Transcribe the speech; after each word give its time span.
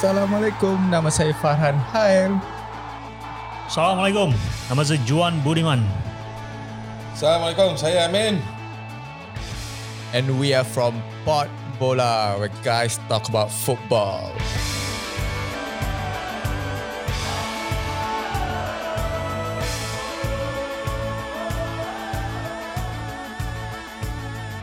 Assalamualaikum, 0.00 0.80
nama 0.88 1.12
saya 1.12 1.28
Farhan 1.44 1.76
Hair. 1.92 2.32
Assalamualaikum. 3.68 4.32
Nama 4.72 4.80
saya 4.80 4.96
Juan 5.04 5.36
Budiman. 5.44 5.84
Assalamualaikum, 7.12 7.76
saya 7.76 8.08
Amin. 8.08 8.40
And 10.16 10.40
we 10.40 10.56
are 10.56 10.64
from 10.64 11.04
Pod 11.28 11.52
Bola, 11.76 12.32
where 12.40 12.48
guys 12.64 12.96
talk 13.12 13.28
about 13.28 13.52
football. 13.52 14.32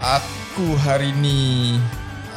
Aku 0.01 0.73
hari 0.81 1.13
ni 1.13 1.77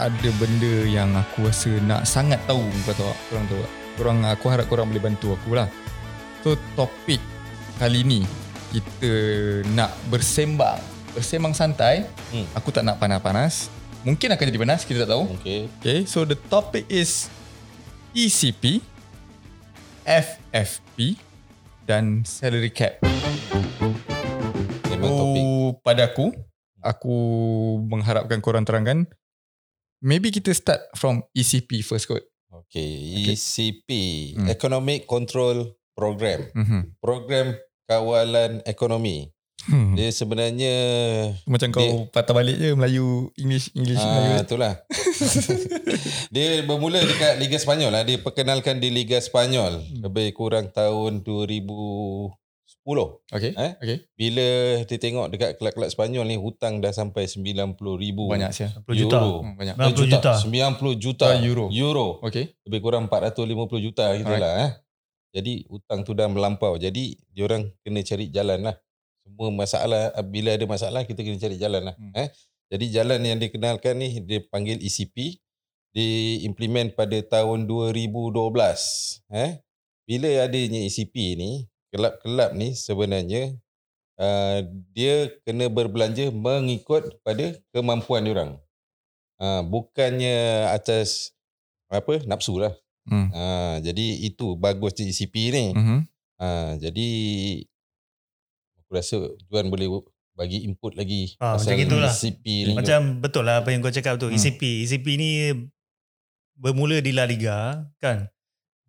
ada 0.00 0.28
benda 0.40 0.88
yang 0.88 1.12
aku 1.12 1.45
rasa 1.45 1.68
nak 1.84 2.08
sangat 2.08 2.41
tahu 2.48 2.64
kau 2.88 2.96
tahu? 2.96 3.12
Korang 3.28 3.45
tahu? 3.52 3.60
Korang, 4.00 4.18
aku 4.24 4.46
harap 4.48 4.66
korang 4.72 4.88
boleh 4.88 5.04
bantu 5.04 5.36
aku 5.36 5.52
lah. 5.52 5.68
So 6.41 6.56
topik 6.72 7.20
kali 7.77 8.00
ni 8.00 8.20
kita 8.72 9.12
nak 9.77 9.92
bersembang. 10.08 10.80
Bersembang 11.12 11.52
santai. 11.52 12.08
Hmm. 12.32 12.48
Aku 12.56 12.72
tak 12.72 12.86
nak 12.86 12.96
panas-panas. 12.96 13.68
Mungkin 14.00 14.32
akan 14.32 14.44
jadi 14.48 14.60
panas, 14.62 14.88
kita 14.88 15.05
tak 15.05 15.12
tahu. 15.12 15.28
Okey. 15.36 15.68
Okay, 15.84 15.98
so 16.08 16.24
the 16.24 16.38
topic 16.48 16.88
is 16.88 17.28
ECP, 18.16 18.80
FFP 20.08 21.20
dan 21.84 22.24
salary 22.24 22.72
cap. 22.72 22.96
Memang 24.88 25.12
topik. 25.12 25.42
Oh, 25.44 25.77
pada 25.84 26.08
aku, 26.08 26.32
aku 26.80 27.16
mengharapkan 27.84 28.41
korang 28.41 28.64
terangkan. 28.64 29.05
Maybe 30.00 30.32
kita 30.32 30.48
start 30.50 30.80
from 30.96 31.20
ECP 31.30 31.84
first 31.84 32.08
kot. 32.08 32.25
Okey, 32.50 33.28
ECP, 33.30 33.88
Hmm. 34.34 34.48
Economic 34.48 35.05
Control 35.05 35.70
Program. 35.92 36.48
Mm-hmm. 36.50 36.83
Program 36.98 37.52
kawalan 37.84 38.64
ekonomi. 38.64 39.28
Hmm. 39.60 39.92
Dia 39.92 40.08
sebenarnya 40.08 40.72
Macam 41.44 41.69
kau 41.69 42.08
patah 42.08 42.33
balik 42.33 42.56
je 42.56 42.72
Melayu, 42.72 43.28
English, 43.36 43.69
English, 43.77 44.00
Melayu. 44.00 44.33
Ah, 44.33 44.41
itulah. 44.41 44.72
dia 46.34 46.64
bermula 46.64 46.97
dekat 46.97 47.36
Liga 47.36 47.60
Spanyol 47.60 47.92
lah. 47.92 48.03
Dia 48.03 48.16
perkenalkan 48.16 48.80
di 48.80 48.88
Liga 48.88 49.20
Spanyol 49.20 49.84
Hmm. 49.84 50.00
lebih 50.00 50.32
kurang 50.32 50.72
tahun 50.72 51.20
2010. 51.20 52.32
Okay, 53.31 53.53
Eh? 53.53 53.73
okay. 53.77 53.97
Bila 54.12 54.47
dia 54.83 54.98
tengok 54.98 55.27
dekat 55.28 55.50
kelab-kelab 55.56 55.89
Spanyol 55.89 56.25
ni 56.25 56.34
hutang 56.34 56.81
dah 56.81 56.91
sampai 56.91 57.25
90 57.25 57.77
ribu 57.95 58.27
Banyak 58.27 58.50
sih. 58.50 58.67
10 58.67 58.83
juta. 58.97 59.20
euro. 59.20 59.37
Hmm, 59.42 59.55
banyak. 59.55 59.75
90 59.77 60.09
juta. 60.09 60.33
90 60.34 60.95
juta 60.97 61.27
Ah, 61.28 61.39
euro. 61.39 61.67
euro. 61.70 62.09
Okay. 62.20 62.56
Lebih 62.64 62.81
kurang 62.81 63.05
450 63.06 63.78
juta 63.78 64.11
gitu 64.14 64.27
Alright. 64.27 64.42
lah 64.42 64.53
eh. 64.61 64.72
Jadi 65.31 65.53
hutang 65.69 66.03
tu 66.03 66.12
dah 66.12 66.27
melampau. 66.27 66.75
Jadi 66.75 67.14
diorang 67.31 67.70
kena 67.81 68.00
cari 68.00 68.27
jalan 68.28 68.64
lah. 68.64 68.77
Semua 69.22 69.48
masalah 69.53 70.03
bila 70.25 70.56
ada 70.56 70.67
masalah 70.67 71.05
kita 71.05 71.20
kena 71.20 71.39
cari 71.39 71.55
jalan 71.55 71.84
lah. 71.84 71.94
Hmm. 71.94 72.12
Eh. 72.17 72.28
Jadi 72.67 72.84
jalan 72.91 73.20
yang 73.20 73.39
dikenalkan 73.39 73.94
ni 73.94 74.19
dia 74.20 74.42
panggil 74.42 74.78
ECP 74.78 75.39
diimplement 75.91 76.91
pada 76.91 77.19
tahun 77.20 77.67
2012 77.67 79.22
eh. 79.31 79.62
Bila 80.03 80.27
adanya 80.42 80.83
ECP 80.83 81.15
ni 81.37 81.69
kelab-kelab 81.91 82.55
ni 82.55 82.72
sebenarnya 82.78 83.55
uh, 84.20 84.64
dia 84.94 85.30
kena 85.42 85.66
berbelanja 85.66 86.30
mengikut 86.30 87.19
pada 87.27 87.56
kemampuan 87.74 88.24
diorang. 88.24 88.52
Uh, 89.41 89.64
bukannya 89.64 90.69
atas 90.70 91.32
apa 91.91 92.22
nafsu 92.28 92.60
lah. 92.60 92.77
Hmm. 93.08 93.27
Ha, 93.32 93.42
jadi 93.82 94.22
itu 94.22 94.55
bagus 94.55 94.94
di 94.94 95.10
ECP 95.10 95.34
ni. 95.50 95.66
Mm-hmm. 95.75 96.00
Ha, 96.38 96.47
jadi 96.78 97.09
aku 98.78 98.91
rasa 98.94 99.16
Juan 99.50 99.72
boleh 99.72 99.88
bagi 100.38 100.65
input 100.65 100.94
lagi 100.94 101.34
Ah, 101.42 101.59
macam 101.59 101.75
gitulah. 101.75 102.12
ECP 102.12 102.44
ni. 102.70 102.75
Macam 102.76 103.19
betul 103.19 103.44
lah 103.48 103.65
apa 103.65 103.75
yang 103.75 103.82
kau 103.82 103.91
cakap 103.91 104.20
tu. 104.20 104.31
Hmm. 104.31 104.36
ECP. 104.38 104.86
ECP 104.86 105.06
ni 105.19 105.31
bermula 106.54 107.03
di 107.03 107.10
La 107.10 107.26
Liga 107.26 107.88
kan. 107.98 108.31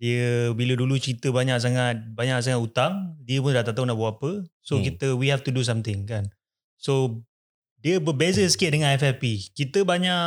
Dia 0.01 0.49
bila 0.51 0.73
dulu 0.73 0.97
cerita 0.97 1.29
banyak 1.29 1.61
sangat 1.61 2.01
banyak 2.17 2.41
sangat 2.41 2.57
hutang, 2.57 2.93
dia 3.21 3.37
pun 3.37 3.53
dah 3.53 3.61
tak 3.61 3.77
tahu 3.77 3.85
nak 3.85 3.93
buat 3.93 4.17
apa. 4.17 4.31
So 4.65 4.81
Hmm. 4.81 4.85
kita 4.89 5.13
we 5.13 5.29
have 5.29 5.45
to 5.45 5.53
do 5.53 5.61
something 5.61 6.09
kan. 6.09 6.25
So 6.81 7.21
dia 7.77 8.01
berbeza 8.01 8.41
sikit 8.41 8.73
dengan 8.73 8.97
FFP. 8.97 9.53
Kita 9.53 9.85
banyak 9.85 10.21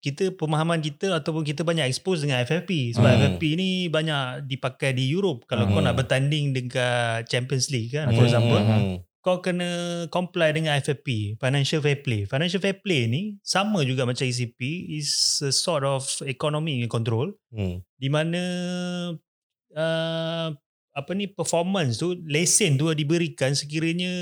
kita 0.00 0.36
pemahaman 0.36 0.84
kita 0.84 1.16
ataupun 1.16 1.44
kita 1.44 1.64
banyak 1.64 1.88
expose 1.88 2.20
dengan 2.20 2.44
FFP 2.44 2.92
sebab 2.92 3.08
Hmm. 3.08 3.20
FFP 3.20 3.42
ni 3.56 3.70
banyak 3.88 4.44
dipakai 4.44 4.92
di 4.92 5.08
Europe 5.08 5.48
kalau 5.48 5.64
kau 5.64 5.80
Hmm. 5.80 5.88
nak 5.88 5.96
bertanding 5.96 6.52
dekat 6.52 7.24
Champions 7.24 7.72
League 7.72 7.92
kan 7.92 8.08
Hmm, 8.08 8.16
for 8.16 8.24
example 8.24 8.60
hmm, 8.60 8.68
hmm. 8.68 8.96
Kau 9.24 9.40
kena 9.40 10.04
comply 10.12 10.52
dengan 10.52 10.76
FFP, 10.76 11.40
Financial 11.40 11.80
Fair 11.80 12.04
Play. 12.04 12.28
Financial 12.28 12.60
Fair 12.60 12.76
Play 12.84 13.08
ni 13.08 13.40
sama 13.40 13.80
juga 13.80 14.04
macam 14.04 14.20
ECP, 14.20 14.60
is 14.92 15.40
a 15.40 15.48
sort 15.48 15.80
of 15.82 16.04
economic 16.28 16.84
control 16.92 17.32
Hmm. 17.48 17.80
di 17.96 18.12
mana 18.12 18.42
uh, 19.72 20.48
apa 20.94 21.10
ni 21.16 21.24
performance 21.26 21.98
tu, 21.98 22.14
lesen 22.28 22.76
tu 22.76 22.92
diberikan 22.92 23.56
sekiranya 23.56 24.12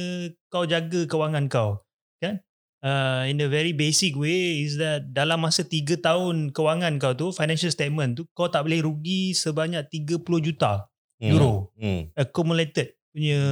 kau 0.49 0.65
jaga 0.65 1.05
kewangan 1.05 1.51
kau. 1.51 1.83
Kan? 2.23 2.41
Uh, 2.83 3.27
in 3.27 3.43
a 3.43 3.47
very 3.47 3.75
basic 3.75 4.15
way 4.15 4.63
is 4.63 4.79
that 4.79 5.11
dalam 5.11 5.43
masa 5.43 5.67
3 5.67 5.99
tahun 5.99 6.55
kewangan 6.55 6.97
kau 7.03 7.13
tu, 7.13 7.27
financial 7.35 7.71
statement 7.71 8.17
tu, 8.17 8.25
kau 8.33 8.47
tak 8.47 8.65
boleh 8.65 8.87
rugi 8.87 9.35
sebanyak 9.35 9.83
30 9.91 10.23
juta 10.39 10.87
Hmm. 11.19 11.31
euro 11.35 11.75
Hmm. 11.79 12.11
accumulated 12.15 12.95
punya 13.13 13.43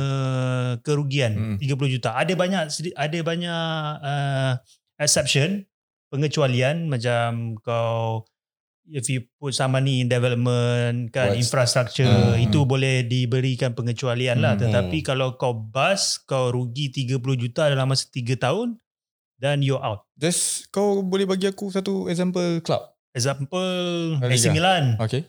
kerugian 0.80 1.32
Hmm. 1.36 1.56
30 1.60 1.88
juta. 1.90 2.16
Ada 2.16 2.32
banyak 2.32 2.62
ada 2.96 3.18
banyak 3.20 3.64
uh, 4.00 4.52
exception 4.96 5.68
pengecualian 6.08 6.88
macam 6.88 7.54
kau 7.60 8.24
if 8.90 9.06
you 9.06 9.22
put 9.38 9.52
some 9.52 9.70
money 9.70 10.02
in 10.02 10.10
development 10.10 11.14
kan 11.14 11.30
What's- 11.30 11.46
infrastructure 11.46 12.08
Hmm. 12.34 12.42
itu 12.42 12.64
boleh 12.64 13.04
diberikan 13.04 13.70
pengecualian 13.70 14.40
lah 14.40 14.58
Hmm. 14.58 14.66
tetapi 14.66 14.98
kalau 15.00 15.36
kau 15.36 15.54
bust 15.54 16.24
kau 16.24 16.50
rugi 16.50 16.90
30 16.90 17.38
juta 17.38 17.70
dalam 17.70 17.86
masa 17.86 18.08
3 18.08 18.34
tahun 18.34 18.80
dan 19.38 19.62
you're 19.62 19.78
out. 19.78 20.08
Just 20.16 20.66
kau 20.68 21.00
boleh 21.00 21.24
bagi 21.24 21.46
aku 21.46 21.70
satu 21.70 22.08
example 22.08 22.58
club. 22.60 22.82
Example 23.10 24.18
AC. 24.20 24.50
Milan. 24.50 24.98
Okay. 24.98 25.26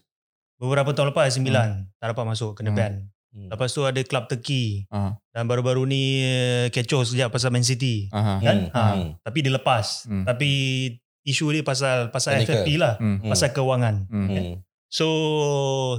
Beberapa 0.55 0.93
tahun 0.93 1.09
lepas 1.09 1.27
AC 1.27 1.37
Milan 1.37 1.89
tak 1.97 2.13
dapat 2.13 2.25
masuk 2.25 2.55
kena 2.55 2.69
Hmm. 2.69 2.77
ban. 2.77 2.93
Hmm. 3.31 3.47
Lepas 3.47 3.71
tu 3.71 3.87
ada 3.87 3.95
klub 4.03 4.27
Turki. 4.27 4.83
Ah. 4.91 5.15
Dan 5.31 5.47
baru-baru 5.47 5.87
ni 5.87 6.19
uh, 6.19 6.67
kecoh 6.67 7.07
sekejap 7.07 7.31
pasal 7.31 7.55
Man 7.55 7.63
City. 7.63 8.11
Aha. 8.11 8.43
Kan? 8.43 8.57
Hmm. 8.67 8.75
Ha, 8.75 8.83
Hmm. 8.91 9.09
Tapi 9.23 9.37
dia 9.39 9.53
lepas. 9.55 10.03
Hmm. 10.03 10.27
Tapi 10.27 10.49
isu 11.23 11.55
dia 11.55 11.63
pasal 11.63 12.11
pasal 12.11 12.43
Technical. 12.43 12.63
FFP 12.63 12.69
lah. 12.75 12.93
Hmm. 12.99 13.23
Pasal 13.23 13.49
kewangan. 13.55 13.95
Hmm. 14.11 14.27
Hmm. 14.27 14.53
So 14.91 15.07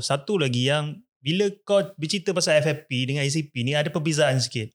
satu 0.04 0.37
lagi 0.37 0.69
yang 0.69 1.00
bila 1.25 1.48
kau 1.65 1.81
bercerita 1.97 2.37
pasal 2.37 2.60
FFP 2.60 3.09
dengan 3.09 3.25
ACP 3.25 3.54
ni 3.65 3.72
ada 3.72 3.88
perbezaan 3.88 4.37
sikit. 4.37 4.69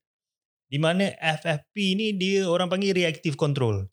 Di 0.67 0.81
mana 0.81 1.13
FFP 1.13 1.93
ni 1.93 2.17
dia 2.17 2.49
orang 2.49 2.67
panggil 2.67 2.91
reactive 2.91 3.37
control. 3.37 3.85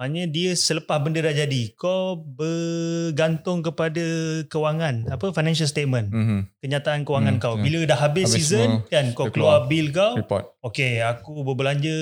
Maknanya 0.00 0.32
dia 0.32 0.50
selepas 0.56 0.96
benda 0.96 1.20
dah 1.20 1.36
jadi, 1.36 1.76
kau 1.76 2.16
bergantung 2.16 3.60
kepada 3.60 4.00
kewangan, 4.48 5.04
apa 5.06 5.28
financial 5.28 5.68
statement, 5.68 6.08
Mhm. 6.08 6.48
kenyataan 6.56 7.04
kewangan 7.04 7.36
Hmm, 7.36 7.44
kau. 7.44 7.54
ya. 7.54 7.62
Bila 7.62 7.78
dah 7.84 8.00
habis, 8.00 8.32
Habis 8.32 8.48
season 8.48 8.80
semua, 8.80 8.88
kan 8.88 9.04
kau 9.12 9.28
keluar 9.28 9.60
keluar. 9.60 9.68
bill 9.68 9.86
kau, 9.92 10.16
Report. 10.16 10.44
okay 10.58 11.04
aku 11.04 11.44
berbelanja, 11.44 11.92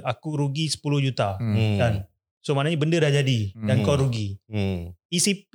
aku 0.00 0.28
rugi 0.34 0.72
10 0.72 0.80
juta. 0.98 1.36
Hmm. 1.36 1.52
Hmm. 1.52 1.76
Kan? 1.76 1.94
So 2.40 2.56
maknanya 2.56 2.80
benda 2.80 2.96
dah 3.04 3.12
jadi 3.12 3.52
dan 3.54 3.76
Hmm. 3.76 3.84
kau 3.84 4.00
rugi. 4.00 4.40
Hmm. 4.48 4.96
ECP 5.12 5.52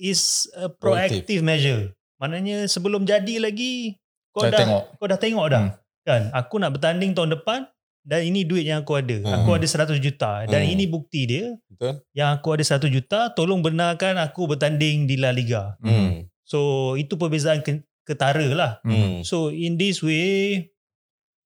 is 0.00 0.48
a 0.54 0.72
proactive 0.72 1.44
measure. 1.44 1.92
Maknanya 2.16 2.64
sebelum 2.64 3.04
jadi 3.04 3.36
lagi 3.38 4.00
kau 4.32 4.48
Dah 4.48 4.50
dah 4.50 4.60
tengok. 4.64 4.82
kau 4.96 5.06
dah 5.06 5.20
tengok 5.20 5.46
dah. 5.52 5.64
Hmm. 5.66 5.76
Kan? 6.02 6.22
Aku 6.32 6.56
nak 6.56 6.72
bertanding 6.72 7.12
tahun 7.12 7.36
depan 7.36 7.68
dan 8.08 8.24
ini 8.24 8.40
duit 8.42 8.64
yang 8.64 8.80
aku 8.80 8.96
ada. 8.96 9.12
Hmm. 9.14 9.34
Aku 9.38 9.52
ada 9.52 9.62
100 9.62 10.00
juta 10.00 10.42
dan 10.44 10.60
Hmm. 10.60 10.72
ini 10.72 10.84
bukti 10.84 11.28
dia 11.28 11.52
Betul? 11.68 12.00
yang 12.10 12.32
aku 12.32 12.48
ada 12.50 12.64
100 12.64 12.88
juta 12.88 13.28
tolong 13.30 13.60
benarkan 13.60 14.16
aku 14.16 14.48
bertanding 14.48 15.04
di 15.04 15.14
La 15.14 15.28
Liga. 15.30 15.76
Hmm. 15.78 16.24
So 16.42 16.58
itu 16.94 17.14
perbezaan 17.14 17.60
ke- 17.60 17.84
ketara 18.02 18.48
lah. 18.50 18.72
Hmm. 18.80 19.20
So 19.20 19.48
in 19.48 19.76
this 19.76 20.00
way 20.00 20.72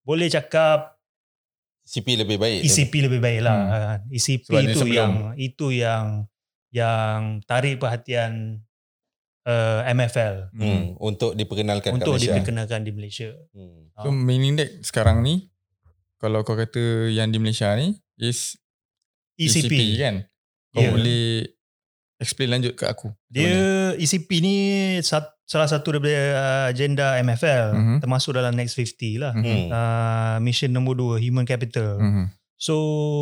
boleh 0.01 0.27
cakap 0.29 0.95
CP 1.83 2.15
lebih 2.17 2.39
baik. 2.39 2.63
ECP 2.63 3.03
lebih 3.03 3.19
baik 3.19 3.43
lah. 3.43 3.59
Hmm. 3.59 3.71
Hmm. 3.99 3.99
ECP 4.09 4.47
Sebab 4.47 4.63
itu 4.65 4.79
sebelum. 4.79 4.95
yang 4.95 5.13
itu 5.37 5.67
yang 5.73 6.07
yang 6.71 7.21
tarik 7.43 7.77
perhatian 7.77 8.63
uh, 9.45 9.83
MFL 9.85 10.49
Hmm. 10.53 10.63
Hmm. 10.63 10.85
Untuk 10.97 11.35
diperkenalkan 11.35 11.91
untuk 11.93 12.07
kat 12.09 12.17
Malaysia. 12.17 12.33
diperkenalkan 12.33 12.81
di 12.81 12.93
Malaysia. 12.93 13.31
Hmm. 13.51 13.91
So 13.93 14.09
meaning 14.09 14.55
that 14.57 14.71
sekarang 14.81 15.21
ni 15.21 15.51
kalau 16.23 16.41
kau 16.41 16.55
kata 16.55 17.11
yang 17.11 17.29
di 17.29 17.37
Malaysia 17.37 17.75
ni 17.75 17.99
is 18.17 18.55
ECP. 19.35 19.67
ECP 19.67 19.81
kan. 19.99 20.15
Kau 20.71 20.81
Yeah. 20.81 20.93
boleh 20.95 21.27
Explain 22.17 22.55
lanjut 22.55 22.79
kat 22.79 22.87
aku. 22.87 23.11
Dia? 23.27 23.51
ECP 23.99 24.39
ni 24.39 24.55
sat, 25.03 25.27
salah 25.43 25.67
satu 25.67 25.99
daripada 25.99 26.15
uh, 26.15 26.65
agenda 26.71 27.19
MFL 27.19 27.75
Mhm. 27.75 27.97
termasuk 27.99 28.39
dalam 28.39 28.55
Next 28.55 28.79
50 28.79 29.19
lah. 29.19 29.35
Mhm. 29.35 29.43
Hmm. 29.43 29.67
Uh, 29.69 30.37
mission 30.39 30.71
nombor 30.71 30.95
2 30.95 31.19
Human 31.19 31.43
Capital. 31.43 31.99
Mhm. 31.99 32.25
So 32.55 32.77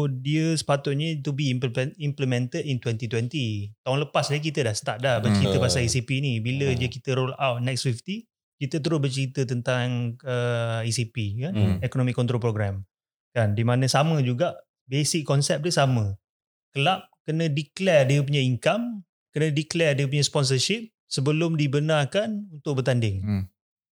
dia 0.05 0.53
sepatutnya 0.53 1.17
to 1.19 1.33
be 1.33 1.49
implement- 1.49 1.97
implemented 1.97 2.61
in 2.63 2.77
2020. 2.77 3.73
Tahun 3.81 3.99
lepas 3.99 4.29
lagi 4.29 4.53
kita 4.53 4.69
dah 4.69 4.77
start 4.77 5.01
dah 5.01 5.17
bercerita 5.17 5.57
Hmm. 5.57 5.65
pasal 5.65 5.81
ECP 5.81 6.21
ni. 6.21 6.37
Bila 6.39 6.69
Hmm. 6.69 6.77
je 6.77 6.87
kita 6.93 7.17
roll 7.17 7.33
out 7.35 7.65
Next 7.65 7.89
50, 7.89 8.29
kita 8.61 8.77
terus 8.77 9.01
bercerita 9.01 9.41
tentang 9.43 10.15
uh, 10.21 10.85
ECP 10.85 11.17
kan, 11.41 11.53
Hmm. 11.53 11.77
Economic 11.81 12.13
Control 12.13 12.37
Program. 12.39 12.85
Kan 13.33 13.55
di 13.55 13.65
mana 13.65 13.89
sama 13.89 14.21
juga 14.21 14.53
basic 14.85 15.25
konsep 15.25 15.59
dia 15.59 15.73
sama. 15.73 16.13
Kelab 16.71 17.09
kena 17.25 17.49
declare 17.49 18.05
dia 18.05 18.21
punya 18.21 18.39
income, 18.39 19.01
kena 19.31 19.49
declare 19.49 19.95
dia 19.95 20.05
punya 20.05 20.21
sponsorship 20.21 20.93
sebelum 21.07 21.57
dibenarkan 21.57 22.53
untuk 22.53 22.79
bertanding. 22.79 23.17
Hmm. 23.19 23.45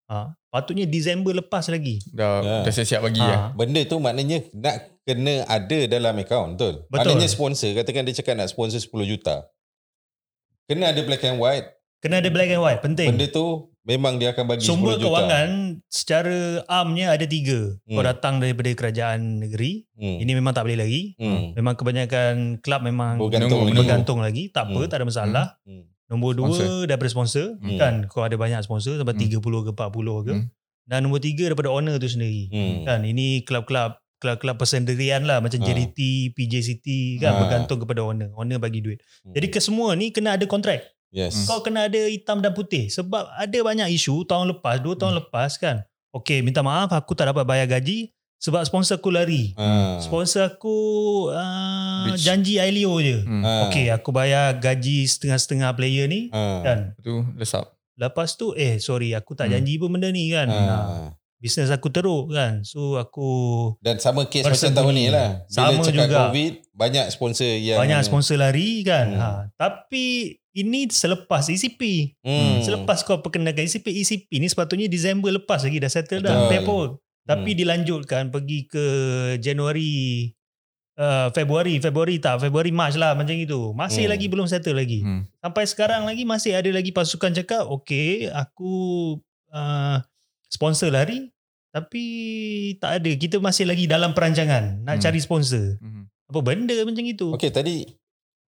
Ha, 0.05 0.33
patutnya 0.49 0.83
Disember 0.83 1.31
lepas 1.31 1.65
lagi. 1.67 2.01
Dah, 2.09 2.41
Ya. 2.41 2.57
dah 2.61 2.71
siap-siap 2.71 3.01
bagi 3.03 3.21
Ha. 3.21 3.27
lah. 3.27 3.41
Benda 3.53 3.81
tu 3.83 3.97
maknanya 3.97 4.41
nak 4.51 4.75
kena 5.03 5.45
ada 5.45 5.79
dalam 5.87 6.17
akaun, 6.17 6.53
betul? 6.53 6.81
Betul. 6.83 7.13
Maknanya 7.13 7.27
sponsor, 7.27 7.69
katakan 7.73 8.05
dia 8.05 8.17
cakap 8.17 8.33
nak 8.35 8.49
sponsor 8.49 8.77
10 8.77 9.05
juta. 9.07 9.45
Kena 10.65 10.89
ada 10.89 11.01
black 11.01 11.21
and 11.23 11.37
white. 11.37 11.67
Kena 11.99 12.21
ada 12.21 12.29
black 12.29 12.49
and 12.49 12.57
white, 12.59 12.81
penting. 12.81 13.09
Benda 13.09 13.27
tu 13.27 13.69
memang 13.89 14.15
dia 14.15 14.29
akan 14.29 14.45
bagi 14.45 14.61
Sumber 14.61 14.93
10 14.93 14.95
juta. 14.95 15.03
kewangan 15.03 15.49
secara 15.89 16.37
armnya 16.63 17.09
ada 17.09 17.25
tiga. 17.25 17.73
Kau 17.81 17.97
Hmm. 17.97 18.05
datang 18.05 18.37
daripada 18.37 18.69
kerajaan 18.71 19.41
negeri. 19.41 19.89
Hmm. 19.91 20.17
Ini 20.19 20.31
memang 20.31 20.53
tak 20.53 20.63
boleh 20.63 20.77
lagi. 20.77 21.01
Hmm. 21.15 21.51
Memang 21.53 21.73
kebanyakan 21.73 22.33
kelab 22.59 22.81
memang 22.81 23.17
Bergantung 23.17 23.65
bergantung 23.67 24.19
lagi. 24.19 24.47
Tak 24.47 24.69
apa, 24.69 24.79
Hmm. 24.79 24.87
tak 24.87 24.97
ada 24.97 25.05
masalah. 25.05 25.45
Hmm. 25.63 25.89
Nombor 26.05 26.33
dua 26.33 26.49
Sponsor. 26.49 26.85
daripada 26.85 27.09
sponsor. 27.09 27.45
Hmm. 27.57 27.77
Kan 27.77 27.93
kau 28.05 28.21
ada 28.21 28.33
banyak 28.33 28.61
sponsor 28.61 28.95
sampai 28.95 29.13
Hmm. 29.13 29.23
30 29.25 29.61
ke 29.63 29.71
40 29.71 30.21
ke. 30.21 30.33
Hmm. 30.35 30.45
Dan 30.85 30.99
nombor 31.03 31.19
tiga 31.19 31.45
daripada 31.45 31.69
owner 31.69 31.97
tu 31.97 32.07
sendiri. 32.07 32.49
Hmm. 32.49 32.81
Kan 32.83 32.99
ini 33.03 33.41
kelab-kelab 33.43 33.97
kelab-kelab 34.19 34.57
persendirian 34.57 35.23
lah 35.23 35.39
macam 35.39 35.55
Ha. 35.55 35.63
JDT, 35.63 35.99
PJ 36.33 36.53
City 36.59 37.15
kan 37.17 37.31
Ha. 37.31 37.39
bergantung 37.39 37.79
kepada 37.79 38.03
owner. 38.03 38.27
Owner 38.33 38.57
bagi 38.57 38.79
duit. 38.79 38.99
Hmm. 39.21 39.31
Jadi 39.31 39.47
kesemua 39.47 39.95
ni 39.95 40.11
kena 40.11 40.35
ada 40.35 40.43
kontrak. 40.43 40.83
Yes. 41.09 41.45
Kau 41.45 41.59
kena 41.59 41.85
ada 41.85 42.01
hitam 42.05 42.39
dan 42.39 42.51
putih 42.51 42.87
sebab 42.87 43.25
ada 43.29 43.57
banyak 43.59 43.89
isu 43.91 44.23
tahun 44.23 44.53
lepas, 44.53 44.79
dua 44.79 44.95
tahun 44.95 45.19
lepas 45.19 45.57
kan. 45.57 45.83
Okay, 46.09 46.41
minta 46.41 46.65
maaf 46.65 46.89
aku 46.89 47.13
tak 47.13 47.29
dapat 47.29 47.45
bayar 47.45 47.69
gaji 47.69 48.09
sebab 48.39 48.63
sponsor 48.63 48.97
aku 48.97 49.11
lari. 49.11 49.53
Ha. 49.53 49.99
Sponsor 49.99 50.47
aku 50.47 50.77
uh, 51.29 52.09
janji 52.15 52.57
ILO 52.57 52.97
je. 52.97 53.19
Hmm. 53.21 53.43
Ha. 53.43 53.69
Okay, 53.69 53.91
aku 53.91 54.09
bayar 54.09 54.57
gaji 54.57 55.05
setengah-setengah 55.05 55.69
player 55.75 56.07
ni 56.07 56.31
Ha. 56.31 56.63
kan. 56.63 56.79
Tu 57.03 57.13
lesap. 57.35 57.75
Lepas 57.99 58.39
tu 58.39 58.55
eh 58.55 58.79
sorry 58.79 59.11
aku 59.11 59.35
tak 59.35 59.51
Hmm. 59.51 59.59
janji 59.59 59.75
pun 59.75 59.91
benda 59.91 60.07
ni 60.09 60.31
kan. 60.31 60.47
Ha. 60.47 60.57
Ha. 60.57 60.77
Bisnes 61.39 61.71
aku 61.71 61.87
teruk 61.87 62.31
kan. 62.31 62.63
So 62.63 62.95
aku 62.95 63.27
Dan 63.79 63.99
sama 63.99 64.27
kes 64.27 64.43
macam 64.43 64.71
tahun 64.75 64.93
ni 64.95 65.05
lah. 65.07 65.43
Bila 65.45 65.51
Sama 65.51 65.83
cakap 65.83 66.07
juga. 66.07 66.19
COVID, 66.27 66.53
banyak 66.75 67.05
sponsor 67.11 67.51
yang... 67.53 67.79
banyak 67.79 67.99
sponsor 68.03 68.35
lari 68.39 68.81
kan. 68.81 69.07
Hmm. 69.13 69.19
Ha. 69.19 69.29
Tapi 69.55 70.35
ini 70.59 70.87
selepas 70.87 71.47
ECP. 71.47 72.13
Hmm. 72.19 72.59
Selepas 72.59 73.01
kau 73.01 73.19
perkenalkan 73.19 73.63
ECP, 73.63 73.91
ECP 73.95 74.29
ni 74.35 74.47
sepatutnya 74.47 74.85
Disember 74.85 75.31
lepas 75.31 75.61
lagi 75.61 75.77
dah 75.77 75.87
settle 75.87 76.19
dah 76.19 76.33
Betul. 76.35 76.49
paperwork. 76.49 76.91
Tapi 77.23 77.49
Hmm. 77.51 77.57
dilanjutkan 77.57 78.23
pergi 78.27 78.65
ke 78.65 78.85
Januari 79.37 80.25
uh, 80.95 81.31
Februari, 81.31 81.77
Februari 81.77 82.17
tak, 82.17 82.41
Februari 82.41 82.69
Mac 82.69 82.91
lah 82.93 83.13
macam 83.13 83.31
itu. 83.31 83.71
Masih 83.71 84.03
Hmm. 84.03 84.11
lagi 84.11 84.25
belum 84.27 84.45
settle 84.45 84.75
lagi. 84.75 84.99
Hmm. 84.99 85.23
Sampai 85.39 85.63
sekarang 85.63 86.03
lagi 86.03 86.23
masih 86.23 86.57
ada 86.57 86.67
lagi 86.69 86.89
pasukan 86.89 87.31
cakap, 87.31 87.63
okay 87.65 88.27
aku 88.27 88.73
uh, 89.49 90.01
sponsor 90.47 90.89
lari 90.89 91.29
tapi 91.69 92.03
tak 92.81 92.99
ada. 92.99 93.11
Kita 93.13 93.37
masih 93.37 93.69
lagi 93.69 93.85
dalam 93.85 94.11
perancangan 94.11 94.81
nak 94.81 94.97
Hmm. 94.97 95.03
cari 95.03 95.19
sponsor. 95.21 95.77
Hmm. 95.79 96.09
Apa 96.29 96.39
benda 96.41 96.73
macam 96.81 97.05
itu? 97.05 97.29
Okey, 97.33 97.49
tadi 97.49 97.85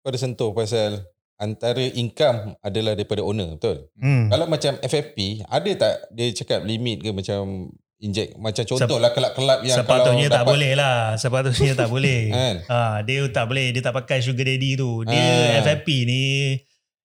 kau 0.01 0.09
ada 0.09 0.17
sentuh 0.17 0.49
pasal 0.51 1.05
antara 1.41 1.81
income 1.81 2.53
adalah 2.61 2.93
daripada 2.93 3.25
owner, 3.25 3.57
betul? 3.57 3.89
Hmm. 3.97 4.29
Kalau 4.29 4.45
macam 4.45 4.77
FFP, 4.77 5.41
ada 5.43 5.69
tak 5.73 5.93
dia 6.13 6.29
cakap 6.31 6.61
limit 6.61 7.01
ke 7.01 7.09
macam 7.09 7.73
inject 7.97 8.33
macam 8.37 8.65
contohlah 8.65 9.13
kelab-kelab 9.13 9.61
yang 9.61 9.77
Sepatutnya 9.77 10.25
kalau 10.25 10.33
tak 10.33 10.41
dapat, 10.41 10.53
boleh 10.53 10.71
lah. 10.73 10.97
Sepatutnya 11.17 11.71
tak 11.75 11.89
boleh. 11.89 12.21
Kan? 12.33 12.55
Ha, 12.65 12.79
dia 13.01 13.19
tak 13.29 13.45
boleh, 13.45 13.67
dia 13.69 13.81
tak 13.81 13.93
pakai 13.93 14.21
sugar 14.21 14.45
daddy 14.45 14.73
tu. 14.73 15.05
Dia 15.05 15.21
Ah. 15.21 15.61
FFP 15.61 15.87
ni 16.05 16.23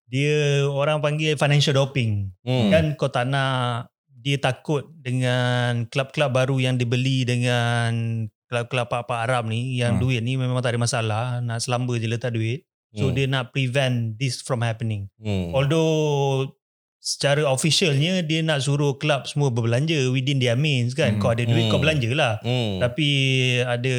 dia 0.04 0.62
orang 0.66 1.02
panggil 1.02 1.34
financial 1.34 1.74
doping. 1.74 2.30
Hmm. 2.42 2.70
Kan 2.70 2.84
kau 2.94 3.10
tak 3.10 3.26
nak 3.26 3.90
dia 4.14 4.38
takut 4.38 4.86
dengan 4.96 5.84
klub-klub 5.86 6.30
baru 6.30 6.56
yang 6.56 6.74
dibeli 6.74 7.26
dengan 7.26 7.90
klub-klub 8.46 8.86
pak-pak 8.86 9.18
Arab 9.20 9.50
ni 9.50 9.76
yang 9.76 9.98
Hmm. 9.98 10.02
duit 10.02 10.22
ni 10.22 10.38
memang 10.38 10.62
tak 10.62 10.74
ada 10.74 10.80
masalah, 10.80 11.24
nak 11.38 11.58
selamba 11.58 11.98
je 11.98 12.06
letak 12.06 12.30
duit. 12.30 12.62
So 12.94 13.10
Hmm. 13.10 13.14
dia 13.18 13.26
nak 13.26 13.50
prevent 13.50 14.14
this 14.16 14.38
from 14.38 14.62
happening. 14.62 15.10
Hmm. 15.18 15.50
Although 15.50 16.54
secara 17.04 17.44
officialnya 17.44 18.24
dia 18.24 18.40
nak 18.40 18.58
suruh 18.58 18.96
klub 18.96 19.28
semua 19.28 19.52
berbelanja 19.52 20.08
within 20.08 20.40
their 20.40 20.56
means 20.56 20.96
kan. 20.96 21.14
Hmm. 21.14 21.20
Kau 21.20 21.30
ada 21.30 21.44
duit 21.44 21.68
Hmm. 21.68 21.70
kau 21.70 21.76
belanja 21.76 22.08
lah. 22.10 22.40
Hmm. 22.40 22.80
Tapi 22.80 23.08
ada 23.60 23.94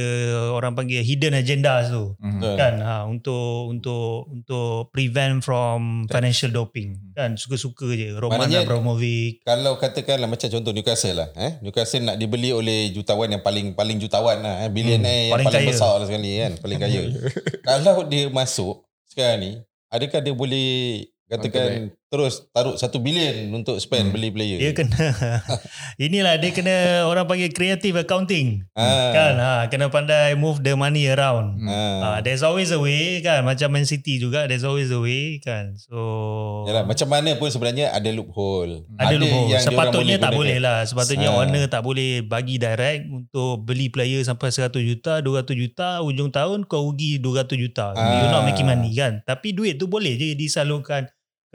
orang 0.50 0.74
panggil 0.74 1.00
hidden 1.00 1.38
agendas 1.38 1.88
tu 1.88 2.18
Hmm. 2.18 2.42
Betul. 2.42 2.56
kan 2.58 2.74
ha, 2.80 2.96
untuk 3.06 3.70
untuk 3.70 4.26
untuk 4.28 4.90
prevent 4.90 5.40
from 5.40 6.04
financial 6.08 6.50
doping 6.50 6.98
kan 7.14 7.38
suka-suka 7.38 7.86
je 7.92 8.10
Roman 8.12 8.42
Maknanya- 8.42 8.66
Abramovich 8.66 9.46
Kalau 9.46 9.78
katakanlah 9.78 10.26
macam 10.26 10.50
contoh 10.50 10.74
Newcastle 10.74 11.14
lah, 11.16 11.30
eh? 11.36 11.62
Newcastle 11.62 12.02
nak 12.04 12.18
dibeli 12.18 12.50
oleh 12.50 12.90
jutawan 12.90 13.30
yang 13.30 13.40
paling 13.40 13.72
paling 13.72 14.02
jutawan 14.02 14.42
lah, 14.42 14.56
eh? 14.60 14.68
Hmm, 14.68 14.74
billionaire 14.74 15.30
yang 15.30 15.34
paling 15.36 15.48
paling, 15.48 15.62
kaya. 15.62 15.70
besar 15.70 15.94
lah 15.94 16.06
sekali 16.06 16.30
kan, 16.36 16.52
paling 16.58 16.80
kaya. 16.80 17.02
Kalau 17.70 18.02
dia 18.04 18.26
masuk 18.28 18.82
sekarang 19.06 19.38
ni, 19.40 19.52
adakah 19.88 20.20
dia 20.20 20.34
boleh 20.34 20.68
katakan 21.26 21.94
terus 22.18 22.48
taruh 22.50 22.74
satu 22.74 22.98
bilion 22.98 23.36
untuk 23.54 23.76
spend 23.78 24.08
Hmm. 24.08 24.14
beli 24.14 24.30
player? 24.30 24.58
dia 24.58 24.72
kena 24.72 24.96
inilah 25.98 26.36
dia 26.36 26.52
kena 26.52 26.76
orang 27.04 27.26
panggil 27.26 27.52
creative 27.52 27.96
accounting 27.98 28.64
Ah. 28.72 29.12
kan 29.12 29.34
ha, 29.36 29.54
kena 29.68 29.88
pandai 29.88 30.34
move 30.34 30.60
the 30.60 30.74
money 30.74 31.06
around 31.06 31.58
Hmm. 31.58 31.68
Ah. 31.68 32.00
ha, 32.00 32.20
there's 32.22 32.42
always 32.42 32.70
a 32.70 32.78
way 32.78 33.20
kan 33.20 33.44
macam 33.44 33.68
Man 33.70 33.84
City 33.84 34.18
juga 34.18 34.46
there's 34.46 34.64
always 34.64 34.88
a 34.88 34.98
way 34.98 35.38
kan 35.38 35.76
so 35.76 35.98
Yalah, 36.66 36.82
macam 36.84 37.08
mana 37.08 37.36
pun 37.36 37.46
sebenarnya 37.48 37.92
ada 37.92 38.10
loophole. 38.10 38.88
ada 38.96 39.14
loophole. 39.14 39.50
yang 39.50 39.62
Sepatutnya 39.62 40.18
tak 40.18 40.32
gunakan. 40.32 40.40
boleh 40.40 40.58
lah. 40.58 40.80
Sepatutnya 40.82 41.30
Ah. 41.30 41.38
owner 41.38 41.66
tak 41.68 41.82
boleh 41.82 42.22
bagi 42.22 42.56
direct 42.56 43.06
untuk 43.06 43.62
beli 43.62 43.88
player 43.88 44.22
sampai 44.22 44.50
100 44.50 44.82
juta, 44.82 45.20
200 45.20 45.54
juta, 45.54 46.02
ujung 46.02 46.30
tahun 46.30 46.66
kau 46.66 46.86
rugi 46.86 47.18
200 47.18 47.54
juta. 47.56 47.92
Ah. 47.92 48.02
You're 48.18 48.32
not 48.32 48.46
making 48.46 48.66
money 48.66 48.92
kan. 48.92 49.22
Tapi 49.22 49.52
duit 49.52 49.76
tu 49.76 49.86
boleh 49.86 50.16
je 50.16 50.34
disalurkan 50.34 51.06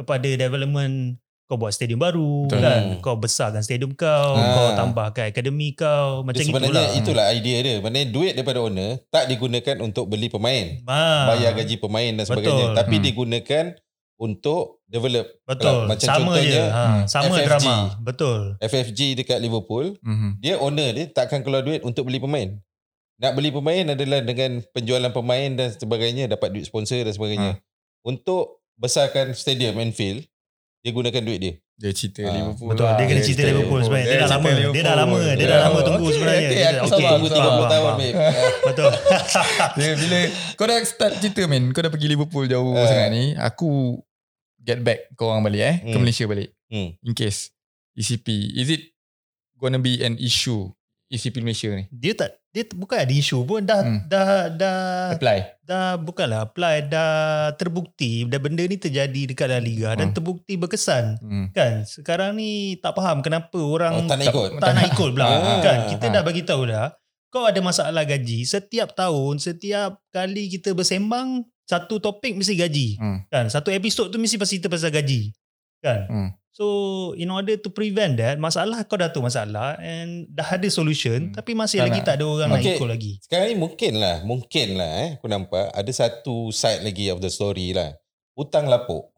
kepada 0.00 0.24
development 0.30 1.20
kau 1.44 1.58
buat 1.58 1.70
stadium 1.70 1.98
baru 1.98 2.46
Betul. 2.46 2.62
kan. 2.62 2.80
Hmm. 2.86 3.00
Kau 3.00 3.16
besarkan 3.16 3.58
stadium 3.60 3.90
kau, 3.92 4.32
Ah. 4.32 4.54
kau 4.54 4.68
tambahkan 4.72 5.28
akademi 5.28 5.74
kau, 5.74 6.22
macam 6.22 6.38
Dia 6.38 6.46
sebenarnya 6.46 6.94
itulah. 6.94 6.96
itulah 6.96 7.26
idea 7.32 7.58
dia. 7.60 7.76
Maknanya 7.80 8.08
duit 8.08 8.32
daripada 8.32 8.58
owner 8.60 9.02
tak 9.08 9.26
digunakan 9.26 9.76
untuk 9.80 10.06
beli 10.06 10.26
pemain. 10.26 10.78
Ah. 10.84 11.26
Bayar 11.28 11.52
gaji 11.52 11.74
pemain 11.76 12.12
dan 12.12 12.22
sebagainya. 12.22 12.70
Betul. 12.70 12.78
Tapi 12.78 12.94
Hmm. 12.94 13.04
digunakan 13.04 13.64
untuk 14.16 14.62
develop 14.86 15.26
Betul. 15.42 15.88
Macam 15.88 16.06
sama 16.06 16.14
je. 16.14 16.28
contohnya, 16.44 16.64
Ha, 16.68 16.82
hmm, 16.84 17.02
sama 17.08 17.24
FFG. 17.32 17.46
drama. 17.48 17.76
Betul. 17.98 18.40
FFG 18.60 19.00
dekat 19.16 19.38
Liverpool. 19.38 19.96
Hmm. 19.98 20.36
Dia 20.38 20.54
owner 20.56 20.92
dia 20.92 21.08
takkan 21.08 21.40
keluar 21.40 21.60
duit 21.60 21.82
untuk 21.82 22.04
beli 22.04 22.20
pemain. 22.20 22.52
Nak 23.16 23.32
beli 23.34 23.50
pemain 23.50 23.90
adalah 23.90 24.20
dengan 24.20 24.62
penjualan 24.70 25.10
pemain 25.10 25.50
dan 25.50 25.68
sebagainya. 25.68 26.28
Dapat 26.28 26.48
duit 26.52 26.64
sponsor 26.64 27.00
dan 27.00 27.10
sebagainya. 27.10 27.58
Untuk 28.00 28.59
besarkan 28.80 29.36
stadium 29.36 29.76
Anfield, 29.76 30.24
dia 30.80 30.90
gunakan 30.90 31.20
duit 31.20 31.38
dia. 31.38 31.54
Dia 31.76 31.92
cerita 31.92 32.20
Ah, 32.22 32.32
Liverpool 32.34 32.68
Betul. 32.70 32.84
lah. 32.84 32.96
Dia 32.96 33.04
kena 33.06 33.20
cerita 33.22 33.42
Liverpool 33.42 33.80
sebenarnya. 33.80 34.04
Dia 34.06 34.12
dah 34.14 34.20
cerita 34.22 34.36
lama. 34.36 34.48
Dia 34.48 34.52
dah 34.52 34.60
Liverpool. 34.60 34.96
lama. 34.98 35.16
Dia 35.16 35.46
dah 35.46 35.48
Ya. 35.50 35.60
lama 35.62 35.78
tunggu 35.80 36.06
sebenarnya. 36.10 36.40
okey, 36.42 36.52
Dia- 36.52 36.68
aku 36.70 36.76
okey, 36.76 36.88
sabar, 36.90 37.08
Tunggu 37.10 37.26
aku 37.26 37.28
faham, 37.30 37.40
30 37.40 37.40
faham, 37.40 37.70
tahun, 37.70 37.84
faham. 37.86 37.96
babe. 37.96 38.16
Betul. 38.68 38.90
Dia 39.74 39.92
bila 39.96 40.18
kau 40.54 40.66
dah 40.66 40.76
start 40.82 41.12
cerita 41.18 41.42
men, 41.46 41.64
kau 41.70 41.80
dah 41.80 41.88
pergi 41.88 42.06
Liverpool 42.06 42.44
jauh 42.46 42.72
Eh. 42.74 42.84
sangat 42.84 43.08
ni, 43.10 43.24
aku 43.34 43.70
get 44.58 44.78
back 44.80 45.08
kau 45.14 45.28
orang 45.28 45.40
balik 45.42 45.62
eh, 45.62 45.76
ke 45.82 45.88
Hmm. 45.90 46.00
Malaysia 46.00 46.24
balik. 46.24 46.48
Hmm. 46.68 46.92
In 47.00 47.12
case 47.12 47.48
ECP, 47.94 48.28
is 48.54 48.68
it 48.68 48.82
gonna 49.56 49.76
be 49.78 50.00
an 50.00 50.16
issue 50.16 50.68
ECP 51.10 51.36
Malaysia 51.40 51.66
ni? 51.68 51.90
dia 51.90 52.14
tak 52.14 52.38
dia 52.48 52.66
bukan 52.68 52.96
ada 52.96 53.10
isu 53.12 53.42
pun 53.42 53.62
dah 53.62 53.78
Hmm. 53.78 54.00
dah 54.06 54.28
dah 54.48 54.78
Apply. 55.12 55.38
dah 55.60 55.94
bukanlah 55.96 56.40
apply 56.44 56.82
dah 56.84 57.10
terbukti 57.54 58.22
dah 58.24 58.38
benda 58.38 58.62
ni 58.62 58.74
terjadi 58.74 59.22
dekat 59.24 59.46
La 59.46 59.58
Liga 59.58 59.90
dan 59.92 60.10
Hmm. 60.10 60.16
terbukti 60.16 60.54
berkesan 60.54 61.18
Hmm. 61.18 61.46
kan 61.50 61.82
sekarang 61.84 62.34
ni 62.34 62.50
tak 62.76 62.94
faham 62.94 63.20
kenapa 63.20 63.54
orang 63.56 63.92
Oh, 63.96 64.02
tak 64.04 64.18
nak 64.18 64.26
ikut. 64.28 64.48
tak 64.56 64.70
nak 64.72 64.84
ikut 64.88 65.08
pula 65.12 65.26
Ah, 65.30 65.58
kan 65.60 65.76
ah, 65.76 65.86
kita 65.88 66.04
ah. 66.04 66.12
dah 66.12 66.22
bagi 66.22 66.42
tahu 66.42 66.62
dah 66.64 66.94
kau 67.28 67.42
ada 67.42 67.58
masalah 67.60 68.02
gaji 68.02 68.42
setiap 68.42 68.90
tahun 68.92 69.38
setiap 69.38 70.02
kali 70.08 70.46
kita 70.48 70.70
bersembang 70.72 71.42
satu 71.64 71.98
topik 71.98 72.34
mesti 72.34 72.54
gaji 72.56 72.88
Hmm. 72.96 73.18
kan 73.26 73.46
satu 73.46 73.70
episod 73.70 74.06
tu 74.06 74.18
mesti 74.18 74.34
pasti 74.36 74.58
cerita 74.58 74.66
pasal 74.68 74.90
gaji 74.90 75.30
kan 75.80 76.00
Hmm. 76.06 76.30
So 76.50 76.66
in 77.14 77.28
order 77.28 77.54
to 77.54 77.68
prevent 77.68 78.14
that 78.14 78.36
masalah 78.36 78.82
kau 78.82 78.94
dah 78.94 79.06
tahu 79.06 79.22
masalah 79.22 79.78
and 79.78 80.26
dah 80.28 80.46
ada 80.50 80.66
solution 80.66 81.30
Hmm. 81.30 81.34
tapi 81.34 81.52
masih 81.52 81.78
Tak 81.78 81.86
lagi 81.86 81.98
nak. 81.98 82.06
tak 82.06 82.14
ada 82.16 82.24
orang 82.26 82.48
nak 82.48 82.60
Okay. 82.60 82.74
ikut 82.74 82.88
lagi 82.88 83.12
Sekarang 83.20 83.46
ni 83.46 83.56
mungkin 83.56 83.92
lah, 83.96 84.16
mungkin 84.22 84.68
lah 84.74 84.90
eh, 85.00 85.10
aku 85.14 85.26
nampak 85.26 85.66
ada 85.70 85.90
satu 85.90 86.36
side 86.50 86.82
lagi 86.82 87.08
of 87.08 87.18
the 87.18 87.28
story 87.28 87.70
lah. 87.70 87.94
Hutang 88.32 88.66
lapuk. 88.66 89.10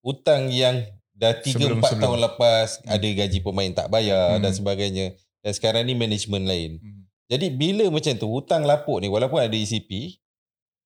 Hutang 0.00 0.48
yang 0.48 0.80
dah 1.12 1.34
3-4 1.34 1.52
Sebelum-sebelum. 1.52 2.00
tahun 2.00 2.18
lepas 2.22 2.68
Hmm. 2.78 2.88
ada 2.90 3.06
gaji 3.10 3.38
pemain 3.40 3.70
tak 3.70 3.88
bayar 3.88 4.26
Hmm. 4.32 4.42
dan 4.42 4.52
sebagainya. 4.52 5.06
Dan 5.38 5.52
sekarang 5.52 5.82
ni 5.82 5.92
management 5.94 6.44
lain. 6.44 6.70
Hmm. 6.76 7.04
Jadi 7.28 7.46
bila 7.50 7.84
macam 7.88 8.12
tu 8.14 8.26
hutang 8.26 8.62
lapuk 8.62 8.98
ni 8.98 9.06
walaupun 9.06 9.38
ada 9.38 9.52
ECP, 9.52 10.16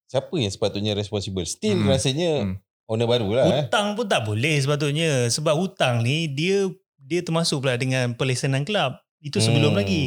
siapa 0.04 0.34
yang 0.34 0.48
sepatutnya 0.48 0.92
responsible? 0.92 1.44
Still 1.44 1.78
Hmm. 1.78 1.88
rasanya 1.88 2.32
Hmm. 2.44 2.54
Owner 2.86 3.06
baru 3.06 3.28
lah 3.30 3.44
eh. 3.44 3.52
hutang 3.62 3.94
pun 3.94 4.04
tak 4.04 4.22
boleh 4.22 4.56
sepatutnya 4.56 5.28
sebab 5.28 5.54
hutang 5.54 6.00
ni 6.00 6.26
dia 6.26 6.68
dia 6.96 7.20
termasuk 7.20 7.60
pula 7.60 7.76
dengan 7.76 8.12
pelaksanaan 8.12 8.64
kelab 8.64 8.96
itu 9.18 9.36
sebelum 9.38 9.72
Hmm. 9.72 9.80
lagi 9.80 10.04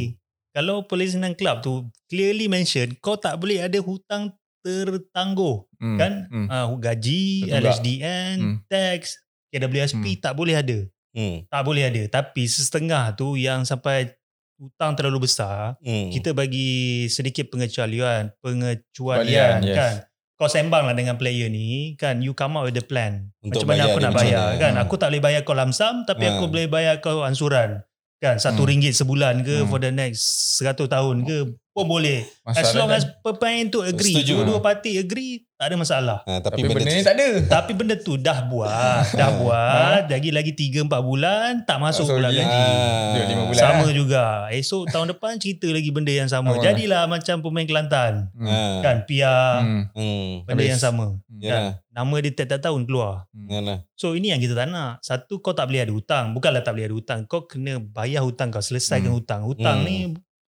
kalau 0.51 0.81
pelaksanaan 0.81 1.33
kelab 1.33 1.61
tu 1.61 1.81
clearly 2.05 2.45
mention 2.45 2.93
kau 2.97 3.13
tak 3.13 3.37
boleh 3.37 3.59
ada 3.59 3.77
hutang 3.77 4.33
tertangguh 4.61 5.65
Hmm. 5.77 5.95
kan 5.95 6.13
Hmm. 6.27 6.47
uh, 6.47 6.67
gaji 6.75 7.23
Betul 7.43 7.49
tak? 7.49 7.61
LHDN 7.63 8.35
Hmm. 8.37 8.57
tax 8.67 9.21
KWSP 9.47 10.17
tak 10.17 10.33
boleh 10.33 10.53
ada 10.53 10.79
Hmm. 11.11 11.45
tak 11.45 11.61
boleh 11.63 11.83
ada 11.83 12.03
tapi 12.11 12.45
setengah 12.45 13.09
tu 13.11 13.33
yang 13.33 13.61
sampai 13.61 14.13
hutang 14.57 14.93
terlalu 14.93 15.25
besar 15.25 15.77
Hmm. 15.79 16.09
kita 16.09 16.29
bagi 16.31 17.05
sedikit 17.07 17.47
pengecualian 17.47 18.33
Balian, 18.33 18.41
pengecualian 18.41 19.57
yes. 19.63 20.06
Kau 20.37 20.45
sembang 20.45 20.85
lah 20.85 20.93
dengan 20.93 21.17
player 21.17 21.49
ni 21.49 21.97
kan 21.97 22.21
you 22.21 22.31
come 22.31 22.53
up 22.53 22.63
with 22.63 22.73
the 22.73 22.81
plan 22.81 23.33
Untuk 23.41 23.65
macam 23.65 23.73
mana 23.73 23.83
aku 23.87 23.99
nak 23.99 24.13
bayar 24.13 24.45
mana. 24.47 24.61
kan 24.61 24.71
Hmm. 24.71 24.83
aku 24.85 24.93
tak 24.95 25.07
boleh 25.09 25.23
bayar 25.23 25.41
kau 25.41 25.53
lamsam 25.53 26.05
tapi 26.05 26.23
Ha. 26.23 26.37
aku 26.37 26.45
boleh 26.45 26.69
bayar 26.69 27.01
kau 27.01 27.25
ansuran 27.25 27.81
kan 28.17 28.37
satu 28.37 28.61
Hmm. 28.61 28.69
ringgit 28.69 28.93
sebulan 28.93 29.41
ke 29.41 29.61
Hmm. 29.61 29.67
for 29.67 29.77
the 29.77 29.89
next 29.89 30.21
100 30.57 30.85
tahun 30.87 31.25
ke 31.25 31.37
pun 31.77 31.85
boleh 31.87 32.25
as 32.47 32.73
long 32.73 32.89
Masalah 32.89 32.97
as 32.97 33.05
kan, 33.05 33.21
pemain 33.23 33.63
tu 33.67 33.79
agree 33.81 34.15
Setuju. 34.15 34.33
dua-dua 34.35 34.59
parti 34.59 34.95
agree 34.95 35.45
tak 35.53 35.67
ada 35.67 35.75
masalah 35.75 36.19
Ha, 36.23 36.37
tapi, 36.39 36.59
tapi 36.59 36.61
benda, 36.67 36.77
benda 36.79 36.91
ni 36.91 37.01
tak 37.01 37.15
ada. 37.15 37.27
tapi 37.47 37.71
benda 37.73 37.95
tu 37.95 38.13
dah 38.15 38.39
buat 38.43 38.69
dah 39.11 39.29
buat 39.35 40.01
lagi 40.07 40.29
lagi 40.29 40.51
3 40.51 40.85
4 40.85 40.89
bulan 41.01 41.49
tak 41.63 41.77
masuk 41.77 42.05
pula 42.07 42.29
lagi. 42.29 42.41
gaji 42.41 43.25
lima 43.27 43.43
bulan 43.45 43.57
sama 43.59 43.83
lah. 43.83 43.91
juga 43.91 44.23
esok 44.51 44.83
tahun 44.87 45.07
depan 45.11 45.31
cerita 45.35 45.67
lagi 45.67 45.89
benda 45.89 46.09
yang 46.11 46.25
sama 46.27 46.51
Sama. 46.51 46.61
jadilah 46.63 47.03
macam 47.05 47.35
pemain 47.39 47.65
Kelantan 47.65 48.13
Hmm. 48.31 48.45
Ha. 48.45 48.57
kan 48.81 48.97
PR 49.03 49.53
Hmm. 49.59 49.83
Hmm. 49.91 50.29
benda 50.43 50.53
Habis. 50.55 50.69
yang 50.71 50.81
sama 50.83 51.05
Ya. 51.35 51.51
kan 51.51 51.61
nama 51.91 52.15
dia 52.19 52.31
tiap-tiap 52.31 52.61
tahun 52.63 52.81
keluar 52.83 53.25
Hmm. 53.27 53.47
Ya 53.47 53.59
lah. 53.59 53.77
so 53.91 54.13
ini 54.13 54.29
yang 54.29 54.39
kita 54.39 54.53
tak 54.53 54.67
nak 54.67 54.97
satu 54.99 55.37
kau 55.37 55.51
tak 55.51 55.65
boleh 55.65 55.81
ada 55.81 55.91
hutang 55.91 56.25
bukanlah 56.31 56.61
tak 56.61 56.73
boleh 56.73 56.85
ada 56.85 56.95
hutang 56.95 57.19
kau 57.23 57.43
kena 57.43 57.77
bayar 57.79 58.21
hutang 58.21 58.49
kau 58.49 58.59
selesaikan 58.59 59.09
Hmm. 59.09 59.17
hutang 59.17 59.41
hutang 59.43 59.77
Hmm. 59.79 59.87
ni 59.87 59.97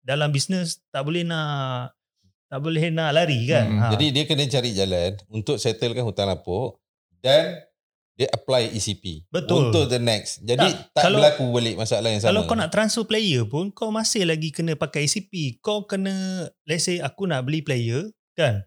dalam 0.08 0.32
bisnes 0.32 0.80
tak 0.88 1.04
boleh 1.04 1.20
nak 1.20 1.92
tak 2.48 2.64
boleh 2.64 2.88
nak 2.88 3.12
lari 3.12 3.44
kan 3.44 3.66
Hmm. 3.68 3.78
ha. 3.78 3.86
Jadi 3.92 4.06
dia 4.08 4.24
kena 4.24 4.48
cari 4.48 4.72
jalan 4.72 5.10
untuk 5.28 5.60
settlekan 5.60 6.00
hutang 6.00 6.26
lapuk 6.26 6.80
dan 7.20 7.60
dia 8.16 8.26
apply 8.32 8.72
ECP 8.72 9.28
Betul. 9.28 9.68
untuk 9.68 9.86
the 9.86 10.00
next. 10.00 10.40
Jadi 10.42 10.64
Tak, 10.64 10.90
tak, 10.90 11.02
kalau- 11.06 11.20
berlaku 11.20 11.44
balik 11.52 11.76
masalah 11.76 12.08
yang 12.08 12.18
sama. 12.18 12.32
Kalau 12.32 12.42
kau 12.48 12.56
nak 12.56 12.72
transfer 12.72 13.04
player 13.04 13.44
pun 13.44 13.70
kau 13.70 13.92
masih 13.92 14.24
lagi 14.24 14.48
kena 14.48 14.74
pakai 14.74 15.04
ACP. 15.04 15.60
Kau 15.60 15.84
kena 15.84 16.10
let's 16.64 16.88
say 16.88 16.98
aku 16.98 17.28
nak 17.28 17.44
beli 17.44 17.60
player 17.60 18.08
kan. 18.32 18.64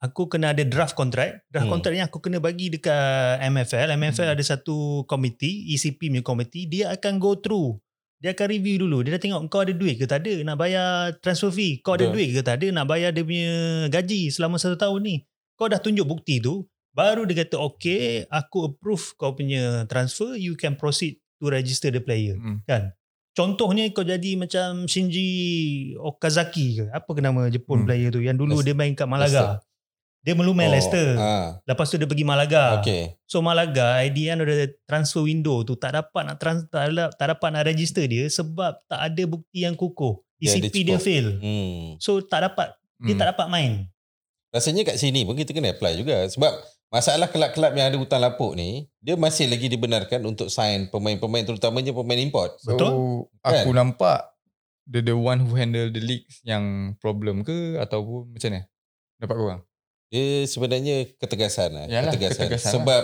Aku 0.00 0.26
kena 0.26 0.56
ada 0.56 0.64
draft 0.64 0.96
contract. 0.96 1.44
Draft 1.46 1.68
Hmm. 1.68 1.76
contract 1.76 1.94
ni 1.94 2.02
aku 2.02 2.18
kena 2.18 2.40
bagi 2.40 2.66
dekat 2.66 3.36
MFL. 3.44 3.94
MFL 3.94 4.26
Hmm. 4.26 4.34
ada 4.34 4.42
satu 4.42 5.04
komiti, 5.04 5.70
ECP 5.70 6.08
punya 6.08 6.24
komiti, 6.24 6.64
dia 6.64 6.88
akan 6.90 7.20
go 7.20 7.36
through. 7.36 7.76
Dia 8.20 8.36
akan 8.36 8.46
review 8.46 8.84
dulu. 8.84 9.00
Dia 9.00 9.16
dah 9.16 9.22
tengok 9.22 9.40
kau 9.48 9.64
ada 9.64 9.72
duit 9.72 9.96
ke 9.96 10.04
tak 10.04 10.20
ada 10.22 10.44
nak 10.44 10.56
bayar 10.56 11.16
transfer 11.18 11.48
fee. 11.48 11.80
Kau 11.80 11.96
ada 11.96 12.04
Betul. 12.06 12.14
duit 12.14 12.28
ke 12.36 12.40
tak 12.40 12.60
ada 12.60 12.66
nak 12.70 12.84
bayar 12.84 13.10
dia 13.10 13.24
punya 13.24 13.52
gaji 13.88 14.28
selama 14.28 14.60
satu 14.60 14.76
tahun 14.76 15.00
ni. 15.00 15.16
Kau 15.56 15.66
dah 15.66 15.76
tunjuk 15.76 16.04
bukti 16.04 16.36
tu, 16.36 16.64
baru 16.90 17.24
dia 17.24 17.44
kata 17.44 17.56
okay, 17.56 18.28
aku 18.28 18.68
approve 18.68 19.14
kau 19.14 19.32
punya 19.32 19.84
transfer, 19.86 20.36
you 20.36 20.52
can 20.52 20.74
proceed 20.74 21.16
to 21.40 21.48
register 21.48 21.88
the 21.88 22.00
player 22.00 22.36
Hmm. 22.36 22.60
kan 22.66 22.92
contohnya 23.30 23.88
kau 23.88 24.04
jadi 24.04 24.36
macam 24.36 24.84
Shinji 24.84 25.28
Okazaki 25.96 26.66
ke 26.76 26.84
apa 26.90 27.08
ke 27.08 27.20
nama 27.22 27.48
Jepun 27.48 27.80
Hmm. 27.80 27.86
player 27.88 28.10
tu 28.10 28.20
yang 28.20 28.36
dulu 28.36 28.58
Leicester. 28.58 28.66
dia 28.66 28.76
main 28.76 28.92
kat 28.92 29.08
Malaga 29.08 29.62
dia 30.20 30.36
melumain 30.36 30.68
oh, 30.68 30.74
Leicester 30.76 31.16
Ha, 31.16 31.60
lepas 31.64 31.88
tu 31.88 31.96
dia 31.96 32.04
pergi 32.04 32.24
Malaga 32.24 32.78
okay. 32.78 33.16
so 33.24 33.40
Malaga 33.40 34.04
of 34.04 34.12
the 34.46 34.68
transfer 34.84 35.24
window 35.24 35.64
tu 35.64 35.76
tak 35.76 35.96
dapat 35.96 36.22
nak 36.28 36.36
trans, 36.36 36.68
tak, 36.68 36.92
ada- 36.92 37.12
tak 37.12 37.26
dapat 37.36 37.48
nak 37.50 37.64
register 37.64 38.04
dia 38.04 38.28
sebab 38.28 38.84
tak 38.84 39.00
ada 39.00 39.22
bukti 39.24 39.64
yang 39.64 39.72
kukuh 39.72 40.20
Dia 40.36 40.52
ada 40.52 40.68
ECP 40.68 40.76
dia 40.84 40.96
cukup. 40.96 41.04
fail 41.04 41.26
Hmm. 41.40 41.86
so 41.96 42.20
tak 42.20 42.44
dapat 42.44 42.76
dia 43.00 43.16
Hmm. 43.16 43.20
tak 43.20 43.28
dapat 43.32 43.46
main 43.48 43.72
Rasanya 44.50 44.82
kat 44.82 44.98
sini 44.98 45.22
pun 45.22 45.38
kita 45.38 45.54
kena 45.54 45.70
apply 45.70 45.94
juga. 45.94 46.26
Sebab 46.26 46.50
masalah 46.90 47.30
kelab-kelab 47.30 47.70
yang 47.70 47.86
ada 47.86 47.96
hutang 48.02 48.18
lapuk 48.18 48.58
ni, 48.58 48.90
dia 48.98 49.14
masih 49.14 49.46
lagi 49.46 49.70
dibenarkan 49.70 50.26
untuk 50.26 50.50
sign 50.50 50.90
pemain-pemain 50.90 51.46
terutamanya 51.46 51.94
pemain 51.94 52.18
import. 52.18 52.58
So, 52.58 52.74
Betul? 52.74 52.90
aku 53.46 53.70
nampak 53.70 54.26
the 54.90 55.06
the 55.06 55.14
one 55.14 55.38
who 55.46 55.54
handle 55.54 55.86
the 55.86 56.02
leagues 56.02 56.42
yang 56.42 56.98
problem 56.98 57.46
ke 57.46 57.78
ataupun 57.78 58.34
macam 58.34 58.48
mana? 58.50 58.62
Dapat 59.22 59.36
korang? 59.38 59.60
Dia 60.10 60.42
sebenarnya 60.44 61.06
ketegasan 61.16 61.70
lah. 61.70 61.84
Yalah, 61.86 62.10
ketegasan. 62.10 62.50
ketegasan 62.50 62.72
Sebab 62.74 63.02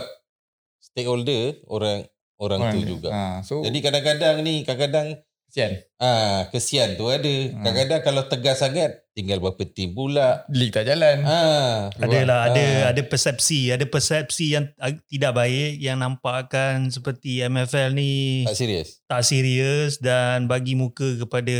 stakeholder 0.80 1.62
orang 1.66 2.06
orang, 2.36 2.58
tu 2.70 2.78
dia. 2.78 2.88
juga. 2.88 3.08
Ha, 3.08 3.22
so, 3.40 3.62
Jadi 3.62 3.78
kadang-kadang 3.80 4.42
ni, 4.42 4.60
kadang-kadang 4.60 5.16
kesian. 5.46 5.72
ah 5.96 6.50
kesian 6.50 6.94
tu 6.94 7.06
ada. 7.06 7.22
Hmm. 7.24 7.62
Kadang-kadang 7.62 8.00
kalau 8.02 8.22
tegas 8.24 8.58
sangat, 8.58 9.06
tinggal 9.12 9.38
berapa 9.38 9.62
tim 9.64 9.94
pula. 9.94 10.44
League 10.50 10.68
tak 10.70 10.84
jalan. 10.84 11.22
Ah, 11.22 11.88
Adalah 11.96 12.50
ada 12.50 12.60
Ah. 12.60 12.90
ada 12.90 13.02
persepsi, 13.02 13.70
ada 13.70 13.86
persepsi 13.86 14.52
yang 14.52 14.68
tidak 15.06 15.32
baik 15.32 15.78
yang 15.78 15.96
nampakkan 15.96 16.90
seperti 16.90 17.40
MFL 17.40 17.94
ni 17.94 18.44
tak 18.44 18.58
serius. 18.58 18.88
tak 19.06 19.22
serius 19.22 19.96
dan 19.96 20.44
bagi 20.44 20.74
muka 20.74 21.16
kepada 21.16 21.56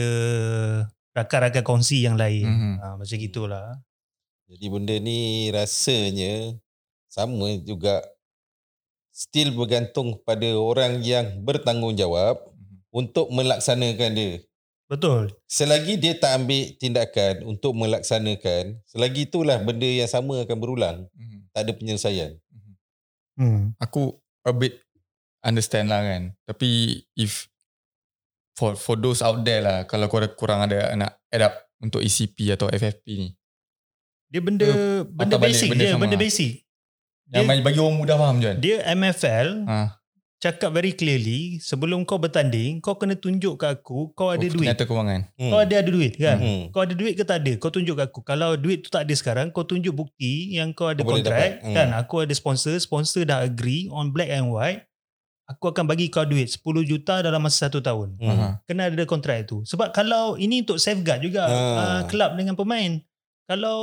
rakan-rakan 1.15 1.65
kongsi 1.65 2.05
yang 2.05 2.15
lain. 2.15 2.45
Mhm. 2.45 2.73
Ha, 2.77 2.87
macam 2.97 3.17
gitulah. 3.17 3.81
Jadi 4.47 4.67
benda 4.71 4.95
ni 5.03 5.51
rasanya 5.51 6.55
sama 7.11 7.59
juga 7.67 8.03
still 9.11 9.51
bergantung 9.57 10.21
pada 10.23 10.47
orang 10.55 11.03
yang 11.03 11.43
bertanggungjawab 11.43 12.37
Mhm. 12.47 12.77
untuk 12.93 13.27
melaksanakan 13.33 14.13
dia. 14.13 14.33
Betul. 14.87 15.35
Selagi 15.51 15.99
dia 15.99 16.15
tak 16.15 16.39
ambil 16.39 16.63
tindakan 16.79 17.43
untuk 17.43 17.75
melaksanakan, 17.75 18.79
selagi 18.87 19.27
itulah 19.27 19.59
benda 19.59 19.89
yang 19.89 20.07
sama 20.07 20.47
akan 20.47 20.59
berulang. 20.63 20.99
Mhm. 21.11 21.51
Tak 21.51 21.61
ada 21.67 21.73
penyelesaian. 21.75 22.39
Hmm. 23.37 23.77
Aku 23.83 24.17
a 24.47 24.53
bit 24.55 24.81
understand 25.45 25.93
lah 25.93 26.01
kan. 26.01 26.33
Tapi 26.49 27.03
if 27.19 27.51
for 28.57 28.79
for 28.79 28.97
those 28.97 29.21
out 29.21 29.45
there 29.45 29.61
lah, 29.61 29.85
kalau 29.85 30.09
korang, 30.09 30.33
korang 30.39 30.61
ada 30.65 30.95
nak 30.97 31.21
add 31.29 31.45
up 31.51 31.55
untuk 31.83 32.01
ECP 32.01 32.57
atau 32.57 32.71
FFP 32.73 33.07
ni. 33.21 33.29
Dia 34.27 34.41
benda 34.41 34.67
Dia 34.67 35.07
benda 35.07 35.37
basic 35.37 35.69
benda 35.71 35.85
je, 35.85 35.91
sama 35.91 36.03
benda 36.03 36.19
basic. 36.19 36.53
Yang 37.27 37.45
Dia- 37.45 37.63
bagi 37.63 37.79
orang 37.79 37.97
mudah 37.97 38.17
faham 38.17 38.37
je? 38.39 38.53
Dia 38.59 38.77
MFL 38.89 39.49
Ha, 39.67 39.99
cakap 40.37 40.71
very 40.71 40.93
clearly 40.93 41.59
sebelum 41.59 42.03
kau 42.03 42.19
bertanding 42.19 42.79
kau 42.79 42.95
kena 42.95 43.15
tunjuk 43.15 43.57
kat 43.57 43.77
aku 43.77 44.11
kau 44.13 44.31
ada 44.31 44.47
duit. 44.47 44.67
Nyata 44.67 44.85
kewangan. 44.85 45.27
Hmm. 45.35 45.51
Kau 45.51 45.59
ada 45.59 45.75
ada 45.75 45.91
duit 45.91 46.13
kan? 46.15 46.37
Hmm. 46.39 46.63
Kau 46.71 46.83
ada 46.83 46.95
duit 46.95 47.15
ke 47.15 47.23
tak 47.23 47.43
ada? 47.43 47.53
Kau 47.59 47.71
tunjuk 47.71 47.95
kat 47.97 48.07
aku. 48.07 48.21
Kalau 48.23 48.55
duit 48.55 48.83
tu 48.83 48.89
tak 48.89 49.07
ada 49.07 49.15
sekarang, 49.15 49.51
kau 49.51 49.63
tunjuk 49.63 49.91
bukti 49.91 50.55
yang 50.55 50.71
kau 50.71 50.87
ada 50.87 51.03
Kau 51.03 51.15
kontrak. 51.15 51.63
Hmm. 51.63 51.75
Kan? 51.75 51.89
Aku 51.97 52.23
ada 52.23 52.31
sponsor. 52.31 52.75
Sponsor 52.77 53.25
dah 53.25 53.43
agree 53.43 53.87
on 53.89 54.11
black 54.11 54.29
and 54.29 54.47
white. 54.47 54.87
Aku 55.47 55.71
akan 55.71 55.87
bagi 55.87 56.11
kau 56.11 56.27
duit 56.27 56.51
10 56.51 56.59
juta 56.83 57.23
dalam 57.23 57.39
masa 57.39 57.71
satu 57.71 57.79
tahun. 57.79 58.19
Hmm. 58.19 58.59
Kena 58.67 58.91
ada 58.91 59.05
kontrak 59.07 59.47
tu. 59.47 59.63
Sebab 59.63 59.91
kalau 59.91 60.35
ini 60.35 60.63
untuk 60.63 60.79
safeguard 60.79 61.23
juga 61.23 61.47
Ha. 61.47 61.55
uh, 61.55 62.01
kelab 62.07 62.35
dengan 62.35 62.55
pemain. 62.55 62.99
Kalau 63.47 63.79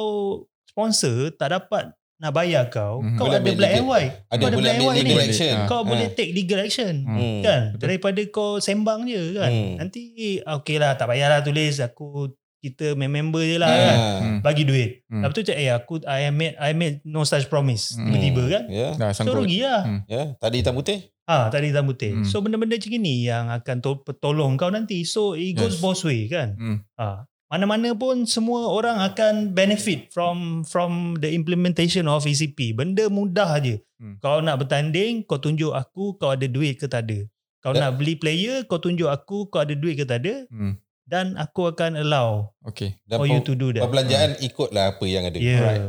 sponsor 0.66 1.32
tak 1.32 1.52
dapat 1.52 1.92
nak 2.16 2.32
bayar 2.32 2.68
kau, 2.68 3.00
Mhm. 3.00 3.16
kau 3.16 3.28
Boleh 3.28 3.36
ada 3.38 3.52
black 3.54 3.74
and 3.74 3.84
white. 3.86 4.14
Ada 4.26 4.38
kau 4.38 4.48
ada 4.48 4.56
boleh 4.56 4.64
black 4.64 4.78
and 4.78 4.88
white 4.88 5.04
ni. 5.04 5.16
action. 5.26 5.54
Ha. 5.54 5.66
Kau 5.66 5.82
Ha. 5.82 5.88
boleh 5.88 6.08
take 6.10 6.32
legal 6.32 6.60
action. 6.62 6.94
Hmm. 7.02 7.16
Hmm. 7.16 7.40
Kan? 7.42 7.62
Betul. 7.70 7.80
Daripada 7.82 8.22
kau 8.30 8.52
sembang 8.58 9.02
je 9.06 9.24
kan. 9.34 9.50
Hmm. 9.50 9.74
Nanti 9.78 10.02
okey 10.40 10.78
lah 10.78 10.92
tak 10.94 11.08
payahlah 11.08 11.40
tulis 11.42 11.80
aku 11.80 12.32
kita 12.58 12.96
member 12.96 13.44
je 13.44 13.58
lah 13.58 13.68
Ah. 13.68 13.76
kan. 13.82 13.98
Hmm. 14.22 14.38
Bagi 14.40 14.64
duit. 14.64 15.04
Hmm. 15.06 15.20
Lepas 15.22 15.36
tu 15.36 15.44
cakap 15.44 15.60
eh 15.60 15.70
aku 15.70 15.94
I 16.02 16.32
made 16.32 16.56
I 16.58 16.72
made 16.72 17.04
no 17.04 17.24
such 17.24 17.46
promise. 17.46 17.92
Hmm. 17.94 18.08
Tiba-tiba 18.08 18.44
kan. 18.50 18.64
Ya. 18.68 18.90
Dah 18.96 19.12
So 19.12 19.36
rugi 19.36 19.60
lah. 19.62 19.84
Hmm. 19.84 20.00
Ya, 20.06 20.24
tadi 20.38 20.56
hitam 20.60 20.76
putih. 20.76 21.04
Ha, 21.24 21.48
tadi 21.50 21.72
hitam 21.72 21.84
putih. 21.84 22.12
Hmm. 22.14 22.24
So 22.24 22.40
benda-benda 22.40 22.76
macam 22.76 22.96
ni 22.98 23.24
yang 23.24 23.48
akan 23.50 23.78
to- 23.80 24.04
tolong 24.18 24.56
kau 24.56 24.68
nanti. 24.68 25.04
So 25.04 25.36
it 25.36 25.56
goes 25.56 25.76
Yes. 25.76 25.82
both 25.82 26.04
way 26.04 26.28
kan. 26.28 26.56
Hmm. 26.56 26.78
Ha. 26.96 27.28
Mana-mana 27.54 27.94
pun 27.94 28.26
semua 28.26 28.66
orang 28.66 28.98
akan 28.98 29.54
benefit 29.54 30.10
from 30.10 30.66
from 30.66 31.14
the 31.22 31.30
implementation 31.30 32.10
of 32.10 32.26
ECP. 32.26 32.74
Benda 32.74 33.06
mudah 33.08 33.46
aje. 33.54 33.86
Hmm. 34.02 34.18
Kau 34.18 34.42
nak 34.42 34.58
bertanding, 34.58 35.22
kau 35.22 35.38
tunjuk 35.38 35.70
aku 35.70 36.18
kau 36.18 36.34
ada 36.34 36.50
duit 36.50 36.82
ke 36.82 36.90
tak 36.90 37.06
ada. 37.06 37.30
Kau 37.62 37.78
Dan- 37.78 37.86
nak 37.86 38.02
beli 38.02 38.18
player, 38.18 38.66
kau 38.66 38.82
tunjuk 38.82 39.06
aku 39.06 39.46
kau 39.48 39.62
ada 39.62 39.78
duit 39.78 39.94
ke 39.94 40.04
tak 40.04 40.26
ada 40.26 40.50
Hmm. 40.50 40.82
dan 41.06 41.38
aku 41.38 41.70
akan 41.70 41.94
allow 41.96 42.50
Okay. 42.66 42.98
Dan 43.06 43.22
for 43.22 43.30
you 43.30 43.38
to 43.40 43.54
do 43.54 43.70
that. 43.70 43.86
perbelanjaan 43.86 44.42
ikutlah 44.42 44.98
apa 44.98 45.06
yang 45.06 45.30
ada. 45.30 45.38
Yeah. 45.38 45.62
Right. 45.62 45.84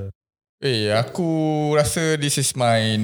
Eh, 0.60 0.92
aku 0.92 1.28
rasa 1.72 2.14
this 2.14 2.36
is 2.36 2.52
my 2.52 3.00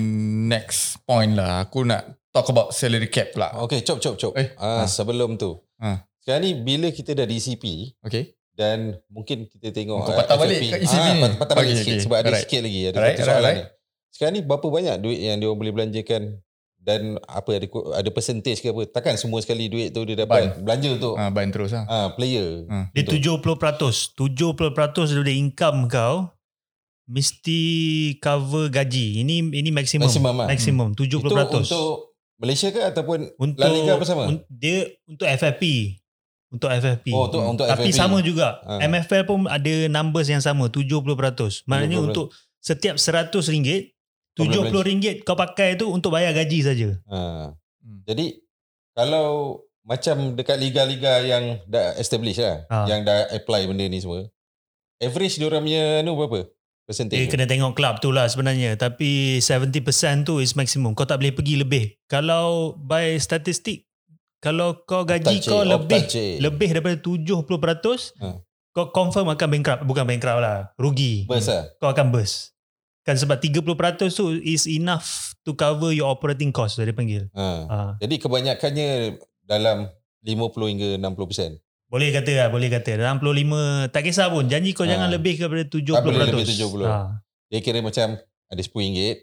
next 0.46 1.00
point 1.02 1.32
lah. 1.32 1.64
Aku 1.64 1.82
nak 1.82 2.04
talk 2.30 2.46
about 2.46 2.72
salary 2.72 3.08
cap 3.08 3.32
pula. 3.32 3.56
Okay, 3.64 3.80
cop 3.80 3.98
cop 3.98 4.16
cop. 4.16 4.32
Eh, 4.36 4.52
ah, 4.54 4.84
ah. 4.84 4.86
sebelum 4.86 5.34
tu. 5.34 5.56
Ah. 5.76 6.04
Sekarang 6.20 6.44
ni 6.44 6.52
bila 6.54 6.92
kita 6.92 7.16
dah 7.16 7.24
di 7.24 7.36
ECP 7.36 7.64
Okay. 8.04 8.36
Dan 8.60 8.78
mungkin 9.08 9.48
kita 9.48 9.72
tengok 9.72 9.96
Kau 9.98 10.12
ah, 10.12 10.18
patah 10.20 10.36
balik 10.36 10.58
FFP. 10.58 10.68
kat 10.68 10.80
ECP 10.82 11.00
ah, 11.00 11.08
ni. 11.08 11.20
pat- 11.22 11.38
patah 11.38 11.54
balik 11.54 11.68
Okay, 11.70 11.80
sikit 11.80 11.88
okay. 11.90 12.02
sebab 12.02 12.16
ada 12.18 12.26
Alright. 12.26 12.44
sikit 12.44 12.60
lagi 12.60 12.80
ada 12.82 12.92
Alright, 12.94 13.16
satu 13.16 13.24
soalan 13.24 13.40
alright, 13.40 13.56
ni. 13.56 13.64
Sekarang 14.10 14.32
ni 14.32 14.42
berapa 14.42 14.66
banyak 14.68 14.96
duit 14.98 15.18
yang 15.18 15.36
dia 15.36 15.46
orang 15.46 15.58
boleh 15.58 15.72
belanjakan 15.72 16.22
dan 16.78 17.00
apa 17.22 17.50
ada 17.54 17.66
ada 17.94 18.10
percentage 18.10 18.58
ke 18.58 18.68
apa? 18.68 18.82
Takkan 18.86 19.14
semua 19.14 19.38
sekali 19.38 19.66
duit 19.66 19.90
tu 19.90 20.00
dia 20.02 20.16
dapat 20.18 20.58
belanja 20.58 20.88
untuk 20.90 21.14
Ah, 21.14 21.28
ban 21.28 21.48
terus 21.48 21.70
lah. 21.70 21.84
ah 21.86 22.08
player. 22.10 22.64
Ah. 22.66 22.88
Dia 22.90 23.00
Betul. 23.02 23.40
70%. 23.40 24.12
70% 24.12 24.56
daripada 25.06 25.30
income 25.30 25.78
kau 25.86 26.28
mesti 27.06 27.60
cover 28.16 28.68
gaji. 28.68 29.20
Ini 29.20 29.34
ini 29.50 29.70
maksimum. 29.70 30.04
Maksimum 30.04 30.34
lah. 30.34 30.46
Maksimum 30.46 30.88
70%. 30.92 31.20
Itu 31.20 31.36
untuk 31.58 31.88
Malaysia 32.36 32.68
ke 32.68 32.80
ataupun 32.82 33.28
untuk 33.36 33.60
La 33.60 33.68
Liga 33.68 33.92
apa 33.94 34.04
sama? 34.04 34.24
un- 34.26 34.44
dia 34.48 34.88
untuk 35.04 35.26
FFP. 35.26 35.96
Untuk 36.50 36.66
FFP. 36.66 37.14
Oh, 37.14 37.30
untuk 37.30 37.42
untuk 37.46 37.66
Tapi 37.66 37.88
FFP. 37.88 37.94
sama 37.94 38.18
juga. 38.20 38.58
Ah. 38.66 38.82
MFL 38.82 39.22
pun 39.22 39.46
ada 39.46 39.72
numbers 39.86 40.26
yang 40.26 40.42
sama 40.42 40.66
70%. 40.66 41.62
Maknanya 41.64 41.98
70%. 41.98 42.06
untuk 42.10 42.26
setiap 42.58 42.98
RM100 42.98 43.94
Kau 44.30 44.46
boleh 44.46 44.62
RM70 44.72 45.22
kau 45.22 45.34
pakai 45.34 45.74
tu 45.74 45.86
untuk 45.88 46.10
bayar 46.10 46.32
gaji 46.32 46.58
saja. 46.60 46.88
Ha. 47.06 47.50
Hmm. 47.54 48.00
Jadi 48.04 48.40
kalau 48.92 49.58
macam 49.80 50.34
dekat 50.34 50.56
liga-liga 50.56 51.22
yang 51.22 51.58
dah 51.66 51.94
establish 51.94 52.38
lah, 52.38 52.62
Ha. 52.66 52.86
yang 52.86 53.02
dah 53.02 53.30
apply 53.30 53.66
benda 53.66 53.84
ni 53.84 53.98
semua, 53.98 54.26
average 54.98 55.36
diorang 55.36 55.62
punya 55.62 56.02
anu 56.02 56.14
berapa? 56.14 56.46
Dia 56.46 56.52
Percentage? 56.88 57.30
kena 57.30 57.46
tengok 57.46 57.72
club 57.72 58.02
tu 58.02 58.10
lah 58.10 58.26
sebenarnya. 58.26 58.74
Tapi 58.74 59.38
70% 59.38 60.26
tu 60.26 60.42
is 60.42 60.58
maksimum. 60.58 60.90
Kau 60.92 61.06
tak 61.06 61.22
boleh 61.22 61.30
pergi 61.30 61.54
lebih. 61.54 61.94
Kalau 62.06 62.74
by 62.74 63.14
statistik, 63.16 63.86
kalau 64.40 64.82
kau 64.82 65.04
gaji 65.04 65.36
kau 65.40 65.60
lebih 65.62 66.00
optace. 66.00 66.40
lebih 66.40 66.68
daripada 66.72 66.96
70%, 66.96 68.16
Ha. 68.16 68.40
kau 68.72 68.88
confirm 68.88 69.28
akan 69.28 69.48
bankrupt. 69.50 69.82
Bukan 69.84 70.04
bankrupt 70.04 70.40
lah. 70.40 70.72
Rugi. 70.74 71.28
Burst 71.28 71.52
lah. 71.52 71.68
Kau 71.76 71.88
akan 71.88 72.08
burst. 72.08 72.56
Kan 73.00 73.16
sebab 73.16 73.36
30% 73.36 73.64
tu 74.10 74.32
is 74.38 74.64
enough 74.64 75.36
to 75.40 75.52
cover 75.52 75.88
your 75.88 76.08
operating 76.08 76.50
cost 76.50 76.76
dia 76.76 76.88
panggil. 76.90 77.28
Ha. 77.32 77.48
Ha. 77.66 77.78
Jadi 77.98 78.16
kebanyakannya 78.16 78.88
dalam 79.42 79.88
50 80.20 80.68
hingga 80.68 80.88
60%. 80.96 81.60
Boleh 81.84 82.08
kata 82.10 82.32
lah, 82.32 82.48
boleh 82.48 82.70
kata. 82.70 82.96
65, 82.96 83.90
tak 83.90 84.06
kisah 84.06 84.30
pun. 84.30 84.46
Janji 84.46 84.72
kau 84.72 84.84
Ha. 84.84 84.90
jangan 84.90 85.08
lebih 85.10 85.36
kepada 85.36 85.64
70%. 85.64 85.96
Tak 85.96 86.04
boleh 86.06 86.20
lebih 86.24 86.46
70. 86.46 86.86
Ha. 86.86 86.98
Dia 87.50 87.60
kira 87.60 87.82
macam 87.82 88.14
ada 88.46 88.62
RM10, 88.62 89.16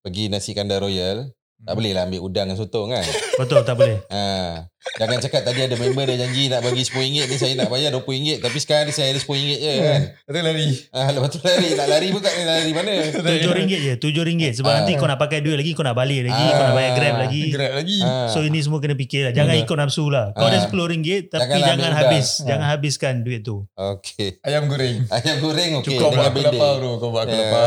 pergi 0.00 0.24
nasi 0.28 0.50
kandar 0.52 0.80
royal, 0.80 1.26
Hmm. 1.26 1.32
Tak 1.56 1.74
boleh 1.74 1.92
lah 1.92 2.04
ambil 2.04 2.20
udang 2.20 2.46
dan 2.46 2.56
sotong 2.56 2.90
kan. 2.90 3.00
Betul, 3.40 3.62
tak 3.62 3.74
boleh. 3.74 3.96
Ha. 4.08 4.68
Jangan 4.94 5.16
cakap 5.16 5.42
tadi 5.42 5.64
ada 5.64 5.74
member 5.74 6.04
dah 6.04 6.18
janji 6.18 6.52
nak 6.52 6.60
bagi 6.60 6.84
RM10 6.84 7.24
ni 7.24 7.36
saya 7.40 7.56
nak 7.56 7.72
bayar 7.72 7.88
RM20 7.90 8.36
tapi 8.38 8.58
sekarang 8.60 8.84
ni 8.84 8.92
saya 8.92 9.10
ada 9.10 9.18
RM10 9.18 9.40
je 9.56 9.72
kan. 9.80 10.00
Kata 10.22 10.38
lari. 10.44 10.68
Ah, 10.92 11.08
lepas 11.08 11.28
tu 11.30 11.40
lari. 11.40 11.68
Nak 11.72 11.88
lari 11.88 12.06
pun 12.10 12.20
tak 12.20 12.34
lari 12.36 12.70
mana. 12.70 12.92
RM7 13.48 13.72
je, 13.72 13.92
RM7. 13.96 14.44
Sebab 14.54 14.68
Ah. 14.68 14.74
nanti 14.76 14.92
kau 14.94 15.08
nak 15.08 15.16
pakai 15.16 15.40
duit 15.40 15.56
lagi, 15.56 15.72
kau 15.72 15.80
nak 15.80 15.96
balik 15.96 16.28
lagi, 16.28 16.44
kau 16.52 16.62
nak 16.62 16.76
bayar 16.76 16.90
Ah. 16.90 16.96
grab 17.00 17.14
lagi. 17.18 17.42
Gerak 17.48 17.72
lagi. 17.74 17.98
Ah. 18.02 18.28
So 18.28 18.38
ini 18.40 18.60
semua 18.60 18.78
kena 18.78 18.92
fikir 18.92 19.20
lah. 19.24 19.32
Jangan 19.32 19.56
Betul. 19.56 19.64
ikut 19.64 19.76
nafsu 19.80 20.04
lah. 20.06 20.26
Kau 20.30 20.44
Ah. 20.44 20.52
ada 20.52 20.58
RM10 20.62 21.32
tapi 21.32 21.58
jangan 21.58 21.90
habis. 21.90 22.28
udang. 22.36 22.48
Jangan 22.52 22.66
habiskan 22.68 23.14
duit 23.24 23.40
tu. 23.40 23.64
Okey. 23.72 24.36
Ayam 24.44 24.68
goreng. 24.68 25.08
Ayam 25.08 25.36
goreng 25.40 25.80
buat 26.12 26.12
dengan 26.12 26.28
aku 26.28 26.40
lapar 26.44 26.72
bro. 26.76 26.90
Kau 27.00 27.08
buat 27.08 27.24
aku 27.24 27.32
Ya. 27.32 27.40
lapar. 27.40 27.66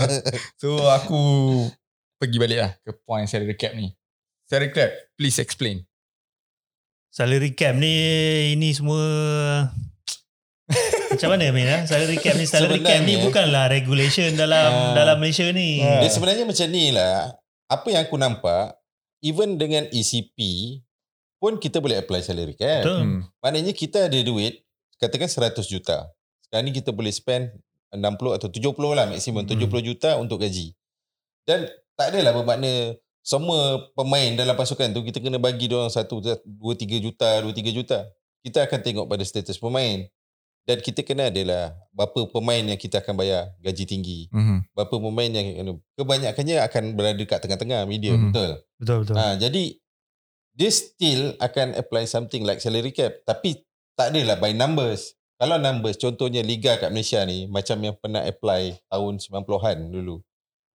so 0.62 0.68
aku 0.86 1.22
pergi 2.16 2.36
balik 2.36 2.58
lah 2.58 2.70
ke 2.78 2.90
point 3.02 3.24
salary 3.24 3.54
cap 3.54 3.72
ni. 3.72 3.92
Salary 4.46 4.70
cap, 4.70 4.90
please 5.14 5.36
explain. 5.36 5.82
Salary 7.10 7.52
cap 7.52 7.74
ni, 7.74 7.94
ini 8.52 8.70
semua... 8.70 9.00
Macam 11.10 11.28
mana 11.32 11.48
Min? 11.48 11.64
Ha? 11.64 11.86
Salary 11.86 12.18
cap 12.18 12.34
ni, 12.34 12.44
salary 12.44 12.78
cap 12.78 13.00
ni 13.00 13.14
Sebenarnya- 13.14 13.24
bukanlah 13.24 13.64
regulation 13.70 14.34
dalam 14.34 14.68
Ah. 14.68 14.92
dalam 14.92 15.16
Malaysia 15.16 15.46
ni. 15.48 15.80
Ah. 15.80 16.02
Dia 16.02 16.10
sebenarnya 16.10 16.44
macam 16.44 16.66
ni 16.68 16.90
lah. 16.90 17.32
Apa 17.66 17.86
yang 17.88 18.02
aku 18.04 18.16
nampak, 18.16 18.74
even 19.22 19.56
dengan 19.56 19.86
ECP 19.88 20.36
pun 21.38 21.56
kita 21.56 21.78
boleh 21.78 21.98
apply 21.98 22.20
salary 22.20 22.54
cap. 22.54 22.84
Betul. 22.84 23.00
Hmm. 23.00 23.20
Maknanya 23.40 23.72
kita 23.72 23.98
ada 24.06 24.18
duit, 24.18 24.60
katakan 24.98 25.26
100 25.26 25.64
juta. 25.64 26.10
Sekarang 26.42 26.64
ni 26.64 26.74
kita 26.74 26.90
boleh 26.90 27.10
spend 27.10 27.54
60 27.90 28.36
atau 28.36 28.48
70 28.50 28.70
lah 28.92 29.06
maksimum. 29.06 29.42
Hmm. 29.42 29.50
70 29.56 29.82
juta 29.84 30.18
untuk 30.18 30.38
gaji. 30.38 30.74
Dan 31.46 31.70
tak 31.96 32.12
adalah 32.12 32.32
bermakna 32.36 32.94
semua 33.26 33.90
pemain 33.98 34.38
dalam 34.38 34.54
pasukan 34.54 34.94
tu 34.94 35.02
kita 35.02 35.18
kena 35.18 35.42
bagi 35.42 35.66
dia 35.66 35.82
orang 35.82 35.90
1 35.90 36.06
2 36.06 36.46
3 36.46 37.02
juta, 37.02 37.42
2 37.42 37.50
3 37.50 37.74
juta. 37.74 38.06
Kita 38.46 38.62
akan 38.62 38.78
tengok 38.78 39.06
pada 39.10 39.26
status 39.26 39.58
pemain. 39.58 40.06
Dan 40.66 40.82
kita 40.82 41.06
kena 41.06 41.30
adalah 41.30 41.74
berapa 41.94 42.26
pemain 42.26 42.58
yang 42.58 42.78
kita 42.78 42.98
akan 42.98 43.14
bayar 43.14 43.54
gaji 43.62 43.86
tinggi. 43.86 44.26
Mhm. 44.34 44.74
Berapa 44.74 44.94
pemain 44.98 45.30
yang 45.30 45.46
kebanyakannya 45.94 46.56
akan 46.66 46.82
berada 46.98 47.22
kat 47.22 47.38
tengah-tengah 47.38 47.86
medium, 47.86 48.18
Hmm. 48.18 48.26
betul. 48.30 48.50
Betul, 48.82 48.96
betul. 49.06 49.14
Ha, 49.14 49.38
jadi 49.38 49.64
dia 50.58 50.70
still 50.74 51.38
akan 51.38 51.78
apply 51.78 52.10
something 52.10 52.42
like 52.42 52.58
salary 52.58 52.90
cap 52.90 53.22
tapi 53.22 53.62
tak 53.94 54.10
adalah 54.10 54.38
by 54.42 54.50
numbers. 54.50 55.14
Kalau 55.36 55.60
numbers 55.60 56.00
contohnya 56.00 56.40
liga 56.42 56.80
kat 56.80 56.90
Malaysia 56.90 57.22
ni 57.28 57.46
macam 57.46 57.76
yang 57.82 57.94
pernah 57.98 58.26
apply 58.26 58.74
tahun 58.90 59.20
90-an 59.22 59.92
dulu. 59.92 60.18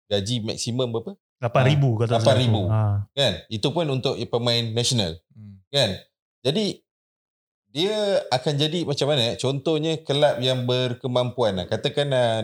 Gaji 0.10 0.42
maksimum 0.42 0.90
berapa? 0.90 1.14
RM8,000 1.40 1.84
kata 1.96 2.16
8,000. 2.20 2.68
Ha. 2.68 2.82
Kan? 3.16 3.34
Itu 3.48 3.72
pun 3.72 3.86
untuk 3.88 4.18
pemain 4.28 4.66
national, 4.74 5.22
Hmm. 5.32 5.62
kan? 5.72 5.96
Jadi 6.44 6.82
dia 7.70 7.96
akan 8.28 8.54
jadi 8.58 8.80
macam 8.84 9.08
mana? 9.14 9.38
Contohnya 9.38 10.02
kelab 10.02 10.42
yang 10.42 10.66
berkemampuan 10.66 11.62
lah. 11.62 11.66
Katakan 11.70 12.10
uh, 12.10 12.42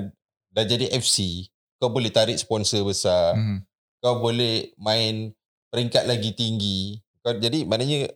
dah 0.54 0.64
jadi 0.64 0.94
FC, 0.94 1.50
kau 1.76 1.90
boleh 1.90 2.08
tarik 2.08 2.38
sponsor 2.38 2.86
besar 2.86 3.34
Mhm. 3.36 3.66
kau 4.00 4.22
boleh 4.22 4.72
main 4.78 5.34
peringkat 5.74 6.06
lagi 6.06 6.32
tinggi. 6.32 7.02
Kau 7.20 7.34
jadi 7.34 7.66
maknanya 7.66 8.14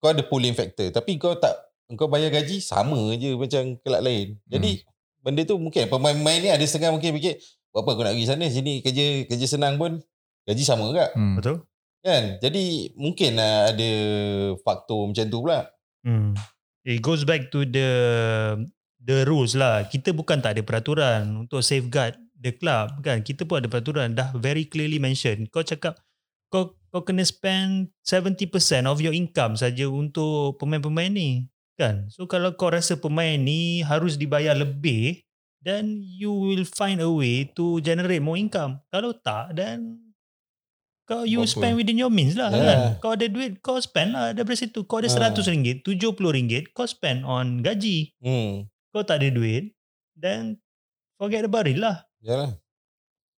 kau 0.00 0.08
ada 0.08 0.24
pulling 0.24 0.56
factor 0.56 0.88
tapi 0.88 1.20
kau 1.20 1.36
tak 1.36 1.52
kau 1.94 2.08
bayar 2.08 2.32
gaji 2.32 2.58
sama 2.58 2.96
je 3.14 3.36
macam 3.36 3.76
kelab 3.78 4.02
lain. 4.02 4.40
Jadi 4.48 4.82
benda 5.20 5.44
tu 5.44 5.60
mungkin 5.60 5.84
pemain-pemain 5.86 6.40
ni 6.40 6.48
ada 6.48 6.64
setengah 6.64 6.96
mungkin 6.96 7.12
fikir 7.12 7.36
buat 7.78 7.86
apa 7.86 7.90
aku 7.94 8.02
nak 8.02 8.14
pergi 8.18 8.26
sana 8.26 8.50
sini 8.50 8.82
kerja 8.82 9.22
kerja 9.30 9.46
senang 9.46 9.78
pun 9.78 10.02
gaji 10.42 10.62
sama 10.66 10.90
juga 10.90 11.14
Hmm. 11.14 11.38
Betul? 11.38 11.62
kan. 11.98 12.38
Jadi 12.42 12.94
mungkin 12.94 13.36
lah 13.36 13.70
ada 13.70 13.90
faktor 14.62 15.06
macam 15.06 15.24
tu 15.28 15.38
pula. 15.42 15.66
Hmm. 16.02 16.34
It 16.82 17.02
goes 17.04 17.22
back 17.22 17.50
to 17.52 17.62
the 17.62 17.90
the 18.98 19.26
rules 19.26 19.58
lah. 19.58 19.84
Kita 19.86 20.14
bukan 20.14 20.40
tak 20.40 20.56
ada 20.56 20.62
peraturan 20.64 21.44
untuk 21.46 21.60
safeguard 21.60 22.16
the 22.34 22.54
club 22.54 23.02
kan. 23.02 23.20
Kita 23.20 23.44
pun 23.44 23.60
ada 23.60 23.68
peraturan 23.68 24.14
dah 24.14 24.32
very 24.34 24.64
clearly 24.64 24.96
mention. 24.96 25.44
Kau 25.50 25.60
cakap 25.60 25.98
kau 26.48 26.78
kau 26.88 27.04
kena 27.04 27.26
spend 27.28 27.92
70% 28.08 28.48
of 28.88 29.04
your 29.04 29.12
income 29.12 29.58
saja 29.58 29.84
untuk 29.90 30.56
pemain-pemain 30.56 31.12
ni 31.12 31.44
kan. 31.76 32.08
So 32.08 32.24
kalau 32.24 32.56
kau 32.56 32.72
rasa 32.72 32.96
pemain 32.96 33.36
ni 33.36 33.84
harus 33.84 34.16
dibayar 34.16 34.56
lebih 34.56 35.27
then 35.68 35.84
you 36.00 36.32
will 36.32 36.64
find 36.64 36.96
a 36.98 37.12
way 37.12 37.44
to 37.52 37.76
generate 37.80 38.24
more 38.24 38.40
income. 38.40 38.80
Kalau 38.88 39.12
tak 39.12 39.52
then 39.52 40.00
kau 41.04 41.24
you 41.24 41.40
apa? 41.40 41.48
spend 41.50 41.74
within 41.76 41.96
your 41.96 42.08
means 42.08 42.32
lah 42.32 42.48
Ya. 42.48 42.64
kan. 42.64 42.78
Kau 42.98 43.12
ada 43.12 43.28
duit 43.28 43.60
kau 43.60 43.76
spend 43.76 44.12
lah 44.12 44.32
daripada 44.32 44.56
situ. 44.56 44.80
Kau 44.82 45.00
ada 45.00 45.08
Ha. 45.08 45.28
RM100, 45.28 45.84
RM70 45.84 46.72
kau 46.72 46.84
spend 46.84 47.20
on 47.22 47.60
gaji. 47.60 48.16
Hmm. 48.18 48.64
Kau 48.88 49.04
tak 49.04 49.20
ada 49.20 49.28
duit 49.28 49.76
then 50.16 50.56
forget 51.16 51.44
about 51.44 51.64
it 51.64 51.76
lah. 51.76 52.08
Yalah. 52.20 52.56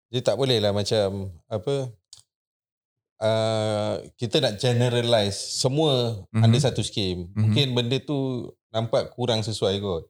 Dia 0.08 0.20
tak 0.20 0.36
boleh 0.36 0.56
lah 0.56 0.72
macam 0.72 1.32
apa 1.46 1.92
uh, 3.20 3.94
kita 4.14 4.38
nak 4.38 4.56
generalize 4.56 5.36
semua 5.36 6.24
Mhm. 6.30 6.40
under 6.40 6.60
satu 6.60 6.80
skim. 6.80 7.28
Mhm. 7.28 7.36
Mungkin 7.36 7.66
benda 7.72 7.96
tu 7.98 8.48
nampak 8.68 9.12
kurang 9.12 9.40
sesuai 9.40 9.76
kot. 9.78 10.08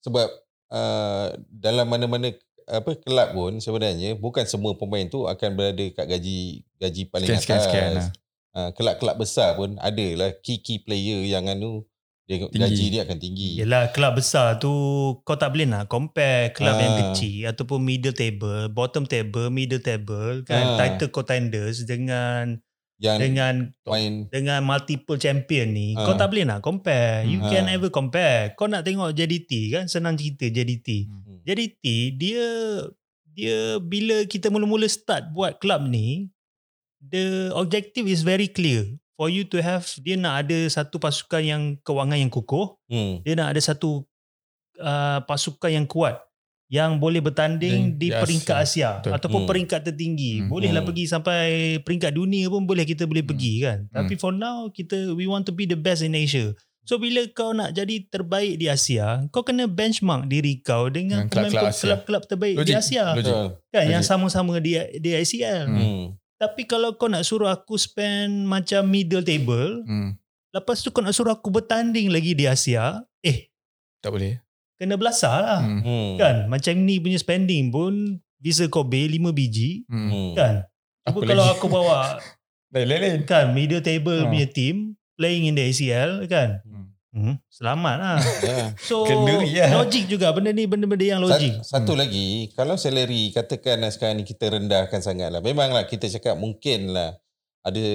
Sebab 0.00 0.28
uh, 0.68 1.26
dalam 1.50 1.84
mana-mana 1.84 2.32
apa 2.64 2.96
kelab 2.96 3.32
pun 3.32 3.52
sebenarnya 3.58 4.16
bukan 4.16 4.44
semua 4.44 4.72
pemain 4.72 5.04
tu 5.04 5.24
akan 5.24 5.50
berada 5.52 5.84
kat 5.92 6.06
gaji 6.08 6.38
gaji 6.78 7.02
paling 7.06 7.28
Sekian, 7.28 7.40
sekian, 7.40 7.54
atas. 7.54 7.64
sekian 7.66 7.88
lah. 7.94 8.08
Uh, 8.54 8.70
kelab-kelab 8.72 9.16
besar 9.18 9.52
pun 9.52 9.74
ada 9.76 10.06
lah 10.14 10.30
key 10.38 10.58
key 10.58 10.78
player 10.78 11.20
yang 11.22 11.44
anu 11.44 11.82
dia 12.24 12.40
Tinggi. 12.40 12.56
gaji 12.56 12.84
dia 12.88 13.00
akan 13.04 13.18
tinggi. 13.18 13.50
Yelah 13.60 13.92
kelab 13.92 14.16
besar 14.16 14.56
tu 14.56 14.72
kau 15.20 15.36
tak 15.36 15.52
boleh 15.52 15.68
nak 15.68 15.92
compare 15.92 16.56
kelab 16.56 16.72
Ah. 16.72 16.80
yang 16.80 16.94
kecil 17.04 17.52
ataupun 17.52 17.78
middle 17.78 18.16
table, 18.16 18.72
bottom 18.72 19.04
table, 19.04 19.52
middle 19.52 19.76
table 19.78 20.40
kan 20.42 20.64
Ah. 20.64 20.76
title 20.80 21.12
contenders 21.12 21.84
dengan 21.84 22.64
Yang 23.02 23.18
dengan 23.26 23.54
main 23.84 24.12
dengan 24.30 24.60
multiple 24.62 25.18
champion 25.18 25.74
ni 25.74 25.98
Ah. 25.98 26.06
kau 26.06 26.14
tak 26.14 26.30
boleh 26.30 26.46
nak 26.46 26.62
compare. 26.62 27.26
You 27.26 27.42
Ah. 27.42 27.50
can 27.50 27.66
never 27.66 27.90
compare. 27.90 28.54
Kau 28.54 28.70
nak 28.70 28.86
tengok 28.86 29.10
JDT 29.10 29.74
kan 29.74 29.84
senang 29.90 30.14
cerita 30.14 30.46
JDT. 30.46 31.10
Hmm. 31.10 31.42
JDT 31.42 31.84
dia 32.14 32.46
dia 33.34 33.82
bila 33.82 34.22
kita 34.30 34.46
mula-mula 34.48 34.86
start 34.86 35.34
buat 35.34 35.58
club 35.58 35.90
ni 35.90 36.30
the 37.02 37.50
objective 37.58 38.06
is 38.06 38.22
very 38.22 38.46
clear 38.46 38.86
for 39.18 39.26
you 39.26 39.42
to 39.42 39.58
have 39.58 39.84
dia 40.00 40.14
nak 40.14 40.46
ada 40.46 40.70
satu 40.70 41.02
pasukan 41.02 41.42
yang 41.42 41.62
kewangan 41.82 42.16
yang 42.16 42.30
kukuh 42.30 42.78
hmm. 42.86 43.26
dia 43.26 43.34
nak 43.34 43.52
ada 43.52 43.60
satu 43.60 44.06
uh, 44.78 45.18
pasukan 45.26 45.82
yang 45.82 45.86
kuat 45.90 46.22
yang 46.74 46.98
boleh 46.98 47.22
bertanding 47.22 47.94
Di- 47.94 47.94
di, 47.94 48.08
di 48.08 48.16
peringkat 48.16 48.56
Asia. 48.58 48.98
Betul. 48.98 49.14
ataupun 49.14 49.40
Hmm. 49.40 49.48
peringkat 49.48 49.80
tertinggi. 49.84 50.32
Hmm. 50.40 50.48
Bolehlah 50.48 50.82
Hmm. 50.82 50.90
pergi 50.90 51.04
sampai 51.06 51.40
peringkat 51.78 52.10
dunia 52.10 52.50
pun 52.50 52.64
boleh 52.64 52.82
kita 52.82 53.06
boleh 53.06 53.22
Hmm. 53.22 53.30
pergi 53.30 53.54
kan. 53.60 53.78
Tapi 53.88 54.14
for 54.16 54.34
now 54.34 54.66
kita 54.68 55.14
we 55.14 55.24
want 55.24 55.44
to 55.44 55.52
be 55.52 55.64
the 55.64 55.76
best 55.76 56.02
in 56.02 56.12
Asia. 56.12 56.50
So 56.82 56.98
bila 56.98 57.24
kau 57.30 57.50
nak 57.50 57.72
jadi 57.72 58.04
terbaik 58.04 58.58
di 58.58 58.66
Asia, 58.66 59.24
kau 59.30 59.40
kena 59.40 59.64
benchmark 59.64 60.26
diri 60.26 60.60
kau 60.60 60.90
dengan 60.90 61.24
kelab-kelab 61.24 62.26
terbaik 62.26 62.58
di 62.58 62.60
Logik. 62.60 62.76
Asia 62.76 63.04
Logik. 63.14 63.56
Kan 63.70 63.84
yang 63.88 64.02
Logik. 64.02 64.10
sama-sama 64.10 64.58
di 64.58 64.74
di 64.94 65.10
ICL. 65.10 65.64
Hmm. 65.64 65.78
Hmm. 65.78 66.04
Tapi 66.36 66.66
kalau 66.66 66.92
kau 66.92 67.06
nak 67.06 67.22
suruh 67.22 67.48
aku 67.48 67.78
spend 67.78 68.44
macam 68.44 68.84
middle 68.84 69.22
table, 69.22 69.80
Hmm. 69.80 70.20
lepas 70.50 70.76
tu 70.76 70.90
kau 70.90 71.00
nak 71.00 71.12
suruh 71.12 71.32
aku 71.32 71.48
bertanding 71.48 72.10
lagi 72.10 72.34
di 72.34 72.44
Asia, 72.44 73.00
eh 73.18 73.48
Tak 73.98 74.12
boleh. 74.12 74.43
Kena 74.84 74.94
belasah 74.94 75.34
lah. 75.34 75.60
Hmm. 75.60 75.80
Hmm. 75.80 76.10
Kan 76.14 76.34
macam 76.46 76.72
ni 76.78 76.96
punya 76.98 77.16
spending 77.16 77.68
pun 77.68 77.92
Visa 78.36 78.64
Kobe 78.66 79.00
5 79.02 79.32
biji 79.32 79.82
Hmm. 79.84 80.08
Hmm. 80.08 80.32
kan. 80.32 80.54
Apa 81.02 81.16
Cuba 81.16 81.26
kalau 81.26 81.44
lagi? 81.44 81.54
aku 81.54 81.66
bawa 81.66 81.98
Lain-lain. 82.74 83.24
kan 83.24 83.50
middle 83.50 83.80
table 83.80 84.20
Ha. 84.20 84.28
punya 84.28 84.44
team 84.46 84.76
playing 85.14 85.46
in 85.46 85.54
the 85.54 85.64
ACL 85.64 86.24
kan. 86.26 86.60
Hmm. 86.62 86.82
Hmm, 87.10 87.38
selamat 87.46 87.94
lah. 87.96 88.18
Ya. 88.42 88.74
So 88.76 89.06
Kenduri 89.06 89.54
lah. 89.54 89.70
logik 89.78 90.10
juga 90.10 90.28
benda 90.30 90.50
ni 90.50 90.66
benda-benda 90.66 91.06
yang 91.06 91.22
logik. 91.22 91.62
Sat, 91.62 91.86
satu 91.86 91.94
lagi, 91.94 92.50
kalau 92.52 92.74
salary 92.74 93.30
katakan 93.30 93.78
lah 93.78 93.88
sekarang 93.88 94.18
ni 94.18 94.24
kita 94.24 94.50
rendahkan 94.50 94.98
sangat 94.98 95.30
lah. 95.30 95.38
Memanglah 95.38 95.86
kita 95.86 96.10
cakap 96.10 96.34
mungkin 96.34 96.90
lah 96.90 97.14
ada 97.62 97.86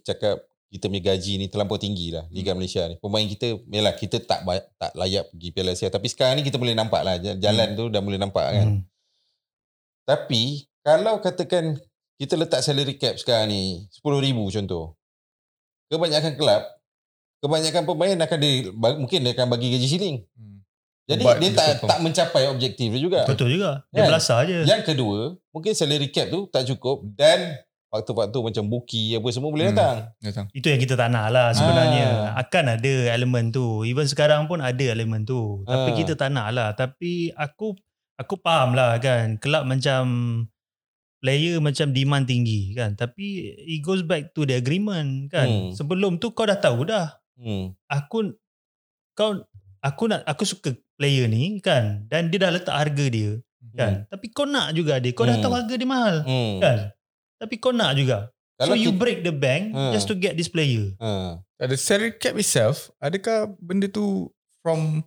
cakap 0.00 0.44
kita 0.72 0.88
punya 0.88 1.12
gaji 1.12 1.36
ni 1.36 1.46
terlampau 1.52 1.76
tinggi 1.76 2.16
lah 2.16 2.24
Liga 2.32 2.56
Malaysia 2.56 2.88
ni. 2.88 2.96
Pemain 2.96 3.20
kita, 3.28 3.60
yalah 3.68 3.92
kita 3.92 4.16
tak 4.24 4.40
tak 4.80 4.92
layak 4.96 5.28
pergi 5.28 5.48
Piala 5.52 5.76
Asia. 5.76 5.92
Tapi 5.92 6.08
sekarang 6.08 6.40
ni 6.40 6.48
kita 6.48 6.56
boleh 6.56 6.72
nampak 6.72 7.04
lah. 7.04 7.20
Jalan 7.20 7.76
tu 7.76 7.92
dah 7.92 8.00
boleh 8.00 8.16
nampak 8.16 8.46
kan. 8.56 8.66
Hmm. 8.66 8.82
Tapi 10.08 10.64
kalau 10.80 11.20
katakan 11.20 11.76
kita 12.16 12.40
letak 12.40 12.64
salary 12.64 12.96
cap 12.96 13.20
sekarang 13.20 13.52
ni 13.52 13.84
RM10,000 14.00 14.38
contoh. 14.56 14.96
Kebanyakan 15.92 16.32
kelab, 16.40 16.62
kebanyakan 17.44 17.82
pemain 17.84 18.16
akan 18.16 18.38
di, 18.40 18.50
mungkin 18.72 19.18
dia 19.28 19.32
akan 19.36 19.46
bagi 19.52 19.76
gaji 19.76 19.88
siling. 19.92 20.18
Hmm. 20.32 20.64
Jadi 21.04 21.24
But 21.28 21.36
dia 21.36 21.50
tak 21.52 21.84
tak 21.84 21.98
mencapai 22.00 22.48
objektif 22.48 22.88
dia 22.88 23.02
juga. 23.02 23.28
Betul 23.28 23.60
juga. 23.60 23.84
Dia 23.92 24.06
Kan? 24.06 24.08
belasah 24.08 24.38
je. 24.48 24.58
Yang 24.64 24.82
kedua, 24.88 25.36
mungkin 25.52 25.76
salary 25.76 26.08
cap 26.08 26.32
tu 26.32 26.48
tak 26.48 26.64
cukup 26.64 27.04
dan 27.12 27.60
faktor-faktor 27.92 28.40
macam 28.40 28.64
buki 28.66 29.12
apa 29.12 29.28
semua 29.28 29.52
boleh 29.52 29.68
Hmm. 29.68 29.76
datang. 29.76 29.96
Datang. 30.18 30.46
Itu 30.50 30.66
yang 30.66 30.80
kita 30.80 30.96
tak 30.96 31.12
nak 31.12 31.28
lah 31.28 31.52
sebenarnya. 31.52 32.06
Ah. 32.32 32.40
Akan 32.40 32.64
ada 32.66 32.92
elemen 33.12 33.52
tu. 33.52 33.84
Even 33.84 34.08
sekarang 34.08 34.48
pun 34.48 34.58
ada 34.58 34.80
elemen 34.80 35.22
tu. 35.22 35.60
Tapi 35.62 35.92
Ah. 35.92 35.94
kita 35.94 36.16
tak 36.16 36.32
nak 36.32 36.48
lah. 36.50 36.72
Tapi 36.72 37.28
aku 37.30 37.76
aku 38.16 38.34
faham 38.40 38.72
lah 38.72 38.96
kan. 38.96 39.36
Kelab 39.36 39.68
macam 39.68 40.02
player 41.20 41.60
macam 41.60 41.92
demand 41.92 42.24
tinggi 42.24 42.72
kan. 42.72 42.96
Tapi 42.96 43.26
it 43.62 43.78
goes 43.80 44.00
back 44.00 44.32
to 44.32 44.42
the 44.42 44.56
agreement 44.56 45.28
kan. 45.28 45.46
Hmm. 45.46 45.70
Sebelum 45.70 46.16
tu 46.16 46.32
kau 46.32 46.42
dah 46.42 46.56
tahu 46.56 46.88
dah. 46.88 47.20
Hmm. 47.36 47.76
Aku 47.86 48.32
kau 49.12 49.36
aku 49.78 50.02
nak 50.06 50.24
aku 50.24 50.42
suka 50.42 50.72
player 50.96 51.28
ni 51.28 51.60
kan. 51.60 52.08
Dan 52.08 52.32
dia 52.32 52.40
dah 52.40 52.50
letak 52.50 52.72
harga 52.72 53.04
dia 53.06 53.36
kan. 53.70 54.04
Tapi 54.06 54.26
kau 54.28 54.44
nak 54.44 54.72
juga 54.72 54.96
dia. 54.96 55.12
Kau 55.12 55.22
dah 55.22 55.36
Hmm. 55.36 55.44
tahu 55.44 55.54
harga 55.54 55.74
dia 55.74 55.86
mahal 55.86 56.16
Hmm. 56.24 56.56
kan. 56.58 56.78
Tapi 57.42 57.58
kau 57.58 57.74
nak 57.74 57.92
juga. 57.92 58.30
Kalau 58.54 58.72
so 58.72 58.78
you 58.78 58.94
kita- 58.94 59.00
break 59.00 59.18
the 59.20 59.34
bank 59.34 59.74
Ah. 59.74 59.90
just 59.90 60.06
to 60.06 60.14
get 60.14 60.38
this 60.38 60.46
player. 60.46 60.94
Ha. 60.96 61.42
Ada 61.58 61.74
salary 61.74 62.14
cap 62.14 62.34
itself, 62.34 62.94
adakah 62.96 63.50
benda 63.58 63.86
tu 63.86 64.30
from 64.60 65.02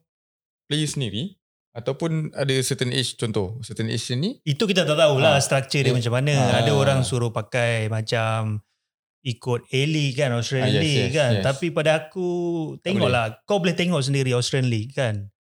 player 0.67 0.83
sendiri 0.85 1.39
ataupun 1.71 2.31
ada 2.33 2.51
certain 2.59 2.91
age 2.91 3.15
contoh, 3.15 3.55
certain 3.61 3.87
age 3.87 4.11
ni 4.13 4.43
Itu 4.43 4.63
kita 4.63 4.83
tak 4.83 4.95
tahulah 4.95 5.35
Ah. 5.35 5.39
structure 5.39 5.79
dia 5.79 5.89
Eh, 5.89 5.95
macam 5.95 6.11
mana. 6.13 6.33
ah. 6.33 6.59
Ada 6.59 6.71
orang 6.73 6.99
suruh 7.01 7.31
pakai 7.31 7.87
macam 7.87 8.59
ikut 9.21 9.65
A-League 9.71 10.15
kan, 10.15 10.29
Australian 10.31 10.67
Ah, 10.67 10.75
yes, 10.75 10.83
League 10.83 11.07
yes, 11.07 11.15
kan. 11.15 11.31
yes. 11.33 11.43
Tapi 11.43 11.65
pada 11.71 11.91
aku, 11.97 12.29
tengoklah. 12.79 13.39
Kau 13.43 13.57
boleh 13.57 13.73
tengok 13.73 13.97
sendiri 13.99 14.31
Australian 14.31 14.69
League 14.69 14.93
kan. 14.93 15.31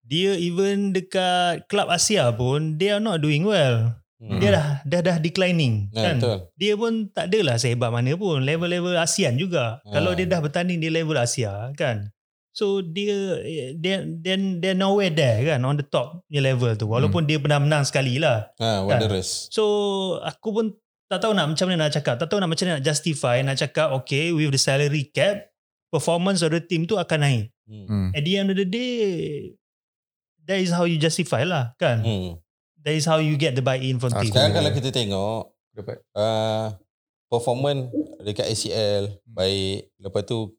Dia 0.00 0.36
even 0.36 0.92
dekat 0.92 1.66
club 1.66 1.88
Asia 1.88 2.30
pun, 2.30 2.76
they 2.76 2.86
are 2.86 3.00
not 3.00 3.18
doing 3.18 3.42
well. 3.42 3.98
Hmm. 4.16 4.40
Dia 4.40 4.48
dah, 4.48 4.66
dah 4.88 5.00
dah 5.04 5.16
declining 5.20 5.92
Ya, 5.92 6.12
kan. 6.12 6.16
betul. 6.16 6.38
Dia 6.56 6.72
pun 6.72 6.92
tak 7.12 7.28
adalah 7.28 7.60
sehebat 7.60 7.92
mana 7.92 8.16
pun. 8.16 8.40
Level-level 8.40 8.96
ASEAN 8.96 9.36
juga. 9.36 9.84
Ah. 9.84 10.00
Kalau 10.00 10.16
dia 10.16 10.24
dah 10.24 10.40
bertanding 10.40 10.80
di 10.80 10.88
level 10.88 11.20
Asia 11.20 11.68
kan. 11.76 12.16
So 12.56 12.80
dia 12.80 13.36
dia 13.76 14.00
then 14.08 14.64
they're 14.64 14.72
nowhere 14.72 15.12
there 15.12 15.44
kan 15.44 15.60
on 15.68 15.76
the 15.76 15.84
top 15.84 16.24
punya 16.24 16.40
level 16.40 16.72
tu. 16.72 16.88
Walaupun 16.88 17.28
dia 17.28 17.36
pernah 17.36 17.60
menang 17.60 17.84
sekali 17.84 18.16
lah. 18.16 18.48
Ha, 18.56 18.80
Wanderers. 18.88 19.52
So 19.52 19.64
aku 20.24 20.48
pun 20.56 20.66
tak 21.12 21.20
tahu 21.20 21.36
nak 21.36 21.52
macam 21.52 21.68
mana 21.68 21.84
nak 21.84 22.00
cakap. 22.00 22.16
Tak 22.16 22.32
tahu 22.32 22.40
nak 22.40 22.48
macam 22.48 22.64
mana 22.64 22.80
nak 22.80 22.84
justify 22.88 23.44
nak 23.44 23.60
cakap 23.60 23.92
okay 24.00 24.32
with 24.32 24.48
the 24.48 24.56
salary 24.56 25.12
cap 25.12 25.52
performance 25.92 26.40
of 26.40 26.56
the 26.56 26.64
team 26.64 26.88
tu 26.88 26.96
akan 26.96 27.20
naik. 27.20 27.44
Hmm. 27.68 27.84
hmm. 27.84 28.08
At 28.16 28.22
the 28.24 28.32
end 28.40 28.48
of 28.48 28.56
the 28.56 28.64
day 28.64 28.96
that 30.48 30.56
is 30.56 30.72
how 30.72 30.88
you 30.88 30.96
justify 30.96 31.44
lah 31.44 31.76
kan. 31.76 32.00
Hmm. 32.00 32.40
That 32.86 32.94
is 32.94 33.02
how 33.02 33.18
you 33.18 33.34
get 33.34 33.52
the 33.52 33.60
buy-in 33.60 33.98
from 33.98 34.14
Ah, 34.14 34.22
team. 34.22 34.30
Sekarang 34.30 34.54
kalau 34.54 34.70
kita 34.70 34.88
tengok 34.88 35.50
dapat 35.74 35.98
uh, 36.14 36.70
performance 37.26 37.90
dekat 38.22 38.46
ACL 38.46 39.10
Hmm. 39.10 39.34
baik 39.34 39.90
lepas 39.98 40.22
tu 40.22 40.54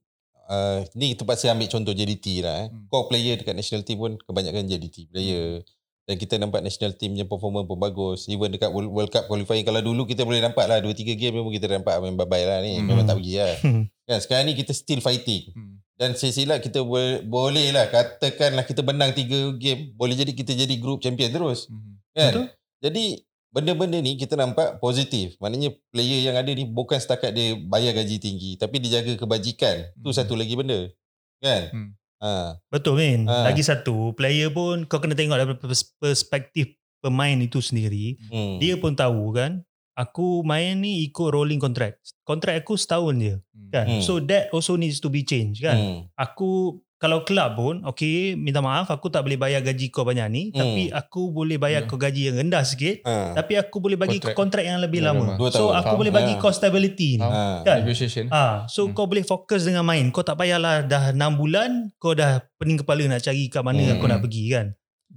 uh, 0.46 0.84
ni 0.94 1.16
terpaksa 1.16 1.50
ambil 1.50 1.66
contoh 1.68 1.90
JDT 1.90 2.44
lah 2.44 2.56
eh. 2.62 2.68
Hmm. 2.68 2.86
Core 2.86 3.08
player 3.08 3.34
dekat 3.34 3.56
national 3.56 3.82
team 3.82 3.98
pun 3.98 4.20
kebanyakan 4.20 4.68
JDT 4.68 5.08
player 5.08 5.64
dan 6.04 6.16
kita 6.16 6.36
nampak 6.36 6.60
national 6.62 6.94
team 6.94 7.16
punya 7.16 7.24
performance 7.24 7.66
pun 7.66 7.76
bagus 7.78 8.28
even 8.28 8.48
dekat 8.50 8.70
World, 8.70 9.08
Cup 9.10 9.26
qualifying 9.26 9.64
kalau 9.64 9.80
dulu 9.80 10.04
kita 10.04 10.24
boleh 10.24 10.40
nampak 10.40 10.64
lah 10.64 10.80
2-3 10.80 11.16
game 11.16 11.34
memang 11.34 11.50
kita 11.50 11.68
nampak 11.70 11.96
main 11.98 12.14
bye-bye 12.14 12.44
lah 12.44 12.60
ni 12.60 12.76
Hmm. 12.76 12.86
memang 12.86 13.04
tak 13.04 13.16
pergi 13.18 13.34
lah 13.38 13.56
Hmm. 13.60 13.84
kan 14.08 14.20
sekarang 14.20 14.44
ni 14.46 14.54
kita 14.54 14.72
still 14.72 15.00
fighting 15.00 15.52
hmm. 15.52 15.77
Dan 15.98 16.14
silap 16.14 16.60
kita 16.60 16.80
boleh, 16.80 17.22
boleh 17.22 17.70
lah 17.70 17.86
katakanlah 17.88 18.64
kita 18.64 18.82
menang 18.82 19.12
3 19.12 19.26
game 19.56 19.92
boleh 19.92 20.14
jadi 20.14 20.32
kita 20.32 20.54
jadi 20.56 20.76
group 20.78 21.00
champion 21.00 21.30
terus 21.30 21.66
Hmm. 21.66 21.98
kan 22.12 22.32
Betul. 22.32 22.46
jadi 22.80 23.06
benda-benda 23.50 23.98
ni 23.98 24.14
kita 24.14 24.34
nampak 24.34 24.78
positif 24.78 25.34
maknanya 25.38 25.74
player 25.90 26.22
yang 26.24 26.36
ada 26.36 26.48
ni 26.48 26.64
bukan 26.64 26.96
setakat 26.96 27.32
dia 27.32 27.58
bayar 27.60 27.92
gaji 27.94 28.18
tinggi 28.18 28.56
tapi 28.56 28.78
dia 28.78 29.02
jaga 29.02 29.18
kebajikan 29.18 29.90
tu 29.96 30.10
Hmm. 30.10 30.16
satu 30.16 30.34
lagi 30.34 30.54
benda 30.54 30.86
kan 31.38 31.62
Hmm. 31.70 31.90
ha 32.18 32.58
Betul 32.68 32.94
Min. 32.96 33.26
Ah. 33.26 33.46
Lagi 33.46 33.62
satu, 33.62 34.14
player 34.14 34.50
pun 34.50 34.86
kau 34.86 34.98
kena 34.98 35.14
tengok 35.14 35.34
dari 35.36 35.54
pers- 35.56 35.94
perspektif 35.98 36.74
pemain 36.98 37.38
itu 37.38 37.58
sendiri. 37.58 38.18
hmm. 38.24 38.58
Dia 38.58 38.74
pun 38.76 38.94
tahu 38.94 39.30
kan, 39.32 39.62
aku 39.98 40.46
main 40.46 40.78
ni 40.78 41.04
ikut 41.04 41.28
rolling 41.28 41.58
contract. 41.58 41.98
Kontrak 42.22 42.62
aku 42.62 42.78
setahun 42.78 43.18
je 43.18 43.36
kan. 43.68 43.86
Hmm. 43.90 44.00
So 44.00 44.22
that 44.22 44.48
also 44.50 44.78
needs 44.78 45.02
to 45.02 45.10
be 45.10 45.24
changed 45.24 45.60
kan. 45.60 45.74
hmm. 45.76 46.00
Aku 46.14 46.78
kalau 46.98 47.22
kelab 47.22 47.54
pun, 47.54 47.86
okay, 47.86 48.34
minta 48.34 48.58
maaf 48.58 48.90
aku 48.90 49.06
tak 49.08 49.22
boleh 49.22 49.38
bayar 49.38 49.62
gaji 49.62 49.90
kau 49.90 50.02
banyak 50.02 50.28
ni. 50.28 50.44
Hmm. 50.50 50.58
Tapi 50.58 50.90
aku 50.90 51.30
boleh 51.32 51.54
bayar 51.56 51.84
Hmm. 51.84 51.90
kau 51.92 52.00
gaji 52.00 52.22
yang 52.26 52.38
rendah 52.40 52.62
sikit. 52.64 53.02
ha. 53.04 53.34
Tapi 53.34 53.54
aku 53.56 53.78
boleh 53.78 53.94
bagi 53.96 54.18
Kontrak. 54.18 54.34
kontrak 54.34 54.64
yang 54.64 54.80
lebih 54.80 55.02
Yang 55.02 55.08
lama. 55.12 55.26
lama. 55.28 55.38
Dua 55.38 55.50
So 55.52 55.70
aku 55.70 55.84
Faham. 55.84 55.98
boleh 56.00 56.10
bagi 56.12 56.34
Ah. 56.34 56.40
kau 56.40 56.50
stability 56.50 57.10
ni. 57.16 57.22
Ha. 57.24 57.62
Kan? 57.62 57.78
negotiation 57.82 58.26
Ah, 58.30 58.66
so 58.66 58.82
Hmm. 58.84 58.94
kau 58.94 59.06
boleh 59.06 59.22
fokus 59.22 59.62
dengan 59.62 59.82
main. 59.84 60.10
Kau 60.10 60.22
tak 60.22 60.38
payahlah 60.38 60.82
dah 60.84 61.12
6 61.12 61.38
bulan 61.38 61.70
kau 61.96 62.14
dah 62.14 62.42
pening 62.58 62.82
kepala 62.82 63.06
nak 63.08 63.22
cari 63.22 63.46
kat 63.46 63.62
mana 63.62 63.78
Hmm. 63.80 63.94
aku 63.94 64.06
nak 64.08 64.20
pergi 64.20 64.44
kan. 64.52 64.68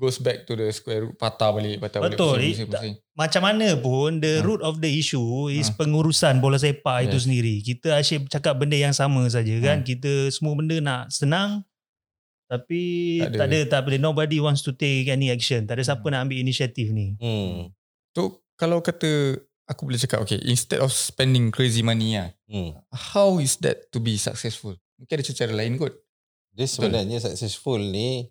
Goes 0.01 0.17
back 0.17 0.43
to 0.43 0.57
the 0.57 0.73
square 0.73 1.05
root 1.05 1.15
patah 1.15 1.53
balik 1.53 1.77
patah 1.77 2.01
Betul. 2.01 2.41
balik 2.41 2.57
pusing-pusing 2.57 2.95
Macam 3.13 3.43
mana 3.45 3.69
pun 3.77 4.17
the 4.17 4.41
Hmm. 4.41 4.47
root 4.49 4.61
of 4.63 4.81
the 4.81 4.89
issue 4.89 5.21
is 5.47 5.69
Hmm. 5.69 5.77
pengurusan 5.77 6.41
bola 6.41 6.57
sepak 6.57 7.05
itu 7.05 7.15
Yes. 7.15 7.25
sendiri. 7.29 7.55
Kita 7.61 7.93
asyik 7.95 8.27
cakap 8.27 8.57
benda 8.57 8.75
yang 8.75 8.91
sama 8.91 9.29
saja 9.29 9.53
kan. 9.61 9.79
Hmm. 9.79 9.87
Kita 9.87 10.09
semua 10.31 10.57
benda 10.57 10.81
nak 10.81 11.13
senang 11.13 11.69
tapi 12.47 12.83
Tak 13.21 13.37
tak 13.37 13.47
ada. 13.47 13.57
ada 13.57 13.69
tak 13.69 13.81
boleh 13.85 14.01
nobody 14.01 14.41
wants 14.41 14.61
to 14.61 14.73
take 14.73 15.07
any 15.07 15.29
action. 15.29 15.63
Tak 15.65 15.77
ada 15.77 15.85
siapa 15.85 16.01
Hmm. 16.01 16.13
nak 16.13 16.21
ambil 16.25 16.39
inisiatif 16.41 16.91
ni. 16.91 17.15
Hmm. 17.17 17.71
So 18.11 18.41
kalau 18.57 18.81
kata 18.81 19.37
aku 19.65 19.87
boleh 19.87 19.99
cakap 19.99 20.19
okay 20.19 20.41
instead 20.43 20.81
of 20.81 20.91
spending 20.91 21.49
crazy 21.49 21.79
money 21.81 22.17
lah 22.17 22.35
Hmm. 22.45 22.75
how 22.91 23.37
is 23.37 23.61
that 23.61 23.87
to 23.89 24.01
be 24.01 24.17
successful? 24.17 24.75
Mungkin 24.97 25.15
ada 25.15 25.31
cara 25.31 25.53
lain 25.55 25.77
kot. 25.77 25.95
Dia 26.51 26.67
sebenarnya 26.67 27.21
successful 27.21 27.79
ni 27.79 28.27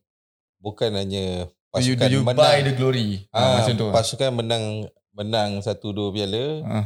bukan 0.59 0.91
hanya 0.91 1.47
Do 1.71 1.79
you, 1.79 1.93
do 1.93 2.01
pasukan 2.01 2.09
you 2.09 2.21
menang. 2.23 2.39
buy 2.39 2.57
the 2.59 2.73
glory? 2.73 3.09
Ah, 3.29 3.37
Ah, 3.39 3.51
macam 3.59 3.73
tu. 3.75 3.87
pasukan 3.89 4.29
menang 4.33 4.65
menang 5.11 5.49
satu 5.59 5.91
dua 5.91 6.09
piala, 6.09 6.45
Ah, 6.63 6.85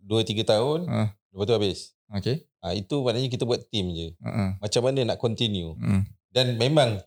dua 0.00 0.20
tiga 0.20 0.42
tahun, 0.44 0.86
ah, 0.86 1.08
lepas 1.30 1.44
tu 1.44 1.54
habis. 1.54 1.78
okay. 2.08 2.42
Ah, 2.58 2.72
itu 2.72 2.98
maknanya 2.98 3.28
kita 3.28 3.44
buat 3.44 3.62
team 3.64 3.92
je. 3.92 4.08
Ah, 4.18 4.58
Macam 4.58 4.82
mana 4.82 5.00
nak 5.04 5.18
continue. 5.18 5.72
mm, 5.72 6.02
Dan 6.28 6.56
memang 6.56 6.98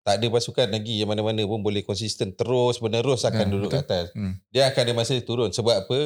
tak 0.00 0.16
ada 0.16 0.26
pasukan 0.26 0.64
lagi 0.66 0.96
yang 0.96 1.06
mana-mana 1.06 1.44
pun 1.44 1.60
boleh 1.60 1.82
konsisten 1.82 2.32
terus 2.32 2.80
menerus 2.80 3.22
akan 3.22 3.46
Ya, 3.46 3.52
duduk 3.52 3.70
betul. 3.70 3.84
atas. 3.84 4.06
Hmm. 4.10 4.40
Dia 4.48 4.66
akan 4.66 4.80
ada 4.80 4.94
masa 4.96 5.12
turun. 5.18 5.50
Sebab 5.50 5.84
apa? 5.84 5.98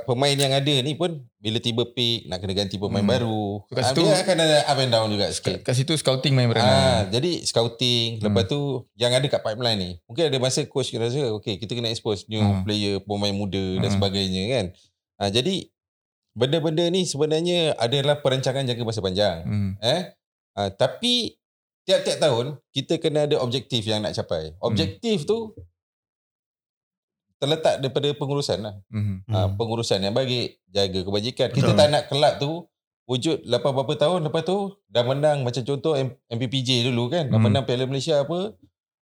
Pemain 0.00 0.32
yang 0.32 0.50
ada 0.50 0.74
ni 0.80 0.92
pun 0.92 1.10
bila 1.36 1.56
tiba 1.56 1.82
peak 1.84 2.26
nak 2.26 2.38
kena 2.38 2.54
ganti 2.54 2.76
pemain 2.76 3.00
Hmm. 3.00 3.10
baru. 3.10 3.44
Kat 3.66 3.80
Ah, 3.80 3.88
situ- 3.88 4.04
dia 4.04 4.16
akan 4.16 4.36
ada 4.38 4.58
up 4.64 4.78
and 4.78 4.90
down 4.90 5.08
juga 5.08 5.26
sikit. 5.28 5.58
kat 5.60 5.74
situ 5.74 5.92
scouting 5.94 6.30
main 6.30 6.46
Ah, 6.46 6.52
peranan. 6.52 7.00
jadi 7.10 7.32
scouting 7.42 8.08
Hmm. 8.16 8.24
lepas 8.24 8.44
tu 8.46 8.60
yang 8.94 9.10
ada 9.10 9.24
kat 9.24 9.40
pipeline 9.40 9.76
ni. 9.76 9.90
Mungkin 10.04 10.24
ada 10.26 10.38
masa 10.38 10.62
coach 10.64 10.88
kena 10.88 11.06
rasa 11.06 11.30
okay 11.30 11.56
kita 11.56 11.72
kena 11.72 11.88
expose 11.88 12.22
new 12.26 12.38
Hmm. 12.38 12.62
player, 12.62 13.00
pemain 13.00 13.32
muda 13.32 13.58
dan 13.76 13.86
Hmm. 13.86 13.96
sebagainya 13.96 14.42
kan. 14.48 14.64
Ah, 15.16 15.28
jadi 15.28 15.66
benda-benda 16.30 16.86
ni 16.86 17.02
sebenarnya 17.02 17.74
adalah 17.74 18.18
perancangan 18.18 18.62
jangka 18.62 18.84
masa 18.84 19.00
panjang. 19.00 19.42
Hmm. 19.42 19.70
Eh? 19.80 20.14
Ah, 20.52 20.68
tapi 20.68 21.34
tiap-tiap 21.82 22.20
tahun 22.20 22.46
kita 22.70 22.98
kena 22.98 23.24
ada 23.24 23.36
objektif 23.36 23.82
yang 23.82 24.00
nak 24.00 24.12
capai. 24.12 24.54
Objektif 24.60 25.24
tu 25.24 25.50
terletak 27.40 27.80
daripada 27.80 28.12
pengurusan 28.12 28.58
lah. 28.60 28.74
Hmm. 28.86 29.24
Ah, 29.26 29.48
Hmm. 29.48 29.56
pengurusan 29.56 29.98
yang 29.98 30.12
baik, 30.12 30.60
jaga 30.68 31.00
kebajikan. 31.00 31.48
Kita 31.48 31.72
Betul. 31.72 31.78
tak 31.80 31.88
nak 31.88 32.02
kelab 32.06 32.34
tu 32.36 32.68
wujud 33.04 33.42
lepas 33.42 33.72
berapa 33.72 33.94
tahun 33.96 34.22
lepas 34.22 34.44
tu 34.44 34.56
dah 34.86 35.02
menang 35.02 35.42
macam 35.42 35.64
contoh 35.64 35.96
MPPJ 36.28 36.84
dulu 36.84 37.08
kan. 37.08 37.26
Dah 37.26 37.34
Hmm. 37.34 37.48
menang 37.48 37.64
Piala 37.64 37.82
Malaysia 37.82 38.20
apa. 38.20 38.54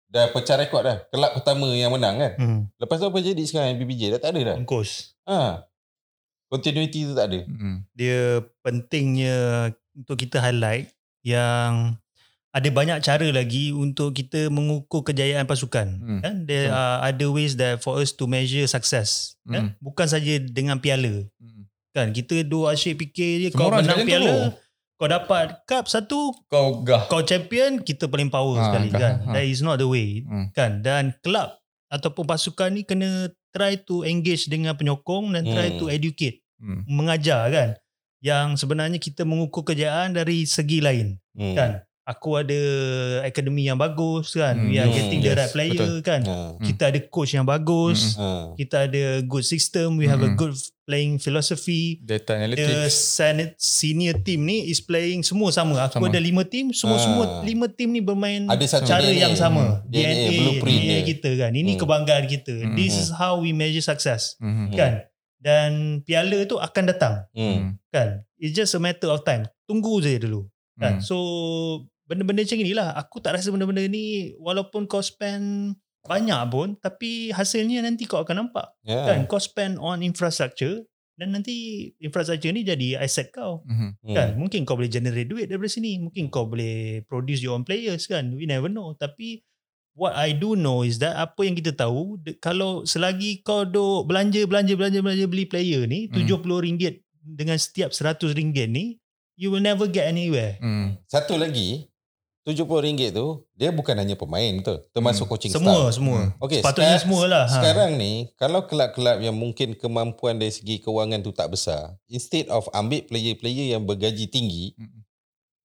Dah 0.09 0.33
pecah 0.33 0.57
rekod 0.57 0.81
dah. 0.81 1.05
Kelab 1.11 1.37
pertama 1.37 1.69
yang 1.71 1.91
menang 1.91 2.17
kan. 2.17 2.33
Hmm. 2.35 2.61
Lepas 2.79 2.97
tu 2.97 3.05
apa 3.05 3.19
jadi 3.19 3.43
sekarang 3.43 3.77
MPPJ? 3.77 4.09
Dah 4.11 4.21
tak 4.23 4.33
ada 4.33 4.41
dah. 4.41 4.57
Ongkos. 4.57 5.19
Ha. 5.27 5.69
Continuity 6.49 7.05
tu 7.05 7.13
tak 7.13 7.29
ada. 7.29 7.45
Hmm. 7.45 7.85
Dia 7.93 8.41
pentingnya 8.63 9.69
untuk 9.93 10.17
kita 10.17 10.41
highlight 10.41 10.89
yang 11.21 12.01
ada 12.59 12.69
banyak 12.69 12.99
cara 12.99 13.29
lagi 13.29 13.71
untuk 13.71 14.11
kita 14.13 14.49
mengukur 14.49 15.01
kejayaan 15.03 15.45
pasukan. 15.45 15.87
Hmm. 15.95 16.21
Kan? 16.21 16.35
There 16.43 16.67
Betul. 16.67 16.75
are 16.77 16.97
other 17.05 17.29
ways 17.31 17.55
that 17.55 17.79
for 17.79 17.97
us 17.97 18.11
to 18.11 18.27
measure 18.27 18.67
success. 18.67 19.39
Kan? 19.45 19.79
Bukan 19.79 20.05
saja 20.05 20.37
dengan 20.41 20.77
piala. 20.77 21.23
Hmm. 21.33 21.63
Kan? 21.91 22.11
Kita 22.11 22.43
dua 22.43 22.75
asyik 22.75 22.99
fikir 22.99 23.31
je 23.41 23.49
Semua 23.49 23.71
kau 23.71 23.79
menang 23.79 24.03
piala, 24.03 24.27
tu. 24.27 24.39
kau 24.97 25.07
dapat 25.07 25.47
cup 25.65 25.87
satu, 25.87 26.35
Kau 26.47 26.83
gah. 26.83 27.07
kau 27.07 27.23
champion, 27.23 27.79
kita 27.79 28.05
paling 28.05 28.27
power 28.27 28.55
Ha, 28.55 28.63
sekali 28.67 28.89
kan. 28.89 28.99
kan. 28.99 29.15
Ha. 29.25 29.33
That 29.33 29.45
is 29.45 29.61
not 29.61 29.79
the 29.79 29.87
way. 29.87 30.23
Hmm. 30.23 30.51
Kan? 30.51 30.81
Dan 30.81 31.15
kelab 31.21 31.55
ataupun 31.87 32.27
pasukan 32.27 32.69
ni 32.71 32.83
kena 32.83 33.31
try 33.49 33.79
to 33.79 34.03
engage 34.03 34.45
dengan 34.45 34.75
penyokong 34.75 35.33
dan 35.33 35.43
try 35.43 35.71
Hmm. 35.71 35.79
to 35.79 35.85
educate, 35.89 36.43
Hmm. 36.57 36.83
mengajar 36.85 37.49
kan. 37.49 37.71
Yang 38.19 38.59
sebenarnya 38.59 38.99
kita 38.99 39.23
mengukur 39.23 39.63
kejayaan 39.63 40.11
dari 40.13 40.43
segi 40.43 40.83
lain 40.83 41.23
Hmm. 41.33 41.55
kan. 41.55 41.71
Aku 42.09 42.35
ada 42.35 42.57
akademi 43.21 43.69
yang 43.69 43.77
bagus 43.77 44.33
kan. 44.33 44.57
Hmm. 44.57 44.73
We 44.73 44.81
are 44.81 44.89
getting 44.89 45.21
the 45.21 45.29
Yes, 45.29 45.37
right 45.37 45.53
player 45.53 45.77
betul. 45.77 45.95
kan. 46.01 46.21
Ha. 46.25 46.37
Hmm. 46.57 46.65
Kita 46.65 46.89
ada 46.89 47.01
coach 47.05 47.37
yang 47.37 47.45
bagus. 47.45 48.17
Ha. 48.17 48.57
Kita 48.57 48.89
ada 48.89 49.05
good 49.23 49.45
system. 49.45 50.01
We 50.01 50.09
have 50.09 50.25
a 50.25 50.33
Hmm. 50.33 50.41
good 50.41 50.57
playing 50.83 51.21
philosophy. 51.21 52.01
Data 52.01 52.33
The 52.33 52.37
analytics. 52.41 52.97
sen- 52.97 53.53
senior 53.55 54.17
team 54.19 54.41
ni 54.43 54.65
is 54.65 54.81
playing 54.81 55.21
semua 55.21 55.53
sama. 55.53 55.85
Aku 55.85 56.01
Sama. 56.01 56.09
ada 56.09 56.17
lima 56.17 56.43
team. 56.43 56.73
Semua-semua 56.73 57.25
Ah. 57.29 57.45
lima 57.45 57.69
team 57.69 57.93
ni 57.93 58.01
bermain 58.01 58.49
Ada 58.49 58.81
satu 58.81 58.89
cara 58.89 59.05
DNA. 59.05 59.29
yang 59.29 59.35
sama. 59.37 59.85
DNA, 59.85 60.09
DNA, 60.09 60.37
blueprint 60.41 60.81
DNA 60.81 61.01
kita 61.07 61.31
kan. 61.37 61.53
Ini 61.53 61.71
Hmm. 61.71 61.81
kebanggaan 61.85 62.25
kita. 62.25 62.55
Hmm. 62.57 62.73
This 62.73 62.97
is 62.97 63.13
how 63.13 63.37
we 63.37 63.53
measure 63.53 63.85
success. 63.85 64.33
Hmm. 64.39 64.73
Kan? 64.73 65.05
Dan 65.37 65.71
piala 66.03 66.41
tu 66.45 66.57
akan 66.57 66.85
datang. 66.89 67.29
Hmm. 67.31 67.77
Kan? 67.89 68.25
It's 68.35 68.57
just 68.57 68.73
a 68.73 68.81
matter 68.81 69.07
of 69.07 69.23
time. 69.23 69.45
Tunggu 69.63 70.01
je 70.01 70.17
dulu. 70.19 70.49
Kan? 70.75 70.99
Hmm. 70.99 71.05
So 71.05 71.17
benda-benda 72.09 72.41
macam 72.43 72.57
ni 72.59 72.73
lah. 72.73 72.97
Aku 72.97 73.21
tak 73.21 73.37
rasa 73.37 73.53
benda-benda 73.53 73.85
ni 73.85 74.33
walaupun 74.41 74.89
kau 74.89 75.05
spend 75.05 75.77
banyak 76.09 76.41
pun 76.49 76.73
tapi 76.81 77.29
hasilnya 77.31 77.85
nanti 77.85 78.09
kau 78.09 78.25
akan 78.25 78.49
nampak. 78.49 78.73
Ya. 78.81 79.05
Kan? 79.05 79.29
Kau 79.29 79.37
spend 79.37 79.77
on 79.77 80.01
infrastructure 80.01 80.89
dan 81.21 81.37
nanti 81.37 81.91
infrastructure 82.01 82.49
ni 82.49 82.65
jadi 82.65 82.97
asset 82.97 83.29
kau. 83.29 83.61
Hmm. 83.69 83.93
Hmm. 84.01 84.17
Kan? 84.17 84.29
Mungkin 84.41 84.65
kau 84.65 84.75
boleh 84.75 84.89
generate 84.89 85.29
duit 85.29 85.53
daripada 85.53 85.69
sini. 85.69 86.01
Mungkin 86.01 86.33
kau 86.33 86.49
boleh 86.49 87.05
produce 87.05 87.45
your 87.45 87.53
own 87.53 87.63
players 87.63 88.09
kan. 88.09 88.33
We 88.33 88.49
never 88.49 88.73
know. 88.73 88.97
Tapi 88.97 89.45
what 89.93 90.17
I 90.17 90.33
do 90.33 90.57
know 90.57 90.81
is 90.81 90.97
that 91.05 91.13
apa 91.13 91.45
yang 91.45 91.59
kita 91.59 91.77
tahu 91.77 92.17
de- 92.23 92.39
kalau 92.41 92.89
selagi 92.89 93.45
kau 93.45 93.69
duk 93.69 94.09
belanja 94.09 94.49
belanja 94.49 94.79
belanja 94.79 95.05
belanja 95.05 95.27
beli 95.29 95.45
player 95.45 95.85
ni 95.85 96.09
Hmm. 96.09 96.25
RM70 96.25 97.05
dengan 97.21 97.61
setiap 97.61 97.93
RM100 97.93 98.65
ni 98.71 98.97
you 99.37 99.53
will 99.53 99.61
never 99.61 99.85
get 99.85 100.09
anywhere. 100.09 100.57
Hmm. 100.59 100.97
Satu 101.05 101.37
lagi, 101.37 101.87
RM70 102.49 103.13
tu, 103.13 103.45
dia 103.53 103.69
bukan 103.69 103.93
hanya 103.93 104.17
pemain 104.17 104.57
betul. 104.57 104.81
Termasuk 104.91 105.29
Hmm. 105.29 105.33
coaching 105.37 105.53
Semua 105.53 105.93
staff. 105.93 106.01
semua. 106.01 106.21
Okey, 106.41 106.65
Sepatutnya 106.65 106.97
sekarang- 106.97 107.03
semua 107.05 107.23
lah. 107.29 107.45
Ha. 107.45 107.53
Sekarang 107.53 107.91
ni, 107.95 108.13
kalau 108.35 108.65
kelab-kelab 108.65 109.21
yang 109.21 109.37
mungkin 109.37 109.77
kemampuan 109.77 110.41
dari 110.41 110.49
segi 110.49 110.81
kewangan 110.81 111.21
tu 111.21 111.29
tak 111.31 111.53
besar, 111.53 112.01
instead 112.09 112.49
of 112.49 112.65
ambil 112.73 113.05
player-player 113.05 113.77
yang 113.77 113.85
bergaji 113.85 114.25
tinggi, 114.27 114.73
Hmm. 114.75 115.05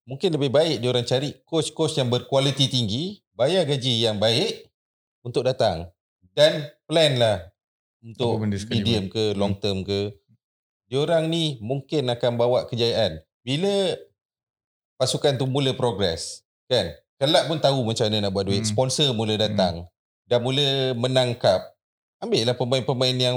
mungkin 0.04 0.36
lebih 0.36 0.52
baik 0.52 0.84
dia 0.84 0.92
orang 0.92 1.08
cari 1.08 1.32
coach-coach 1.42 1.96
yang 1.96 2.12
berkualiti 2.12 2.68
tinggi, 2.68 3.24
bayar 3.32 3.64
gaji 3.64 4.04
yang 4.04 4.20
baik 4.20 4.68
untuk 5.24 5.42
datang. 5.42 5.88
Dan 6.36 6.68
plan 6.84 7.16
lah 7.16 7.48
untuk 7.98 8.44
medium 8.68 9.08
ke 9.08 9.32
long 9.32 9.56
term 9.56 9.80
ke. 9.80 10.12
Diorang 10.84 11.32
ni 11.32 11.56
mungkin 11.64 12.04
akan 12.06 12.36
bawa 12.36 12.68
kejayaan. 12.68 13.24
Bila 13.40 13.96
pasukan 14.94 15.34
tu 15.34 15.48
mula 15.48 15.72
progress, 15.72 16.43
kan? 16.66 16.86
Kelab 17.14 17.44
pun 17.46 17.58
tahu 17.58 17.82
macam 17.82 18.04
mana 18.04 18.18
nak 18.20 18.32
buat 18.32 18.44
duit. 18.44 18.60
Hmm. 18.60 18.68
Sponsor 18.68 19.12
mula 19.12 19.34
datang. 19.34 19.86
Dah 20.24 20.38
mula 20.38 20.64
menang 20.94 21.32
cup. 21.34 21.62
Ambil 22.18 22.42
lah 22.44 22.54
pemain-pemain 22.54 23.14
yang 23.14 23.36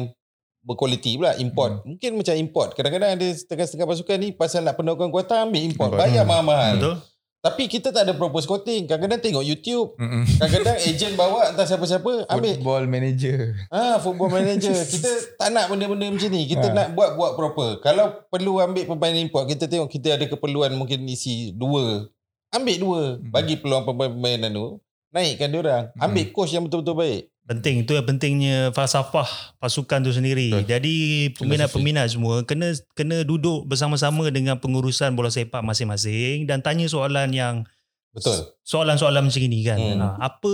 berkualiti 0.61 1.15
pula. 1.15 1.37
Import. 1.37 1.83
Mungkin 1.83 2.15
macam 2.15 2.33
import. 2.33 2.69
Kadang-kadang 2.73 3.15
ada 3.15 3.27
setengah-setengah 3.27 3.87
pasukan 3.87 4.17
ni 4.17 4.29
pasal 4.31 4.61
nak 4.61 4.75
penuhkan 4.75 5.07
kuota 5.07 5.41
ambil 5.41 5.61
import. 5.61 5.93
Import. 5.93 6.01
Bayar 6.01 6.23
Hmm. 6.23 6.29
mahal-mahal. 6.29 6.73
Betul? 6.75 6.95
Tapi 7.37 7.63
kita 7.69 7.93
tak 7.93 8.03
ada 8.03 8.11
propose 8.11 8.43
scouting. 8.43 8.89
Kadang-kadang 8.89 9.21
tengok 9.21 9.45
YouTube. 9.45 9.93
Hmm. 9.95 10.25
Kadang-kadang 10.25 10.77
ejen 10.89 11.13
bawa 11.13 11.53
entah 11.53 11.63
siapa-siapa 11.63 12.25
ambil. 12.27 12.53
Football 12.55 12.83
manager. 12.89 13.39
Ah, 13.69 14.01
football 14.01 14.33
manager. 14.33 14.73
kita 14.73 15.07
tak 15.37 15.49
nak 15.53 15.69
benda-benda 15.69 16.09
macam 16.09 16.29
ni. 16.29 16.43
Kita 16.43 16.65
Ha. 16.65 16.73
nak 16.73 16.87
buat-buat 16.91 17.31
proper. 17.35 17.69
Kalau 17.79 18.25
perlu 18.27 18.57
ambil 18.57 18.83
pemain 18.85 19.15
import, 19.15 19.45
kita 19.45 19.63
tengok 19.63 19.87
kita 19.87 20.17
ada 20.17 20.25
keperluan 20.25 20.73
mungkin 20.73 21.05
isi 21.05 21.53
dua. 21.53 22.09
Ambil 22.51 22.75
dua. 22.79 23.01
Hmm. 23.19 23.31
Bagi 23.31 23.55
peluang 23.59 23.83
pemain-pemain 23.83 24.47
anu. 24.47 24.79
Naikkan 25.11 25.51
dia 25.51 25.59
orang. 25.63 25.83
Ambil 25.97 26.31
coach 26.35 26.51
yang 26.51 26.67
betul-betul 26.67 26.95
baik. 26.95 27.21
Penting. 27.47 27.75
Itu 27.87 27.95
yang 27.95 28.03
pentingnya 28.03 28.57
falsafah 28.75 29.55
pasukan 29.59 30.03
tu 30.03 30.11
sendiri. 30.11 30.51
Betul. 30.51 30.67
Jadi 30.67 30.95
peminat-peminat 31.39 32.11
semua 32.11 32.43
kena 32.43 32.75
kena 32.91 33.23
duduk 33.23 33.63
bersama-sama 33.67 34.27
dengan 34.27 34.59
pengurusan 34.59 35.15
bola 35.15 35.31
sepak 35.31 35.63
masing-masing 35.63 36.43
dan 36.43 36.59
tanya 36.59 36.91
soalan 36.91 37.31
yang 37.31 37.63
Betul. 38.11 38.51
soalan-soalan 38.67 39.31
macam 39.31 39.41
ni 39.47 39.59
kan. 39.63 39.79
Hmm. 39.79 39.99
Ha, 40.03 40.07
apa 40.27 40.53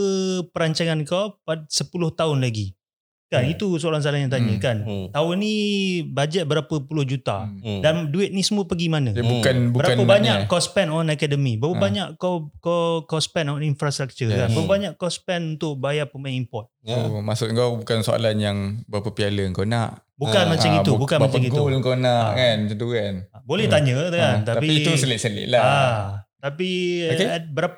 perancangan 0.54 1.02
kau 1.08 1.42
pada 1.42 1.66
10 1.66 1.90
tahun 2.14 2.38
lagi? 2.46 2.78
Kan 3.34 3.44
Hmm. 3.44 3.54
itu 3.54 3.68
soalan-soalan 3.76 4.20
yang 4.22 4.32
tanya 4.32 4.54
Hmm. 4.54 4.62
kan. 4.62 4.78
Hmm. 4.80 5.06
Tahun 5.10 5.36
ni 5.36 5.54
bajet 6.06 6.46
berapa 6.46 6.76
puluh 6.80 7.02
juta 7.02 7.50
Hmm. 7.50 7.58
Hmm. 7.60 7.82
dan 7.82 7.94
duit 8.08 8.30
ni 8.30 8.40
semua 8.40 8.64
pergi 8.64 8.88
mana? 8.88 9.10
Dia 9.10 9.20
Hmm. 9.20 9.34
bukan 9.34 9.56
bukan 9.70 9.82
Berapa 9.90 10.04
banyak 10.06 10.36
maknanya- 10.38 10.48
kau 10.48 10.62
spend 10.62 10.90
on 10.90 11.10
academy? 11.10 11.58
Berapa 11.58 11.74
Ha. 11.74 11.82
banyak 11.82 12.08
kau 12.16 12.36
kau 12.60 12.84
kau 13.04 13.18
spend 13.18 13.50
on 13.50 13.60
infrastructure 13.60 14.28
Yes. 14.28 14.38
kan? 14.38 14.48
Berapa 14.48 14.62
Hmm. 14.62 14.70
banyak 14.70 14.92
kau 14.96 15.10
spend 15.10 15.58
untuk 15.58 15.74
bayar 15.76 16.06
pemain 16.06 16.32
import? 16.32 16.70
Ya. 16.80 17.02
Oh, 17.02 17.20
maksud 17.20 17.50
kau 17.52 17.76
bukan 17.76 18.00
soalan 18.02 18.38
yang 18.38 18.58
berapa 18.86 19.10
piala 19.10 19.50
kau 19.50 19.64
nak. 19.64 20.06
Bukan 20.14 20.46
Ah, 20.46 20.48
macam 20.48 20.70
Ah, 20.70 20.78
itu, 20.80 20.92
bu- 20.94 21.00
bukan 21.02 21.18
berapa 21.18 21.28
macam 21.28 21.42
itu. 21.44 21.58
gol 21.58 21.74
kau 21.82 21.98
nak 21.98 22.24
Ah. 22.24 22.34
kan 22.34 22.56
macam 22.62 22.78
tu 22.78 22.88
kan. 22.90 23.14
Boleh 23.44 23.66
Hmm. 23.66 23.74
tanya 23.74 23.94
kan, 23.98 24.14
Ah, 24.14 24.36
tapi, 24.46 24.68
tapi 24.70 24.74
itu 24.80 24.92
selit-selit 24.94 25.48
lah. 25.50 25.64
Ah, 25.64 26.00
tapi 26.40 26.70
Okay. 27.10 27.28
okay. 27.28 27.40
berapa 27.50 27.76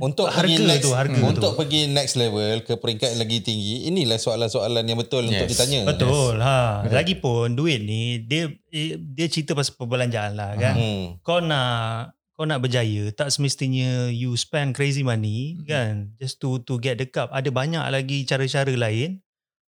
Untuk 0.00 0.26
harga 0.30 0.44
pergi 0.44 0.66
next, 0.66 0.84
tu 0.84 0.90
harga 0.94 1.16
hmm. 1.16 1.24
tu. 1.24 1.32
untuk 1.34 1.52
pergi 1.56 1.80
next 1.90 2.14
level 2.14 2.56
ke 2.62 2.74
peringkat 2.76 3.08
yang 3.14 3.20
lagi 3.24 3.38
tinggi, 3.42 3.74
inilah 3.88 4.18
soalan-soalan 4.18 4.84
yang 4.84 4.98
betul 4.98 5.26
untuk 5.26 5.46
Yes. 5.46 5.52
ditanya. 5.54 5.80
Betul 5.88 6.40
ha. 6.40 6.82
Betul. 6.84 6.94
Lagipun 6.94 7.46
duit 7.54 7.80
ni 7.82 8.22
dia 8.22 8.50
eh, 8.70 8.98
dia 8.98 9.26
cerita 9.28 9.52
pasal 9.52 9.74
perbelanjaan 9.74 10.32
lah 10.34 10.54
kan. 10.54 10.74
Hmm. 10.76 11.04
Kau 11.22 11.38
nak 11.42 12.12
kau 12.34 12.50
nak 12.50 12.66
berjaya 12.66 13.14
tak 13.14 13.30
semestinya 13.30 14.10
you 14.10 14.34
spend 14.34 14.74
crazy 14.74 15.06
money 15.06 15.54
Hmm. 15.54 15.66
kan 15.66 15.92
just 16.18 16.42
to 16.42 16.58
to 16.66 16.82
get 16.82 16.98
the 16.98 17.06
cup. 17.06 17.30
Ada 17.30 17.50
banyak 17.54 17.82
lagi 17.88 18.26
cara-cara 18.26 18.74
lain 18.74 19.22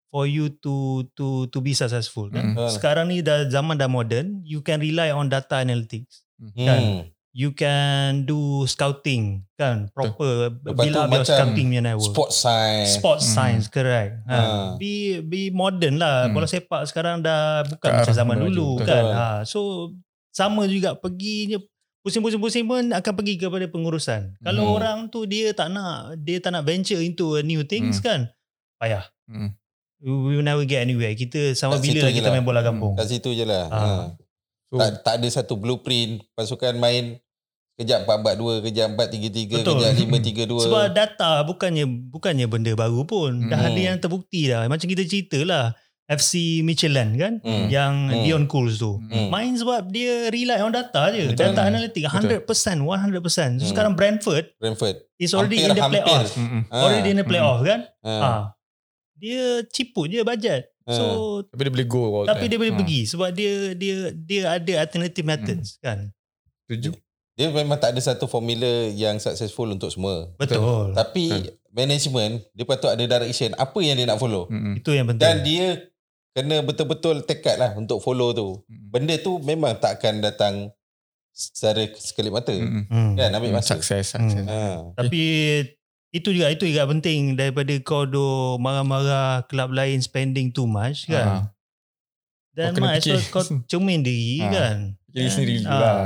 for 0.09 0.25
you 0.25 0.47
to 0.63 1.03
to 1.13 1.51
to 1.51 1.59
be 1.59 1.75
successful 1.75 2.31
kan. 2.31 2.55
Hmm. 2.55 2.71
Sekarang 2.71 3.11
ni 3.11 3.19
dah 3.19 3.45
zaman 3.51 3.75
dah 3.75 3.91
modern, 3.91 4.41
you 4.47 4.63
can 4.63 4.79
rely 4.79 5.11
on 5.11 5.27
data 5.27 5.59
analytics. 5.59 6.23
Hmm. 6.39 6.55
Kan? 6.55 6.81
You 7.35 7.51
can 7.51 8.23
do 8.23 8.63
scouting 8.63 9.43
kan 9.53 9.91
proper 9.91 10.55
Lepas 10.55 10.87
up 10.95 11.11
your 11.11 11.27
scouting 11.27 11.67
punya 11.67 11.83
network 11.83 12.07
Sport 12.07 12.31
science. 12.31 12.95
sports 12.95 13.25
Hmm. 13.25 13.35
science 13.35 13.65
correct 13.67 14.23
ha. 14.25 14.35
Ha. 14.35 14.47
be 14.75 15.19
be 15.19 15.51
modern 15.51 15.99
lah 15.99 16.25
Hmm. 16.25 16.33
bola 16.33 16.47
sepak 16.47 16.87
sekarang 16.87 17.19
dah 17.19 17.67
bukan 17.67 17.83
Ke 17.85 17.95
macam 18.01 18.15
zaman 18.15 18.37
dulu 18.41 18.79
Betul. 18.79 18.87
kan 18.87 19.03
ha. 19.05 19.27
so 19.43 19.91
sama 20.31 20.63
juga 20.65 20.95
perginya 20.95 21.59
pusing-pusing-pusing 22.01 22.63
pun 22.63 22.83
akan 22.89 23.13
pergi 23.13 23.35
kepada 23.35 23.65
pengurusan 23.65 24.39
kalau 24.39 24.63
Hmm. 24.65 24.73
orang 24.73 24.97
tu 25.09 25.25
dia 25.25 25.51
tak 25.51 25.67
nak 25.69 26.15
dia 26.17 26.39
tak 26.39 26.51
nak 26.51 26.63
venture 26.63 26.99
into 26.99 27.35
a 27.35 27.41
new 27.41 27.61
things 27.61 27.99
kan 27.99 28.31
payah 28.77 29.03
Hmm. 29.25 29.51
we 29.97 30.07
will 30.31 30.45
never 30.45 30.63
get 30.63 30.81
anywhere 30.81 31.11
kita 31.11 31.51
sama 31.51 31.75
Kat 31.75 31.83
bila 31.83 31.99
lah 32.01 32.13
kita 32.13 32.23
lah. 32.23 32.33
main 32.33 32.45
bola 32.45 32.61
kampung 32.61 32.93
Kat 32.93 33.09
situ 33.09 33.33
je 33.33 33.43
lah. 33.43 33.67
Ah. 33.67 33.75
Ha. 33.75 33.89
So, 34.65 34.77
Tak, 34.77 34.89
tak 35.01 35.13
ada 35.17 35.27
satu 35.29 35.55
blueprint 35.55 36.23
pasukan 36.31 36.75
main 36.75 37.19
kejap 37.75 38.07
4-4-2, 38.07 38.63
kejap 38.63 38.87
4-3-3, 38.93 39.59
Betul. 39.59 39.75
kejap 39.77 39.93
5-3-2. 39.99 40.65
Sebab 40.65 40.85
data 40.91 41.31
bukannya 41.43 41.85
bukannya 42.09 42.47
benda 42.47 42.71
baru 42.73 43.03
pun. 43.03 43.47
Dah 43.47 43.59
Hmm. 43.59 43.69
ada 43.69 43.79
yang 43.81 43.97
terbukti 43.97 44.47
dah. 44.47 44.65
Macam 44.65 44.85
kita 44.85 45.03
cerita 45.03 45.39
lah. 45.43 45.75
FC 46.05 46.61
Michelin 46.61 47.17
kan 47.17 47.33
Hmm. 47.41 47.65
yang 47.65 47.93
Hmm. 48.07 48.21
Dion 48.21 48.43
Cools 48.45 48.77
tu. 48.77 49.01
Hmm. 49.01 49.33
Main 49.33 49.57
sebab 49.57 49.89
dia 49.89 50.29
rely 50.29 50.61
on 50.61 50.69
data 50.69 51.09
je. 51.09 51.33
Betul. 51.33 51.49
Data 51.49 51.65
analitik 51.65 52.05
100%, 52.05 52.85
100%. 52.85 53.57
So 53.57 53.65
Hmm. 53.65 53.71
sekarang 53.73 53.93
Brentford 53.97 54.53
Brentford. 54.55 55.01
is 55.17 55.33
already 55.33 55.65
in 55.65 55.73
the 55.73 55.81
playoff. 55.81 56.29
Mm-mm. 56.31 56.61
Ha. 56.69 56.77
Already 56.77 57.09
in 57.09 57.17
the 57.17 57.25
playoff 57.25 57.59
kan? 57.59 57.89
Ha. 58.05 58.11
Ah. 58.21 58.41
Dia 59.17 59.65
ciput 59.65 60.05
je 60.07 60.21
bajet. 60.21 60.69
Ha. 60.85 60.93
So 60.93 61.03
Tapi 61.49 61.61
dia 61.65 61.73
boleh 61.73 61.87
go 61.89 62.01
tapi 62.21 62.45
time. 62.45 62.49
dia 62.53 62.57
boleh 62.61 62.73
Ha. 62.75 62.79
pergi 62.79 63.01
sebab 63.09 63.29
dia 63.33 63.51
dia 63.73 63.95
dia 64.13 64.41
ada 64.53 64.73
alternative 64.77 65.25
methods 65.25 65.81
kan. 65.81 66.13
Setuju. 66.63 66.93
Dia 67.35 67.47
memang 67.49 67.75
tak 67.75 67.91
ada 67.91 68.01
satu 68.01 68.25
formula 68.25 68.63
yang 68.89 69.15
successful 69.17 69.67
untuk 69.67 69.87
semua. 69.89 70.31
Betul. 70.35 70.91
Tapi 70.91 71.25
Betul. 71.27 71.51
management 71.69 72.33
dia 72.49 72.63
patut 72.63 72.87
ada 72.87 73.01
direction 73.01 73.51
apa 73.53 73.75
yang 73.79 73.93
dia 73.93 74.05
nak 74.05 74.17
follow. 74.17 74.47
Mm-mm. 74.47 74.79
Itu 74.79 74.91
yang 74.91 75.03
Dan 75.09 75.13
penting. 75.13 75.43
dia 75.43 75.65
kena 76.31 76.59
betul-betul 76.61 77.23
tekad 77.23 77.55
lah 77.55 77.71
untuk 77.73 77.99
follow 77.99 78.31
tu. 78.31 78.63
Mm. 78.65 78.87
Benda 78.89 79.15
tu 79.17 79.39
memang 79.41 79.75
tak 79.75 79.99
akan 79.99 80.19
datang 80.21 80.53
secara 81.29 81.83
sekelip 81.93 82.31
mata. 82.31 82.51
Mm-mm. 82.51 82.87
Hmm. 82.87 83.11
Kan 83.13 83.29
ambil 83.29 83.51
masa. 83.53 83.75
Success, 83.75 84.15
success. 84.15 84.43
Ha. 84.45 84.95
Tapi 84.95 85.21
itu 86.09 86.31
juga 86.31 86.47
itu 86.47 86.63
juga 86.63 86.87
penting 86.87 87.35
daripada 87.35 87.75
kau 87.81 88.07
do 88.07 88.23
marah-marah 88.57 89.43
kelab 89.45 89.67
lain 89.69 89.99
spending 89.99 90.47
too 90.47 90.63
much 90.63 91.03
kan. 91.05 91.27
Ha. 91.27 91.51
Dan 92.55 92.71
Kau 92.71 92.87
as 92.87 93.03
well 93.03 93.19
fikir. 93.19 93.27
kau 93.29 93.43
cermin 93.67 93.99
diri 93.99 94.39
Ha. 94.39 94.47
kan. 94.55 94.77
Jadi 95.11 95.27
sendiri 95.27 95.55
Ah. 95.61 95.75
lah. 95.75 95.99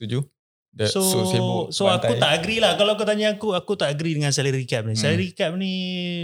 Setuju? 0.00 0.24
That, 0.70 0.86
So 0.86 1.02
sibuk 1.26 1.74
so 1.74 1.90
aku 1.90 2.14
tak 2.14 2.30
agree 2.32 2.56
lah 2.56 2.78
kalau 2.78 2.94
kau 2.94 3.02
tanya 3.02 3.34
aku 3.34 3.50
aku 3.50 3.74
tak 3.74 3.90
agree 3.90 4.14
dengan 4.14 4.30
salary 4.30 4.62
cap 4.64 4.86
ni. 4.86 4.94
Hmm. 4.94 5.02
Salary 5.02 5.34
cap 5.34 5.50
ni 5.52 5.74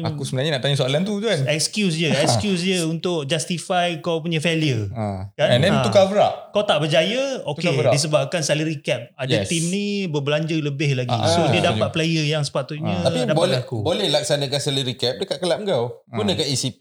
Aku 0.00 0.22
sebenarnya 0.22 0.54
nak 0.54 0.62
tanya 0.62 0.78
soalan 0.78 1.02
tu 1.02 1.18
tu 1.18 1.26
kan. 1.26 1.50
excuse 1.50 1.98
je, 1.98 2.06
excuse 2.24 2.62
je 2.62 2.78
untuk 2.80 3.26
justify 3.26 3.98
kau 3.98 4.22
punya 4.22 4.38
failure. 4.38 4.86
Ha. 4.88 5.34
Kan? 5.34 5.48
And 5.50 5.60
then 5.60 5.74
Ha. 5.74 5.82
to 5.82 5.90
cover 5.90 6.16
up. 6.16 6.54
Kau 6.54 6.62
tak 6.62 6.78
berjaya, 6.78 7.42
okay, 7.42 7.74
disebabkan 7.90 8.40
salary 8.40 8.78
cap. 8.78 9.10
Ada 9.12 9.42
Yes. 9.42 9.50
team 9.50 9.66
ni 9.66 9.86
berbelanja 10.06 10.54
lebih 10.54 10.94
lagi. 10.94 11.10
Ah, 11.10 11.26
so 11.26 11.42
dia 11.44 11.58
setuju. 11.58 11.66
dapat 11.74 11.88
player 11.90 12.24
yang 12.24 12.40
sepatutnya 12.40 12.94
Ah. 12.96 13.10
Tapi 13.10 13.26
dapat 13.26 13.34
boleh 13.34 13.58
aku. 13.58 13.82
boleh 13.82 14.06
laksanakan 14.08 14.60
salary 14.62 14.94
cap 14.94 15.18
dekat 15.18 15.36
kelab 15.36 15.66
kau. 15.66 16.06
Ha. 16.06 16.14
Gunakan 16.14 16.46
ECP, 16.46 16.80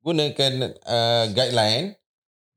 gunakan 0.00 0.52
uh, 0.82 1.24
guideline, 1.30 1.94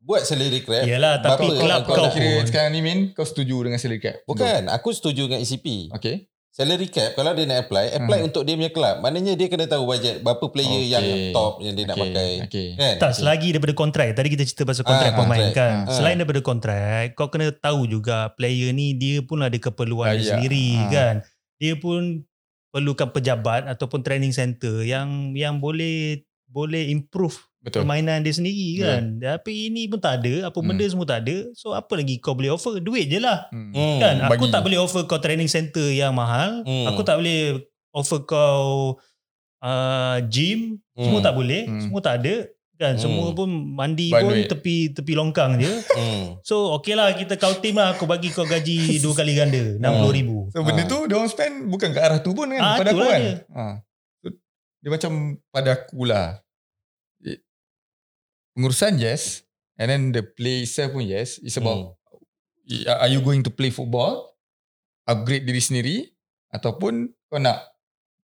buat 0.04 0.22
salary 0.22 0.62
cap. 0.62 0.84
Yalah, 0.84 1.18
tapi 1.18 1.48
Berapa 1.48 1.58
kelab 1.58 1.82
kau 1.82 1.96
kau 1.96 2.04
nak 2.04 2.13
Kira 2.13 2.28
pun. 2.34 2.44
sekarang 2.46 2.72
ni 2.72 2.80
Min, 2.80 3.00
kau 3.12 3.24
setuju 3.24 3.56
dengan 3.62 3.80
salary 3.80 4.00
cap? 4.00 4.20
Bukan, 4.24 4.68
aku 4.68 4.92
setuju 4.92 5.26
dengan 5.26 5.39
ECP. 5.39 5.89
Okay. 5.92 6.28
Salary 6.50 6.86
cap 6.86 7.16
kalau 7.16 7.34
dia 7.34 7.50
nak 7.50 7.66
apply, 7.66 7.98
apply 7.98 8.20
Hmm. 8.20 8.28
untuk 8.28 8.46
dia 8.46 8.54
punya 8.54 8.70
kelab. 8.70 9.02
Maknanya 9.02 9.34
dia 9.34 9.50
kena 9.50 9.66
tahu 9.66 9.89
bajet 9.89 10.22
berapa 10.22 10.46
player 10.46 10.70
Okay. 10.78 10.86
yang 10.88 11.06
top 11.32 11.54
yang 11.58 11.74
dia 11.74 11.86
nak 11.88 11.96
okay. 11.96 12.06
pakai. 12.06 12.30
Okay. 12.46 12.68
Kan? 12.78 12.96
Tak, 13.00 13.12
selagi 13.16 13.48
daripada 13.50 13.74
kontrak. 13.74 14.08
Tadi 14.12 14.28
kita 14.30 14.44
cerita 14.44 14.63
pasal 14.63 14.84
kontrak 14.84 15.10
Ah, 15.10 15.18
pemain 15.18 15.39
kontrak. 15.42 15.58
kan. 15.58 15.76
Ah. 15.82 15.89
Selain 15.89 16.13
daripada 16.13 16.42
kontrak, 16.42 16.78
kau 17.13 17.28
kena 17.28 17.50
tahu 17.50 17.88
juga 17.88 18.30
player 18.32 18.70
ni 18.70 18.94
dia 18.94 19.20
pun 19.20 19.42
ada 19.42 19.58
keperluan 19.58 20.13
dia 20.13 20.20
Layak. 20.20 20.30
sendiri 20.30 20.68
Ah. 20.78 20.89
kan. 20.92 21.16
Dia 21.58 21.74
pun 21.74 22.22
perlukan 22.70 23.10
pejabat 23.10 23.66
ataupun 23.68 24.02
training 24.02 24.30
center 24.32 24.82
yang 24.84 25.34
yang 25.34 25.58
boleh 25.58 26.22
boleh 26.46 26.86
improve 26.88 27.34
Betul. 27.63 27.82
permainan 27.82 28.19
dia 28.19 28.34
sendiri 28.34 28.69
kan. 28.78 29.02
Tapi 29.17 29.71
ini 29.71 29.88
pun 29.88 29.95
tak 29.97 30.19
ada, 30.19 30.47
apa 30.47 30.58
Hmm. 30.58 30.67
benda 30.67 30.84
semua 30.84 31.08
tak 31.08 31.23
ada. 31.23 31.47
So 31.54 31.71
apa 31.71 31.95
lagi 31.95 32.19
kau 32.19 32.34
boleh 32.34 32.52
offer? 32.52 32.78
Duit 32.78 33.08
je 33.08 33.17
lah. 33.17 33.47
Hmm. 33.49 33.71
Hmm. 33.71 33.97
Kan? 33.97 34.15
Aku 34.21 34.36
bagi. 34.41 34.52
tak 34.52 34.62
boleh 34.62 34.78
offer 34.78 35.02
kau 35.04 35.17
training 35.17 35.47
center 35.47 35.88
yang 35.88 36.12
mahal. 36.12 36.60
Hmm. 36.62 36.86
Aku 36.86 37.02
tak 37.02 37.17
boleh 37.17 37.63
offer 37.89 38.19
kau 38.21 38.99
uh, 39.60 40.17
gym. 40.26 40.76
Semua 40.93 41.17
Hmm. 41.17 41.26
tak 41.26 41.34
boleh. 41.34 41.62
Hmm. 41.63 41.82
Semua 41.82 41.99
tak 41.99 42.15
ada. 42.19 42.36
Kan? 42.76 42.97
Semua 42.97 43.26
Hmm. 43.26 43.38
pun 43.38 43.47
mandi 43.47 44.10
Buat 44.10 44.21
pun 44.21 44.34
duit. 44.34 44.49
tepi 44.49 44.76
tepi 44.91 45.13
longkang 45.13 45.56
je. 45.56 45.71
Hmm. 45.95 46.36
So 46.41 46.73
okay 46.73 46.93
lah 46.93 47.13
kita 47.13 47.38
kau 47.38 47.56
team 47.56 47.78
lah. 47.78 47.93
Aku 47.93 48.04
bagi 48.04 48.28
kau 48.28 48.43
gaji 48.43 48.76
dua 48.99 49.13
kali 49.13 49.34
ganda. 49.34 49.80
RM60,000. 49.80 50.30
So 50.52 50.60
benda 50.62 50.84
Ah. 50.84 50.89
tu 50.89 50.99
dia 51.06 51.15
orang 51.15 51.32
spend 51.32 51.54
bukan 51.65 51.89
ke 51.89 51.99
arah 52.02 52.19
tu 52.19 52.34
pun 52.34 52.49
kan 52.49 52.60
Ah, 52.60 52.76
pada 52.76 52.91
aku 52.91 52.99
itulah 52.99 53.08
kan. 53.10 53.21
dia. 53.21 53.36
Ha. 53.49 53.63
Dia 54.84 54.89
macam 54.91 55.12
pada 55.47 55.69
aku 55.73 55.99
lah. 56.04 56.28
It- 56.36 56.42
Pengurusan 58.54 58.98
yes 58.98 59.42
and 59.76 59.89
then 59.89 60.02
the 60.12 60.22
play 60.22 60.63
itself 60.63 60.94
pun 60.94 61.04
yes. 61.04 61.42
It's 61.42 61.58
about 61.58 61.98
Hmm. 62.63 62.88
are 62.96 63.12
you 63.12 63.20
going 63.20 63.44
to 63.44 63.52
play 63.52 63.68
football? 63.68 64.32
Upgrade 65.04 65.44
diri 65.44 65.60
sendiri 65.60 65.96
ataupun 66.48 67.12
kau 67.28 67.36
nak 67.36 67.60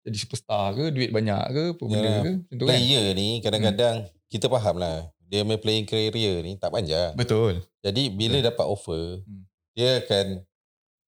jadi 0.02 0.18
superstar 0.18 0.74
ke, 0.74 0.90
duit 0.90 1.14
banyak 1.14 1.44
ke, 1.48 1.64
apa 1.72 1.84
benda 1.86 2.02
Yalah. 2.02 2.24
ke, 2.24 2.32
macam 2.34 2.56
tu 2.58 2.66
kan. 2.66 2.72
Player 2.74 3.06
ni 3.14 3.30
kadang-kadang 3.40 3.96
kita 4.26 4.46
faham 4.50 4.76
lah. 4.76 4.98
Dia 5.24 5.46
punya 5.46 5.62
playing 5.62 5.86
career 5.86 6.42
ni 6.42 6.58
tak 6.58 6.74
panjang. 6.74 7.14
Betul. 7.14 7.62
Jadi 7.80 8.10
bila 8.10 8.42
dapat 8.42 8.66
offer, 8.66 9.22
Hmm. 9.22 9.46
dia 9.72 10.02
akan 10.02 10.42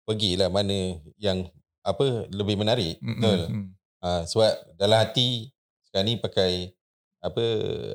pergilah 0.06 0.47
mana 0.47 1.01
yang 1.17 1.49
apa 1.82 2.30
lebih 2.30 2.56
menarik. 2.56 3.01
Mm, 3.01 3.15
Betul. 3.15 3.41
mm. 3.49 3.65
Ha, 4.01 4.10
sebab 4.25 4.51
dalam 4.78 5.01
hati 5.01 5.49
sekarang 5.84 6.06
ni 6.06 6.15
pakai 6.15 6.74
apa 7.25 7.43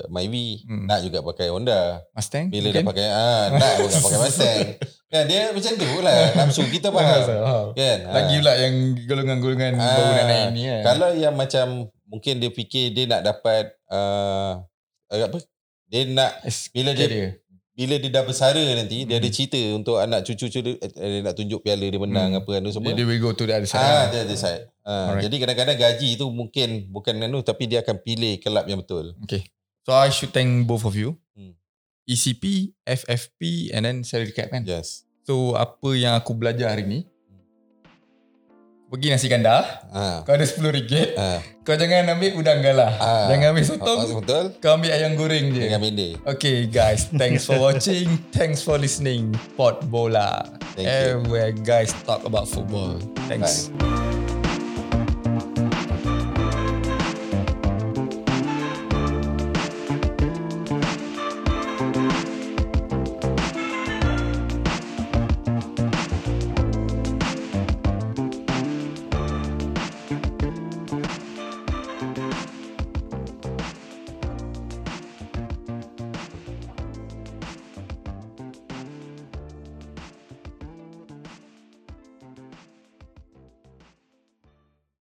Myvi, 0.07 0.63
Hmm. 0.63 0.85
nak 0.85 0.99
juga 1.01 1.19
pakai 1.21 1.47
Honda. 1.47 2.03
Mustang? 2.11 2.47
Bila 2.47 2.67
mungkin? 2.67 2.75
dah 2.75 2.83
pakai 2.85 3.07
ah 3.07 3.43
nak 3.49 3.71
juga 3.79 3.97
pakai 3.97 4.19
Mustang. 4.25 4.59
kan 5.07 5.23
dia 5.25 5.41
macam 5.49 5.71
tu 5.73 5.89
lah 5.99 6.19
nafsu 6.33 6.63
kita 6.67 6.87
faham. 6.95 7.23
Kan? 7.71 7.97
Ha. 8.03 8.11
Lagi 8.13 8.35
pula 8.37 8.53
yang 8.55 8.73
golongan-golongan 9.03 9.71
Ah, 9.73 9.87
baru 9.93 10.11
nak 10.11 10.25
naik 10.25 10.47
ni 10.51 10.61
kan. 10.63 10.81
Kalau 10.85 11.09
yang 11.13 11.35
macam 11.35 11.65
mungkin 12.05 12.33
dia 12.37 12.49
fikir 12.49 12.85
dia 12.91 13.03
nak 13.07 13.21
dapat 13.21 13.71
uh, 13.87 14.59
apa? 15.09 15.37
Dia 15.87 16.07
nak 16.07 16.31
bila 16.69 16.91
dia 16.91 17.07
dia. 17.07 17.27
Bila 17.81 17.97
dia 17.97 18.13
dah 18.13 18.21
bersara 18.21 18.61
nanti 18.77 19.09
dia 19.09 19.17
ada 19.17 19.25
Hmm. 19.25 19.33
cerita 19.33 19.57
untuk 19.73 19.97
anak 19.97 20.21
cucu-cucu 20.21 20.61
dia, 20.61 20.77
eh, 20.77 20.89
dia 20.93 21.19
nak 21.25 21.33
tunjuk 21.33 21.65
piala 21.65 21.81
dia 21.81 21.97
menang 21.97 22.29
Hmm. 22.31 22.39
apa 22.39 22.51
anu 22.61 22.69
semua. 22.69 22.93
Dia, 22.93 23.01
dia 23.01 23.05
will 23.09 23.17
go 23.17 23.33
to 23.33 23.43
the 23.43 23.55
other 23.57 23.65
side. 23.65 23.81
Ah, 23.81 24.05
dia 24.07 24.21
ada 24.21 24.35
side. 24.37 24.69
Ah, 24.81 24.93
Alright. 25.09 25.25
jadi 25.25 25.35
kadang-kadang 25.41 25.77
gaji 25.79 26.09
tu 26.13 26.29
mungkin 26.29 26.69
bukan 26.87 27.17
anu 27.17 27.41
tapi 27.41 27.65
dia 27.65 27.81
akan 27.81 27.97
pilih 27.97 28.37
kelab 28.37 28.69
yang 28.69 28.77
betul. 28.77 29.17
Okay. 29.25 29.49
So 29.81 29.97
I 29.97 30.13
should 30.13 30.29
thank 30.29 30.69
both 30.69 30.85
of 30.85 30.93
you. 30.93 31.17
Hmm. 31.33 31.57
ECP, 32.05 32.77
FFP 32.83 33.73
and 33.73 33.81
then 33.81 33.97
salary 34.05 34.29
cap 34.29 34.53
kan. 34.53 34.61
Yes. 34.61 35.09
So 35.25 35.57
apa 35.57 35.89
yang 35.93 36.13
aku 36.13 36.33
belajar 36.33 36.69
hari 36.69 36.85
ni. 36.85 36.99
Pergi 38.91 39.07
nasi 39.07 39.31
kandar. 39.31 39.87
Ah. 39.95 40.19
Kau 40.27 40.35
ada 40.35 40.43
RM10. 40.43 41.15
Ah. 41.15 41.39
Kau 41.63 41.79
jangan 41.79 42.11
ambil 42.11 42.35
udang 42.35 42.59
galah. 42.59 42.91
Ah. 42.99 43.31
Jangan 43.31 43.55
ambil 43.55 43.63
Oh, 43.63 43.69
sotong. 43.71 43.99
betul? 44.19 44.45
Kau 44.59 44.75
ambil 44.75 44.91
ayam 44.91 45.15
goreng 45.15 45.55
je. 45.55 45.63
Dengan 45.63 45.79
mende. 45.79 46.19
Okay 46.27 46.67
guys, 46.67 47.07
thanks 47.15 47.47
for 47.47 47.55
watching. 47.55 48.19
thanks 48.35 48.59
for 48.59 48.75
listening. 48.75 49.31
Pot 49.55 49.79
Bola. 49.87 50.43
Thank 50.75 50.91
you. 50.91 51.23
Everywhere 51.23 51.55
guys 51.55 51.95
talk 52.03 52.27
about 52.27 52.51
football. 52.51 52.99
Thanks. 53.31 53.71
Bye. 53.79 54.20